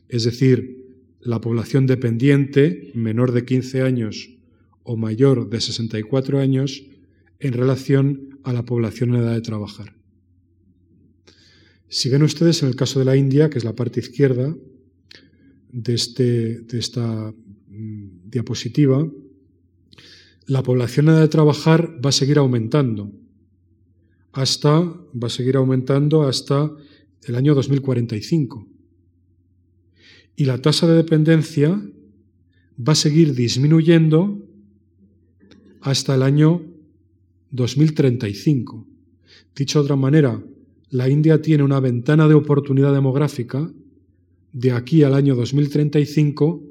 es 0.09 0.25
decir, 0.25 0.79
la 1.21 1.41
población 1.41 1.87
dependiente 1.87 2.91
menor 2.95 3.33
de 3.33 3.45
15 3.45 3.83
años 3.83 4.31
o 4.83 4.97
mayor 4.97 5.49
de 5.49 5.61
64 5.61 6.39
años 6.41 6.85
en 7.41 7.53
relación 7.53 8.41
a 8.43 8.53
la 8.53 8.65
población 8.65 9.11
en 9.11 9.23
edad 9.23 9.35
de 9.35 9.43
trabajar. 9.43 9.95
Si 11.89 12.09
ven 12.09 12.23
ustedes 12.23 12.63
en 12.63 12.69
el 12.69 12.77
caso 12.77 12.99
de 12.99 13.05
la 13.05 13.17
India, 13.17 13.49
que 13.49 13.59
es 13.59 13.65
la 13.65 13.75
parte 13.75 14.01
izquierda 14.01 14.55
de, 15.71 15.95
este, 15.95 16.61
de 16.61 16.79
esta 16.79 17.33
mm, 17.69 18.31
diapositiva, 18.31 19.09
la 20.49 20.63
población 20.63 21.07
de 21.07 21.29
trabajar 21.29 22.01
va 22.03 22.09
a 22.09 22.13
seguir 22.13 22.39
aumentando 22.39 23.13
hasta 24.33 24.81
va 24.81 25.27
a 25.27 25.31
seguir 25.31 25.57
aumentando 25.57 26.23
hasta 26.23 26.73
el 27.27 27.35
año 27.35 27.55
2045. 27.55 28.67
Y 30.37 30.47
la 30.47 30.63
tasa 30.63 30.87
de 30.87 30.95
dependencia 30.95 31.69
va 32.79 32.93
a 32.93 32.97
seguir 32.97 33.35
disminuyendo 33.35 34.43
hasta 35.83 36.15
el 36.15 36.23
año 36.23 36.63
2035. 37.51 38.87
Dicho 39.55 39.81
de 39.81 39.85
otra 39.85 39.97
manera, 39.97 40.43
la 40.89 41.11
India 41.11 41.43
tiene 41.43 41.63
una 41.63 41.81
ventana 41.81 42.27
de 42.27 42.35
oportunidad 42.35 42.95
demográfica 42.95 43.71
de 44.53 44.73
aquí 44.73 45.03
al 45.03 45.13
año 45.13 45.35
2035 45.35 46.63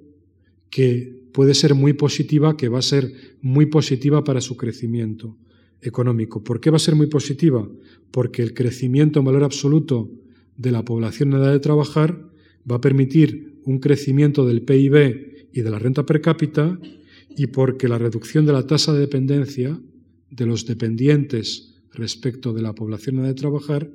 que 0.72 1.17
puede 1.32 1.54
ser 1.54 1.76
muy 1.76 1.94
positiva, 1.94 2.58
que 2.58 2.70
va 2.70 2.80
a 2.80 2.84
ser 2.84 3.12
muy 3.42 3.68
positiva 3.68 4.24
para 4.24 4.42
su 4.42 4.58
crecimiento 4.58 5.38
económico. 5.82 6.44
¿Por 6.44 6.60
qué 6.60 6.70
va 6.70 6.78
a 6.78 6.80
ser 6.80 6.96
muy 6.96 7.08
positiva? 7.08 7.68
Porque 8.12 8.42
el 8.42 8.54
crecimiento 8.54 9.20
en 9.20 9.26
valor 9.26 9.44
absoluto 9.44 10.10
de 10.58 10.72
la 10.72 10.84
población 10.84 11.34
en 11.34 11.40
edad 11.40 11.52
de 11.52 11.60
trabajar 11.60 12.20
va 12.70 12.78
a 12.78 12.82
permitir 12.82 13.60
un 13.64 13.80
crecimiento 13.80 14.46
del 14.46 14.62
PIB 14.64 15.50
y 15.54 15.62
de 15.62 15.70
la 15.70 15.80
renta 15.80 16.06
per 16.06 16.22
cápita 16.22 16.80
y 17.36 17.48
porque 17.48 17.88
la 17.88 17.98
reducción 17.98 18.46
de 18.46 18.54
la 18.54 18.66
tasa 18.66 18.94
de 18.94 19.02
dependencia 19.02 19.80
de 20.30 20.46
los 20.46 20.66
dependientes 20.66 21.76
respecto 21.94 22.54
de 22.54 22.62
la 22.62 22.74
población 22.74 23.16
en 23.16 23.22
edad 23.22 23.30
de 23.30 23.36
trabajar 23.36 23.92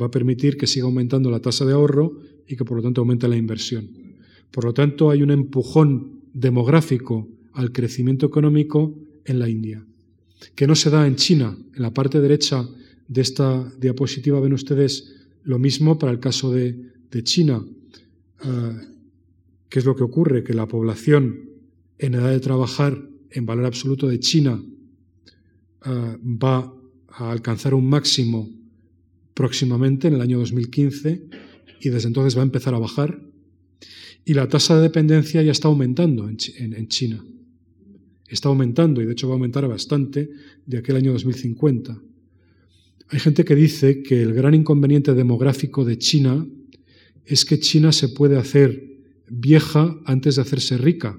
va 0.00 0.06
a 0.06 0.10
permitir 0.10 0.56
que 0.56 0.66
siga 0.66 0.86
aumentando 0.86 1.30
la 1.30 1.40
tasa 1.40 1.64
de 1.64 1.72
ahorro 1.72 2.18
y 2.46 2.56
que 2.56 2.64
por 2.64 2.78
lo 2.78 2.82
tanto 2.82 3.00
aumente 3.00 3.28
la 3.28 3.36
inversión. 3.36 3.90
Por 4.50 4.64
lo 4.64 4.72
tanto, 4.72 5.10
hay 5.10 5.22
un 5.22 5.30
empujón 5.30 6.17
demográfico 6.32 7.28
al 7.52 7.72
crecimiento 7.72 8.26
económico 8.26 8.94
en 9.24 9.38
la 9.38 9.48
India, 9.48 9.84
que 10.54 10.66
no 10.66 10.74
se 10.74 10.90
da 10.90 11.06
en 11.06 11.16
China. 11.16 11.56
En 11.74 11.82
la 11.82 11.92
parte 11.92 12.20
derecha 12.20 12.66
de 13.08 13.20
esta 13.20 13.70
diapositiva 13.78 14.40
ven 14.40 14.52
ustedes 14.52 15.14
lo 15.44 15.58
mismo 15.58 15.98
para 15.98 16.12
el 16.12 16.20
caso 16.20 16.52
de, 16.52 16.92
China. 17.22 17.64
Ah, 18.40 18.80
¿Qué 19.68 19.78
es 19.78 19.84
lo 19.84 19.96
que 19.96 20.04
ocurre? 20.04 20.44
Que 20.44 20.54
la 20.54 20.66
población 20.66 21.50
en 21.98 22.14
edad 22.14 22.30
de 22.30 22.40
trabajar 22.40 23.02
en 23.30 23.46
valor 23.46 23.66
absoluto 23.66 24.08
de 24.08 24.20
China 24.20 24.62
ah, 25.82 26.16
va 26.22 26.72
a 27.08 27.30
alcanzar 27.32 27.74
un 27.74 27.88
máximo 27.88 28.48
próximamente, 29.34 30.08
en 30.08 30.14
el 30.14 30.20
año 30.20 30.38
2015, 30.38 31.22
y 31.80 31.88
desde 31.90 32.08
entonces 32.08 32.36
va 32.36 32.42
a 32.42 32.44
empezar 32.44 32.74
a 32.74 32.78
bajar. 32.78 33.20
Y 34.28 34.34
la 34.34 34.46
tasa 34.46 34.76
de 34.76 34.82
dependencia 34.82 35.42
ya 35.42 35.52
está 35.52 35.68
aumentando 35.68 36.28
en, 36.28 36.36
China. 36.88 37.24
Está 38.28 38.50
aumentando 38.50 39.00
y 39.00 39.06
de 39.06 39.12
hecho 39.12 39.26
va 39.26 39.32
a 39.32 39.36
aumentar 39.36 39.66
bastante 39.66 40.28
de 40.66 40.76
aquel 40.76 40.96
año 40.96 41.12
2050. 41.12 41.98
Hay 43.08 43.20
gente 43.20 43.42
que 43.46 43.54
dice 43.54 44.02
que 44.02 44.20
el 44.20 44.34
gran 44.34 44.52
inconveniente 44.52 45.14
demográfico 45.14 45.82
de 45.86 45.96
China 45.96 46.46
es 47.24 47.46
que 47.46 47.58
China 47.58 47.90
se 47.90 48.10
puede 48.10 48.36
hacer 48.36 48.98
vieja 49.30 49.98
antes 50.04 50.36
de 50.36 50.42
hacerse 50.42 50.76
rica, 50.76 51.18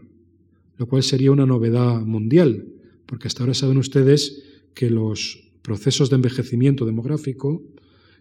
lo 0.78 0.86
cual 0.86 1.02
sería 1.02 1.32
una 1.32 1.48
novedad 1.48 2.02
mundial, 2.02 2.68
porque 3.08 3.28
hasta 3.28 3.42
ahora 3.42 3.56
saben 3.56 3.80
ustedes 3.80 4.44
que 4.76 4.92
los 4.92 5.50
procesos 5.64 6.12
de 6.12 6.18
envejecimiento 6.18 6.86
demográfico 6.86 7.64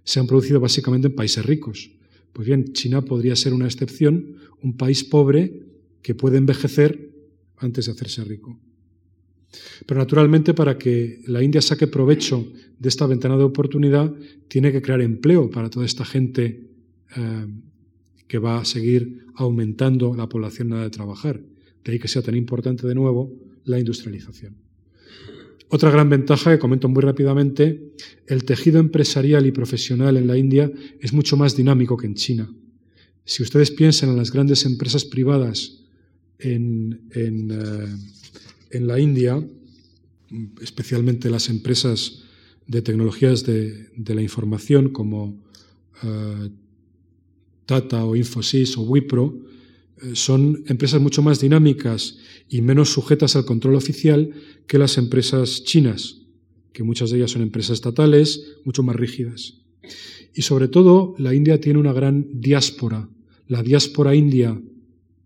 se 0.05 0.19
han 0.19 0.27
producido 0.27 0.61
básicamente 0.61 1.09
en 1.09 1.15
países 1.15 1.45
ricos. 1.45 1.91
Pues 2.33 2.47
bien, 2.47 2.73
China 2.73 3.03
podría 3.03 3.37
ser 3.37 3.53
una 3.53 3.67
excepción, 3.67 4.37
un 4.63 4.77
país 4.77 5.05
pobre 5.05 5.63
que 6.03 6.15
puede 6.15 6.39
envejecer 6.39 7.11
antes 7.57 7.87
de 7.87 7.93
hacerse 7.93 8.25
rico. 8.25 8.59
Pero 9.87 10.01
naturalmente 10.01 10.55
para 10.55 10.77
que 10.77 11.23
la 11.27 11.43
India 11.43 11.63
saque 11.63 11.87
provecho 11.87 12.47
de 12.79 12.89
esta 12.89 13.07
ventana 13.07 13.37
de 13.37 13.45
oportunidad, 13.45 14.15
tiene 14.47 14.71
que 14.73 14.83
crear 14.83 15.01
empleo 15.01 15.51
para 15.51 15.71
toda 15.71 15.87
esta 15.87 16.05
gente 16.05 16.69
eh, 17.17 17.47
que 18.27 18.39
va 18.39 18.61
a 18.61 18.65
seguir 18.65 19.27
aumentando 19.35 20.15
la 20.15 20.29
población 20.29 20.69
nada 20.69 20.85
de 20.85 20.91
trabajar. 20.91 21.41
De 21.85 21.93
ahí 21.93 21.99
que 21.99 22.09
sea 22.09 22.23
tan 22.23 22.37
importante 22.37 22.87
de 22.87 22.95
nuevo 22.95 23.33
la 23.65 23.79
industrialización. 23.79 24.68
Otra 25.71 25.91
gran 25.91 26.09
ventaja 26.09 26.51
que 26.51 26.59
comento 26.59 26.89
muy 26.89 27.03
rápidamente, 27.03 27.93
el 28.27 28.45
tejido 28.45 28.81
empresarial 28.81 29.47
y 29.47 29.53
profesional 29.53 30.17
en 30.17 30.27
la 30.27 30.39
India 30.39 30.71
es 31.01 31.13
mucho 31.13 31.37
más 31.37 31.57
dinámico 31.57 31.97
que 31.97 32.07
en 32.07 32.15
China. 32.15 32.51
Si 33.25 33.43
ustedes 33.43 33.71
piensan 33.71 34.09
en 34.09 34.17
las 34.17 34.33
grandes 34.33 34.65
empresas 34.65 35.05
privadas 35.05 35.85
en, 36.39 37.03
en, 37.11 37.51
eh, 37.51 38.81
la 38.81 38.99
India, 38.99 39.47
especialmente 40.63 41.29
las 41.29 41.51
empresas 41.51 42.25
de 42.67 42.81
tecnologías 42.81 43.45
de, 43.45 43.91
la 44.07 44.23
información 44.23 44.89
como 44.89 45.43
eh, 46.03 46.51
Tata 47.67 48.05
o 48.07 48.17
Infosys 48.17 48.79
o 48.79 48.83
Wipro, 48.83 49.48
son 50.15 50.65
empresas 50.67 51.01
mucho 51.01 51.23
más 51.23 51.41
dinámicas 51.41 52.19
y 52.49 52.63
menos 52.63 52.93
sujetas 52.93 53.37
al 53.37 53.45
control 53.45 53.75
oficial 53.75 54.31
que 54.67 54.79
las 54.79 54.99
empresas 54.99 55.65
chinas, 55.65 56.23
que 56.73 56.83
muchas 56.83 57.11
de 57.11 57.19
ellas 57.19 57.31
son 57.31 57.43
empresas 57.43 57.75
estatales, 57.75 58.57
mucho 58.65 58.83
más 58.83 58.97
rígidas. 58.97 59.59
Y 60.35 60.43
sobre 60.43 60.69
todo, 60.69 61.15
la 61.19 61.35
India 61.35 61.61
tiene 61.61 61.79
una 61.79 61.93
gran 61.93 62.41
diáspora. 62.41 63.09
La 63.49 63.63
diáspora 63.63 64.15
india 64.15 64.61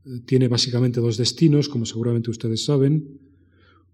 eh, 0.05 0.20
tiene 0.25 0.49
básicamente 0.49 1.01
dos 1.01 1.16
destinos, 1.16 1.68
como 1.68 1.85
seguramente 1.85 2.31
ustedes 2.31 2.64
saben. 2.64 3.18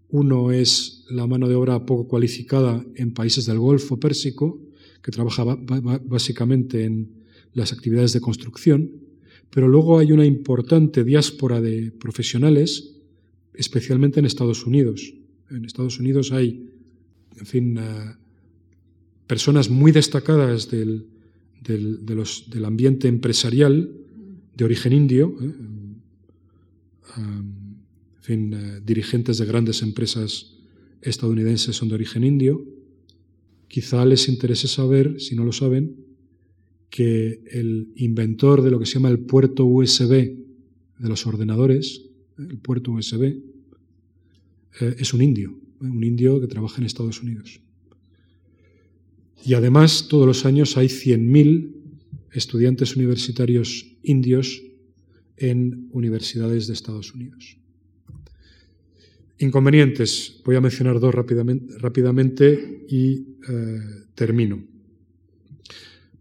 Uno 0.09 0.51
es 0.51 1.03
la 1.09 1.27
mano 1.27 1.47
de 1.47 1.55
obra 1.55 1.85
poco 1.85 2.07
cualificada 2.07 2.85
en 2.95 3.13
países 3.13 3.45
del 3.45 3.59
Golfo 3.59 3.99
Pérsico, 3.99 4.61
que 5.03 5.11
trabaja 5.11 5.43
básicamente 5.43 6.83
en 6.85 7.25
las 7.53 7.73
actividades 7.73 8.13
de 8.13 8.21
construcción, 8.21 8.91
pero 9.49 9.67
luego 9.67 9.99
hay 9.99 10.11
una 10.11 10.25
importante 10.25 11.03
diáspora 11.03 11.61
de 11.61 11.91
profesionales, 11.91 12.95
especialmente 13.53 14.19
en 14.19 14.25
Estados 14.25 14.65
Unidos. 14.65 15.13
En 15.49 15.65
Estados 15.65 15.99
Unidos 15.99 16.31
hay, 16.31 16.69
en 17.37 17.45
fin, 17.45 17.77
eh, 17.77 18.15
personas 19.25 19.69
muy 19.69 19.91
destacadas 19.91 20.69
del, 20.69 21.05
ambiente 22.63 23.07
empresarial 23.07 23.91
de 24.55 24.65
origen 24.65 24.93
indio, 24.93 25.35
eh, 25.41 25.53
en 27.17 28.21
fin, 28.21 28.53
eh, 28.53 28.81
dirigentes 28.85 29.39
de 29.39 29.45
grandes 29.45 29.81
empresas 29.81 30.57
estadounidenses 31.01 31.75
son 31.75 31.89
de 31.89 31.95
origen 31.95 32.23
indio. 32.23 32.65
Quizá 33.67 34.05
les 34.05 34.27
interese 34.29 34.67
saber, 34.67 35.19
si 35.19 35.35
no 35.35 35.43
lo 35.43 35.51
saben, 35.51 36.08
que 36.89 37.41
el 37.51 37.91
inventor 37.95 38.61
de 38.61 38.71
lo 38.71 38.79
que 38.79 38.85
se 38.85 38.95
llama 38.95 39.09
el 39.09 39.19
puerto 39.19 39.65
USB 39.65 40.09
de 40.09 41.09
los 41.09 41.25
ordenadores, 41.27 42.05
el 42.37 42.57
puerto 42.57 42.91
USB, 42.91 43.23
eh, 44.81 44.95
es 44.97 45.13
un 45.13 45.21
indio, 45.21 45.51
¿eh? 45.81 45.87
un 45.87 46.03
indio 46.03 46.39
que 46.39 46.47
trabaja 46.47 46.79
en 46.79 46.85
Estados 46.85 47.21
Unidos. 47.21 47.61
Y 49.45 49.53
además, 49.53 50.07
todos 50.09 50.27
los 50.27 50.45
años 50.45 50.77
hay 50.77 50.87
100.000 50.87 51.71
estudiantes 52.33 52.95
universitarios 52.95 53.85
indios 54.03 54.61
en 55.37 55.87
universidades 55.91 56.67
de 56.67 56.73
Estados 56.73 57.13
Unidos. 57.13 57.57
Inconvenientes, 59.39 60.41
voy 60.43 60.57
a 60.57 60.61
mencionar 60.61 60.99
dos 60.99 61.15
rápidamente, 61.15 62.85
y 62.89 63.25
eh, 63.47 63.79
termino. 64.13 64.68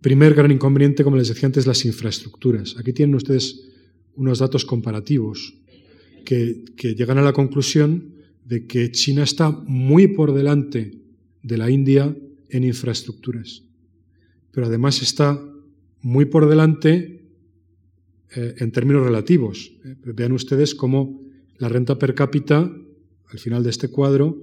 Primer 0.01 0.34
gran 0.34 0.51
inconveniente, 0.51 1.03
como 1.03 1.16
les 1.16 1.28
decía 1.28 1.46
antes, 1.46 1.66
las 1.66 1.84
infraestructuras. 1.84 2.76
Aquí 2.78 2.92
tienen 2.92 3.16
ustedes 3.16 3.68
unos 4.14 4.38
datos 4.38 4.64
comparativos 4.64 5.55
que, 6.24 6.64
llegan 6.94 7.18
a 7.18 7.22
la 7.22 7.32
conclusión 7.32 8.14
de 8.44 8.66
que 8.66 8.90
China 8.92 9.24
está 9.24 9.51
muy 9.51 10.09
por 10.09 10.34
delante 10.34 11.01
de 11.42 11.59
la 11.59 11.70
India 11.70 12.14
en 12.51 12.64
infraestructuras, 12.64 13.64
pero 14.51 14.66
además 14.66 15.03
está 15.03 15.42
muy 16.01 16.26
por 16.26 16.49
delante 16.49 17.24
eh, 18.34 18.55
en 18.59 18.70
términos 18.70 19.05
relativos. 19.05 19.72
Eh, 19.84 19.96
vean 20.14 20.32
ustedes 20.32 20.74
cómo 20.74 21.20
la 21.57 21.68
renta 21.68 21.99
per 21.99 22.14
cápita, 22.14 22.70
al 23.30 23.38
final 23.38 23.62
de 23.62 23.70
este 23.70 23.88
cuadro, 23.88 24.38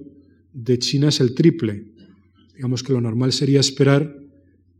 de 0.52 0.78
China 0.78 1.08
es 1.08 1.20
el 1.20 1.34
triple. 1.34 1.86
Digamos 2.54 2.82
que 2.82 2.92
lo 2.92 3.00
normal 3.00 3.32
sería 3.32 3.60
esperar 3.60 4.25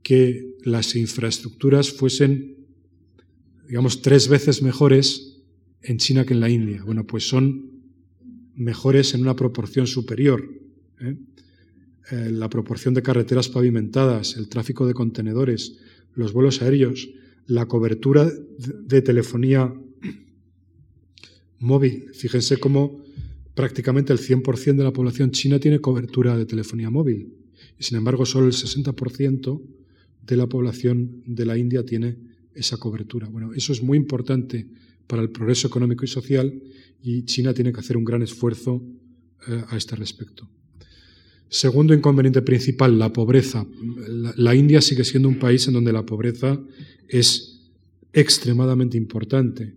que 0.07 0.55
las 0.63 0.95
infraestructuras 0.95 1.91
fuesen, 1.91 2.59
digamos, 3.67 4.03
tres 4.03 4.29
veces 4.29 4.63
mejores 4.63 5.43
en 5.83 5.99
China 5.99 6.25
que 6.25 6.33
en 6.33 6.39
la 6.39 6.49
India. 6.49 6.85
Bueno, 6.85 7.05
pues 7.05 7.27
son 7.27 7.73
mejores 8.55 9.15
en 9.15 9.23
una 9.23 9.35
proporción 9.35 9.89
superior. 9.89 10.49
¿eh? 11.01 11.17
Eh, 12.13 12.31
la 12.31 12.49
proporción 12.49 12.95
de 12.95 13.03
carreteras 13.03 13.49
pavimentadas, 13.49 14.37
el 14.37 14.49
tráfico 14.49 14.87
de 14.87 14.95
contenedores, 14.95 15.79
los 16.15 16.33
vuelos 16.33 16.63
aéreos, 16.63 17.09
la 17.47 17.67
cobertura 17.67 18.31
de 18.31 19.03
telefonía 19.03 19.75
móvil. 21.59 22.11
Fíjense 22.15 22.59
cómo 22.59 23.03
prácticamente 23.57 24.13
el 24.13 24.21
100% 24.21 24.77
de 24.77 24.85
la 24.85 24.93
población 24.93 25.33
china 25.33 25.59
tiene 25.59 25.81
cobertura 25.81 26.39
de 26.39 26.47
telefonía 26.47 26.91
móvil. 26.91 27.35
Y 27.77 27.83
sin 27.83 27.99
embargo, 27.99 28.25
solo 28.25 28.47
el 28.47 28.53
60% 28.53 29.63
de 30.27 30.37
la 30.37 30.47
población 30.47 31.23
de 31.27 31.47
la 31.47 31.57
India 31.57 31.85
tiene 31.85 32.17
esa 32.55 32.79
cobertura. 32.79 33.29
Bueno, 33.29 33.53
eso 33.55 33.73
es 33.73 33.83
muy 33.83 33.97
importante 33.99 34.67
para 35.07 35.23
el 35.23 35.31
progreso 35.31 35.69
económico 35.69 36.05
y 36.05 36.09
social 36.09 36.53
y 37.03 37.25
China 37.25 37.55
tiene 37.55 37.73
que 37.73 37.81
hacer 37.81 37.97
un 37.97 38.05
gran 38.05 38.23
esfuerzo 38.23 38.83
eh, 39.49 39.63
a 39.69 39.77
este 39.77 39.95
respecto. 39.95 40.49
Segundo 41.49 41.95
inconveniente 41.95 42.43
principal, 42.43 42.99
la 42.99 43.13
pobreza. 43.13 43.65
La, 44.37 44.55
India 44.55 44.81
sigue 44.81 45.05
siendo 45.05 45.29
un 45.29 45.39
país 45.39 45.69
en 45.69 45.75
donde 45.75 45.93
la 45.93 46.05
pobreza 46.05 46.61
es 47.09 47.71
extremadamente 48.13 48.97
importante 48.97 49.75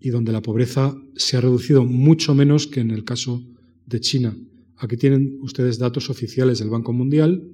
y 0.00 0.10
donde 0.10 0.32
la 0.32 0.42
pobreza 0.42 1.00
se 1.14 1.36
ha 1.36 1.40
reducido 1.40 1.84
mucho 1.84 2.34
menos 2.34 2.66
que 2.66 2.80
en 2.80 2.90
el 2.90 3.04
caso 3.04 3.44
de 3.86 4.00
China. 4.00 4.36
Aquí 4.78 4.96
tienen 4.96 5.38
ustedes 5.42 5.78
datos 5.78 6.10
oficiales 6.10 6.58
del 6.58 6.70
Banco 6.70 6.92
Mundial 6.92 7.52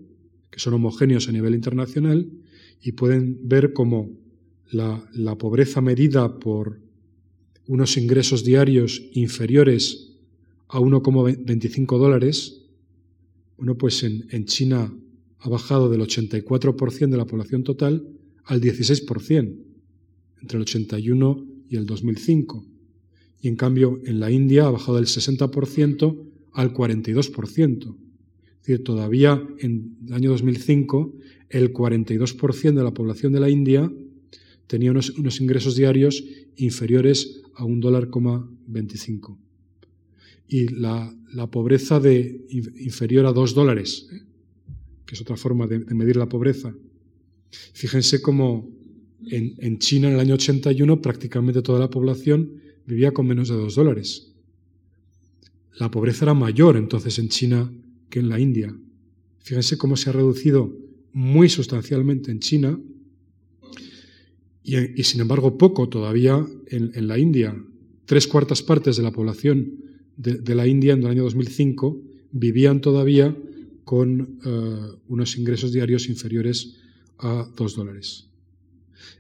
que 0.53 0.61
son 0.61 0.75
homogéneos 0.75 1.29
a 1.29 1.33
nivel 1.33 1.55
internacional 1.55 2.31
y 2.83 2.93
pueden 2.93 3.49
ver 3.49 3.73
cómo 3.73 4.11
la, 4.71 5.03
pobreza 5.39 5.81
medida 5.81 6.39
por 6.39 6.79
unos 7.67 7.97
ingresos 7.97 8.45
diarios 8.45 9.03
inferiores 9.13 10.13
a 10.69 10.79
1,25 10.79 11.99
dólares, 11.99 12.63
bueno, 13.57 13.77
pues 13.77 14.03
en, 14.03 14.27
en, 14.31 14.45
China 14.45 14.95
ha 15.39 15.49
bajado 15.49 15.89
del 15.89 16.03
84% 16.03 17.09
de 17.09 17.17
la 17.17 17.27
población 17.27 17.65
total 17.65 18.07
al 18.45 18.61
16%, 18.61 19.57
entre 20.43 20.57
el 20.57 20.63
81 20.63 21.47
y 21.69 21.77
el 21.77 21.87
2005. 21.87 22.67
Y 23.41 23.49
en 23.49 23.57
cambio 23.57 24.01
en 24.05 24.21
la 24.21 24.31
India 24.31 24.67
ha 24.67 24.71
bajado 24.71 24.97
del 24.97 25.07
60% 25.07 26.25
al 26.53 26.75
42%. 26.75 27.97
Es 28.63 28.69
decir, 28.69 28.85
todavía 28.85 29.43
en 29.59 29.97
el 30.07 30.15
año 30.15 30.31
2005 30.31 31.13
el 31.51 31.73
42% 31.73 32.75
de 32.75 32.85
la 32.85 32.95
población 32.95 33.33
de 33.33 33.41
la 33.41 33.51
India 33.51 33.93
tenía 34.69 34.93
unos, 34.93 35.41
ingresos 35.41 35.75
diarios 35.75 36.23
inferiores 36.55 37.43
a 37.57 37.65
un 37.65 37.81
dólar 37.81 38.09
Y 40.47 40.69
la, 40.69 41.13
pobreza 41.51 41.99
de 41.99 42.47
inferior 42.51 43.27
a 43.27 43.33
dos 43.33 43.53
dólares, 43.53 44.07
¿eh? 44.13 44.23
que 45.07 45.17
es 45.17 45.21
otra 45.21 45.37
forma 45.37 45.67
de, 45.67 45.81
medir 45.81 46.15
la 46.15 46.29
pobreza. 46.29 46.73
Fíjense 47.73 48.23
cómo 48.23 48.71
en, 49.27 49.57
en, 49.59 49.79
China 49.81 50.07
en 50.07 50.15
el 50.15 50.21
año 50.21 50.35
81 50.35 51.03
prácticamente 51.03 51.63
toda 51.63 51.81
la 51.81 51.91
población 51.91 52.63
vivía 52.87 53.11
con 53.11 53.27
menos 53.27 53.49
de 53.49 53.57
dos 53.57 53.75
dólares. 53.75 54.33
La 55.81 55.91
pobreza 55.91 56.27
era 56.27 56.35
mayor 56.35 56.77
entonces 56.77 57.19
en 57.19 57.29
China 57.29 57.73
que 58.13 58.21
en 58.21 58.29
la 58.29 58.39
India. 58.39 58.77
Fíjense 59.39 59.79
cómo 59.79 59.97
se 59.97 60.11
ha 60.11 60.13
reducido 60.13 60.71
muy 61.15 61.49
sustancialmente 61.49 62.31
en 62.31 62.41
China 62.41 62.79
y, 64.63 65.03
sin 65.03 65.23
embargo 65.23 65.57
poco 65.57 65.89
todavía 65.89 66.47
en, 66.67 67.09
la 67.09 67.19
India. 67.19 67.57
Tres 68.05 68.29
cuartas 68.29 68.63
partes 68.63 68.99
de 68.99 69.03
la 69.03 69.13
población 69.13 69.81
de, 70.19 70.55
la 70.55 70.67
India 70.67 70.93
en 70.93 71.01
el 71.01 71.07
año 71.07 71.23
2005 71.23 72.03
vivían 72.33 72.83
todavía 72.83 73.35
con 73.85 74.39
eh, 74.45 74.99
unos 75.09 75.39
ingresos 75.39 75.73
diarios 75.73 76.09
inferiores 76.11 76.77
a 77.19 77.49
dos 77.57 77.75
dólares. 77.75 78.29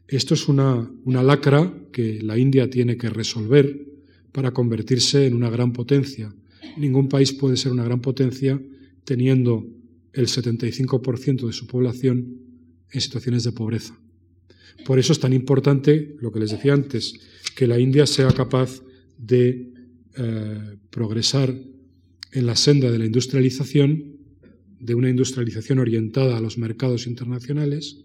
Esto 0.06 0.34
es 0.34 0.48
una, 0.48 0.88
una 1.04 1.22
lacra 1.22 1.74
que 1.92 2.20
la 2.20 2.36
India 2.36 2.68
tiene 2.68 2.98
que 2.98 3.08
resolver 3.08 3.86
para 4.32 4.52
convertirse 4.52 5.26
en 5.26 5.32
una 5.34 5.48
gran 5.48 5.72
potencia. 5.72 6.34
Ningún 6.76 7.08
país 7.08 7.32
puede 7.32 7.56
ser 7.56 7.72
una 7.72 7.84
gran 7.84 8.00
potencia 8.00 8.60
teniendo 9.04 9.66
el 10.12 10.26
75% 10.26 11.46
de 11.46 11.52
su 11.52 11.66
población 11.66 12.38
en 12.90 13.00
situaciones 13.00 13.44
de 13.44 13.52
pobreza. 13.52 13.98
Por 14.84 14.98
eso 14.98 15.12
es 15.12 15.20
tan 15.20 15.32
importante, 15.32 16.16
lo 16.20 16.32
que 16.32 16.40
les 16.40 16.50
decía 16.50 16.74
antes, 16.74 17.14
que 17.54 17.66
la 17.66 17.78
India 17.78 18.06
sea 18.06 18.28
capaz 18.28 18.82
de 19.18 19.72
eh, 20.16 20.76
progresar 20.90 21.54
en 22.32 22.46
la 22.46 22.56
senda 22.56 22.90
de 22.90 22.98
la 22.98 23.06
industrialización, 23.06 24.16
de 24.80 24.94
una 24.94 25.10
industrialización 25.10 25.78
orientada 25.78 26.36
a 26.36 26.40
los 26.40 26.58
mercados 26.58 27.06
internacionales, 27.06 28.04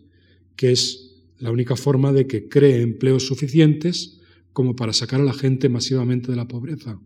que 0.56 0.72
es 0.72 1.24
la 1.39 1.52
única 1.52 1.76
forma 1.76 2.14
de 2.14 2.28
que 2.28 2.48
cree 2.48 2.82
empleos 2.82 3.26
suficientes 3.26 4.20
como 4.54 4.76
para 4.76 4.93
sacar 4.93 5.22
a 5.22 5.26
la 5.26 5.34
gente 5.34 5.70
masivamente 5.70 6.32
de 6.32 6.38
la 6.38 6.48
pobreza. 6.48 7.00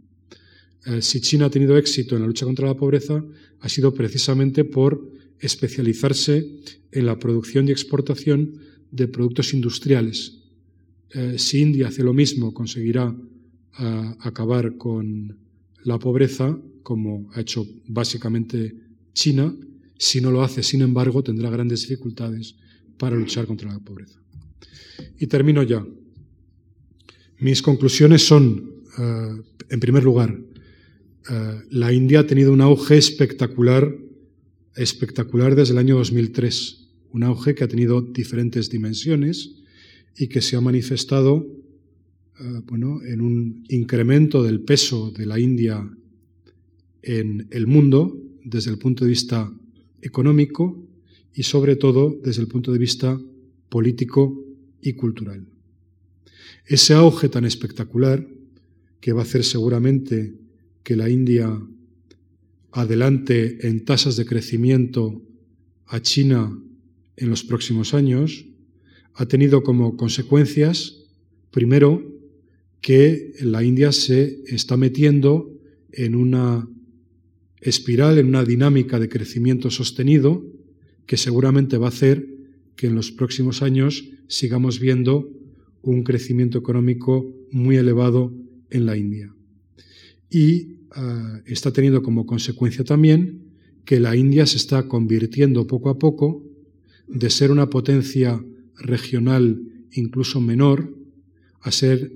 Eh, 0.85 1.01
si 1.01 1.21
China 1.21 1.45
ha 1.45 1.49
tenido 1.49 1.77
éxito 1.77 2.15
en 2.15 2.21
la 2.21 2.27
lucha 2.27 2.45
contra 2.45 2.67
la 2.67 2.75
pobreza, 2.75 3.23
ha 3.59 3.69
sido 3.69 3.93
precisamente 3.93 4.63
por 4.63 5.11
especializarse 5.39 6.59
en 6.91 7.05
la 7.05 7.19
producción 7.19 7.67
y 7.67 7.71
exportación 7.71 8.57
de 8.89 9.07
productos 9.07 9.53
industriales. 9.53 10.39
Eh, 11.11 11.35
si 11.37 11.61
India 11.61 11.87
hace 11.87 12.03
lo 12.03 12.13
mismo, 12.13 12.53
conseguirá 12.53 13.15
eh, 13.79 14.15
acabar 14.19 14.77
con 14.77 15.37
la 15.83 15.99
pobreza, 15.99 16.57
como 16.83 17.29
ha 17.33 17.41
hecho 17.41 17.67
básicamente 17.87 18.75
China. 19.13 19.53
Si 19.97 20.19
no 20.19 20.31
lo 20.31 20.41
hace, 20.41 20.63
sin 20.63 20.81
embargo, 20.81 21.23
tendrá 21.23 21.49
grandes 21.49 21.81
dificultades 21.81 22.55
para 22.97 23.15
luchar 23.15 23.45
contra 23.45 23.71
la 23.71 23.79
pobreza. 23.79 24.19
Y 25.19 25.27
termino 25.27 25.61
ya. 25.61 25.85
Mis 27.39 27.61
conclusiones 27.61 28.25
son, 28.25 28.83
en 29.69 29.79
primer 29.79 30.03
lugar, 30.03 30.39
la 31.69 31.93
India 31.93 32.21
ha 32.21 32.27
tenido 32.27 32.51
un 32.51 32.61
auge 32.61 32.97
espectacular, 32.97 33.95
espectacular 34.75 35.55
desde 35.55 35.73
el 35.73 35.79
año 35.79 35.97
2003, 35.97 36.89
un 37.11 37.23
auge 37.23 37.53
que 37.55 37.63
ha 37.63 37.67
tenido 37.67 38.01
diferentes 38.01 38.69
dimensiones 38.69 39.55
y 40.17 40.27
que 40.27 40.41
se 40.41 40.55
ha 40.55 40.61
manifestado 40.61 41.45
eh, 42.39 42.61
bueno, 42.65 43.01
en 43.03 43.21
un 43.21 43.63
incremento 43.69 44.41
del 44.43 44.61
peso 44.61 45.11
de 45.11 45.25
la 45.25 45.39
India 45.39 45.87
en 47.03 47.47
el 47.51 47.67
mundo 47.67 48.17
desde 48.43 48.71
el 48.71 48.77
punto 48.77 49.05
de 49.05 49.11
vista 49.11 49.51
económico 50.01 50.83
y 51.35 51.43
sobre 51.43 51.75
todo 51.75 52.17
desde 52.23 52.41
el 52.41 52.47
punto 52.47 52.71
de 52.71 52.79
vista 52.79 53.19
político 53.69 54.43
y 54.81 54.93
cultural. 54.93 55.45
Ese 56.65 56.93
auge 56.93 57.29
tan 57.29 57.45
espectacular 57.45 58.27
que 58.99 59.13
va 59.13 59.21
a 59.21 59.23
hacer 59.23 59.43
seguramente 59.43 60.33
que 60.83 60.95
la 60.95 61.09
India 61.09 61.59
adelante 62.71 63.67
en 63.67 63.83
tasas 63.85 64.15
de 64.15 64.25
crecimiento 64.25 65.21
a 65.87 66.01
China 66.01 66.57
en 67.17 67.29
los 67.29 67.43
próximos 67.43 67.93
años, 67.93 68.45
ha 69.13 69.25
tenido 69.25 69.61
como 69.61 69.97
consecuencias, 69.97 71.03
primero, 71.51 72.01
que 72.79 73.33
la 73.41 73.63
India 73.63 73.91
se 73.91 74.41
está 74.47 74.77
metiendo 74.77 75.53
en 75.91 76.15
una 76.15 76.67
espiral, 77.59 78.17
en 78.17 78.27
una 78.27 78.43
dinámica 78.43 78.99
de 78.99 79.09
crecimiento 79.09 79.69
sostenido, 79.69 80.43
que 81.05 81.17
seguramente 81.17 81.77
va 81.77 81.87
a 81.87 81.89
hacer 81.89 82.25
que 82.75 82.87
en 82.87 82.95
los 82.95 83.11
próximos 83.11 83.61
años 83.61 84.09
sigamos 84.27 84.79
viendo 84.79 85.29
un 85.81 86.03
crecimiento 86.03 86.57
económico 86.57 87.35
muy 87.51 87.75
elevado 87.75 88.33
en 88.69 88.85
la 88.85 88.95
India. 88.97 89.35
Y 90.31 90.77
ah, 90.95 91.41
está 91.45 91.71
teniendo 91.71 92.01
como 92.01 92.25
consecuencia 92.25 92.83
también 92.83 93.51
que 93.85 93.99
la 93.99 94.15
India 94.15 94.45
se 94.45 94.57
está 94.57 94.87
convirtiendo 94.87 95.67
poco 95.67 95.89
a 95.89 95.99
poco 95.99 96.43
de 97.07 97.29
ser 97.29 97.51
una 97.51 97.69
potencia 97.69 98.43
regional 98.77 99.61
incluso 99.91 100.39
menor 100.39 100.95
a 101.61 101.71
ser 101.71 102.11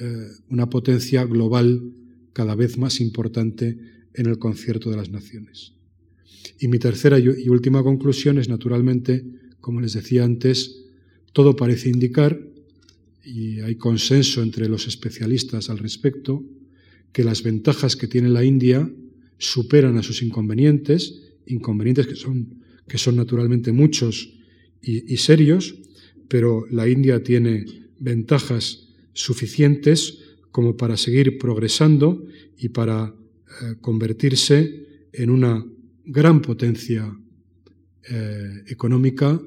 eh, 0.00 0.28
una 0.50 0.68
potencia 0.68 1.24
global 1.24 1.92
cada 2.32 2.54
vez 2.54 2.76
más 2.76 3.00
importante 3.00 3.78
en 4.14 4.26
el 4.26 4.38
concierto 4.38 4.90
de 4.90 4.96
las 4.96 5.10
naciones. 5.10 5.74
Y 6.58 6.68
mi 6.68 6.78
tercera 6.78 7.18
y 7.18 7.48
última 7.48 7.82
conclusión 7.82 8.38
es, 8.38 8.48
naturalmente, 8.48 9.24
como 9.60 9.80
les 9.80 9.94
decía 9.94 10.24
antes, 10.24 10.82
todo 11.32 11.56
parece 11.56 11.88
indicar, 11.88 12.40
y 13.24 13.60
hay 13.60 13.76
consenso 13.76 14.42
entre 14.42 14.68
los 14.68 14.86
especialistas 14.88 15.70
al 15.70 15.78
respecto, 15.78 16.44
que 17.12 17.24
las 17.24 17.42
ventajas 17.42 17.96
que 17.96 18.08
tiene 18.08 18.28
la 18.28 18.44
India 18.44 18.90
superan 19.38 19.98
a 19.98 20.02
sus 20.02 20.22
inconvenientes, 20.22 21.34
inconvenientes 21.46 22.06
que 22.06 22.16
son, 22.16 22.62
que 22.88 22.98
son 22.98 23.16
naturalmente 23.16 23.72
muchos 23.72 24.34
y, 24.80 25.16
serios, 25.18 25.76
pero 26.28 26.66
la 26.70 26.88
India 26.88 27.22
tiene 27.22 27.64
ventajas 28.00 28.88
suficientes 29.12 30.18
como 30.50 30.76
para 30.76 30.96
seguir 30.96 31.38
progresando 31.38 32.26
y 32.58 32.70
para 32.70 33.14
eh, 33.14 33.74
convertirse 33.80 34.86
en 35.12 35.30
una 35.30 35.64
gran 36.04 36.42
potencia 36.42 37.16
eh, 38.10 38.64
económica 38.66 39.40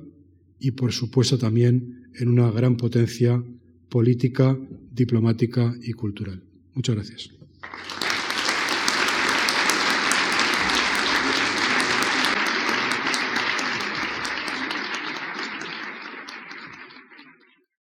y, 0.60 0.72
por 0.72 0.94
supuesto, 0.94 1.38
también 1.38 2.10
en 2.16 2.30
una 2.30 2.50
gran 2.52 2.78
potencia 2.78 3.44
política, 3.90 4.58
diplomática 4.92 5.76
y 5.82 5.92
cultural. 5.94 6.42
Muchas 6.74 6.96
gracias. 6.96 7.35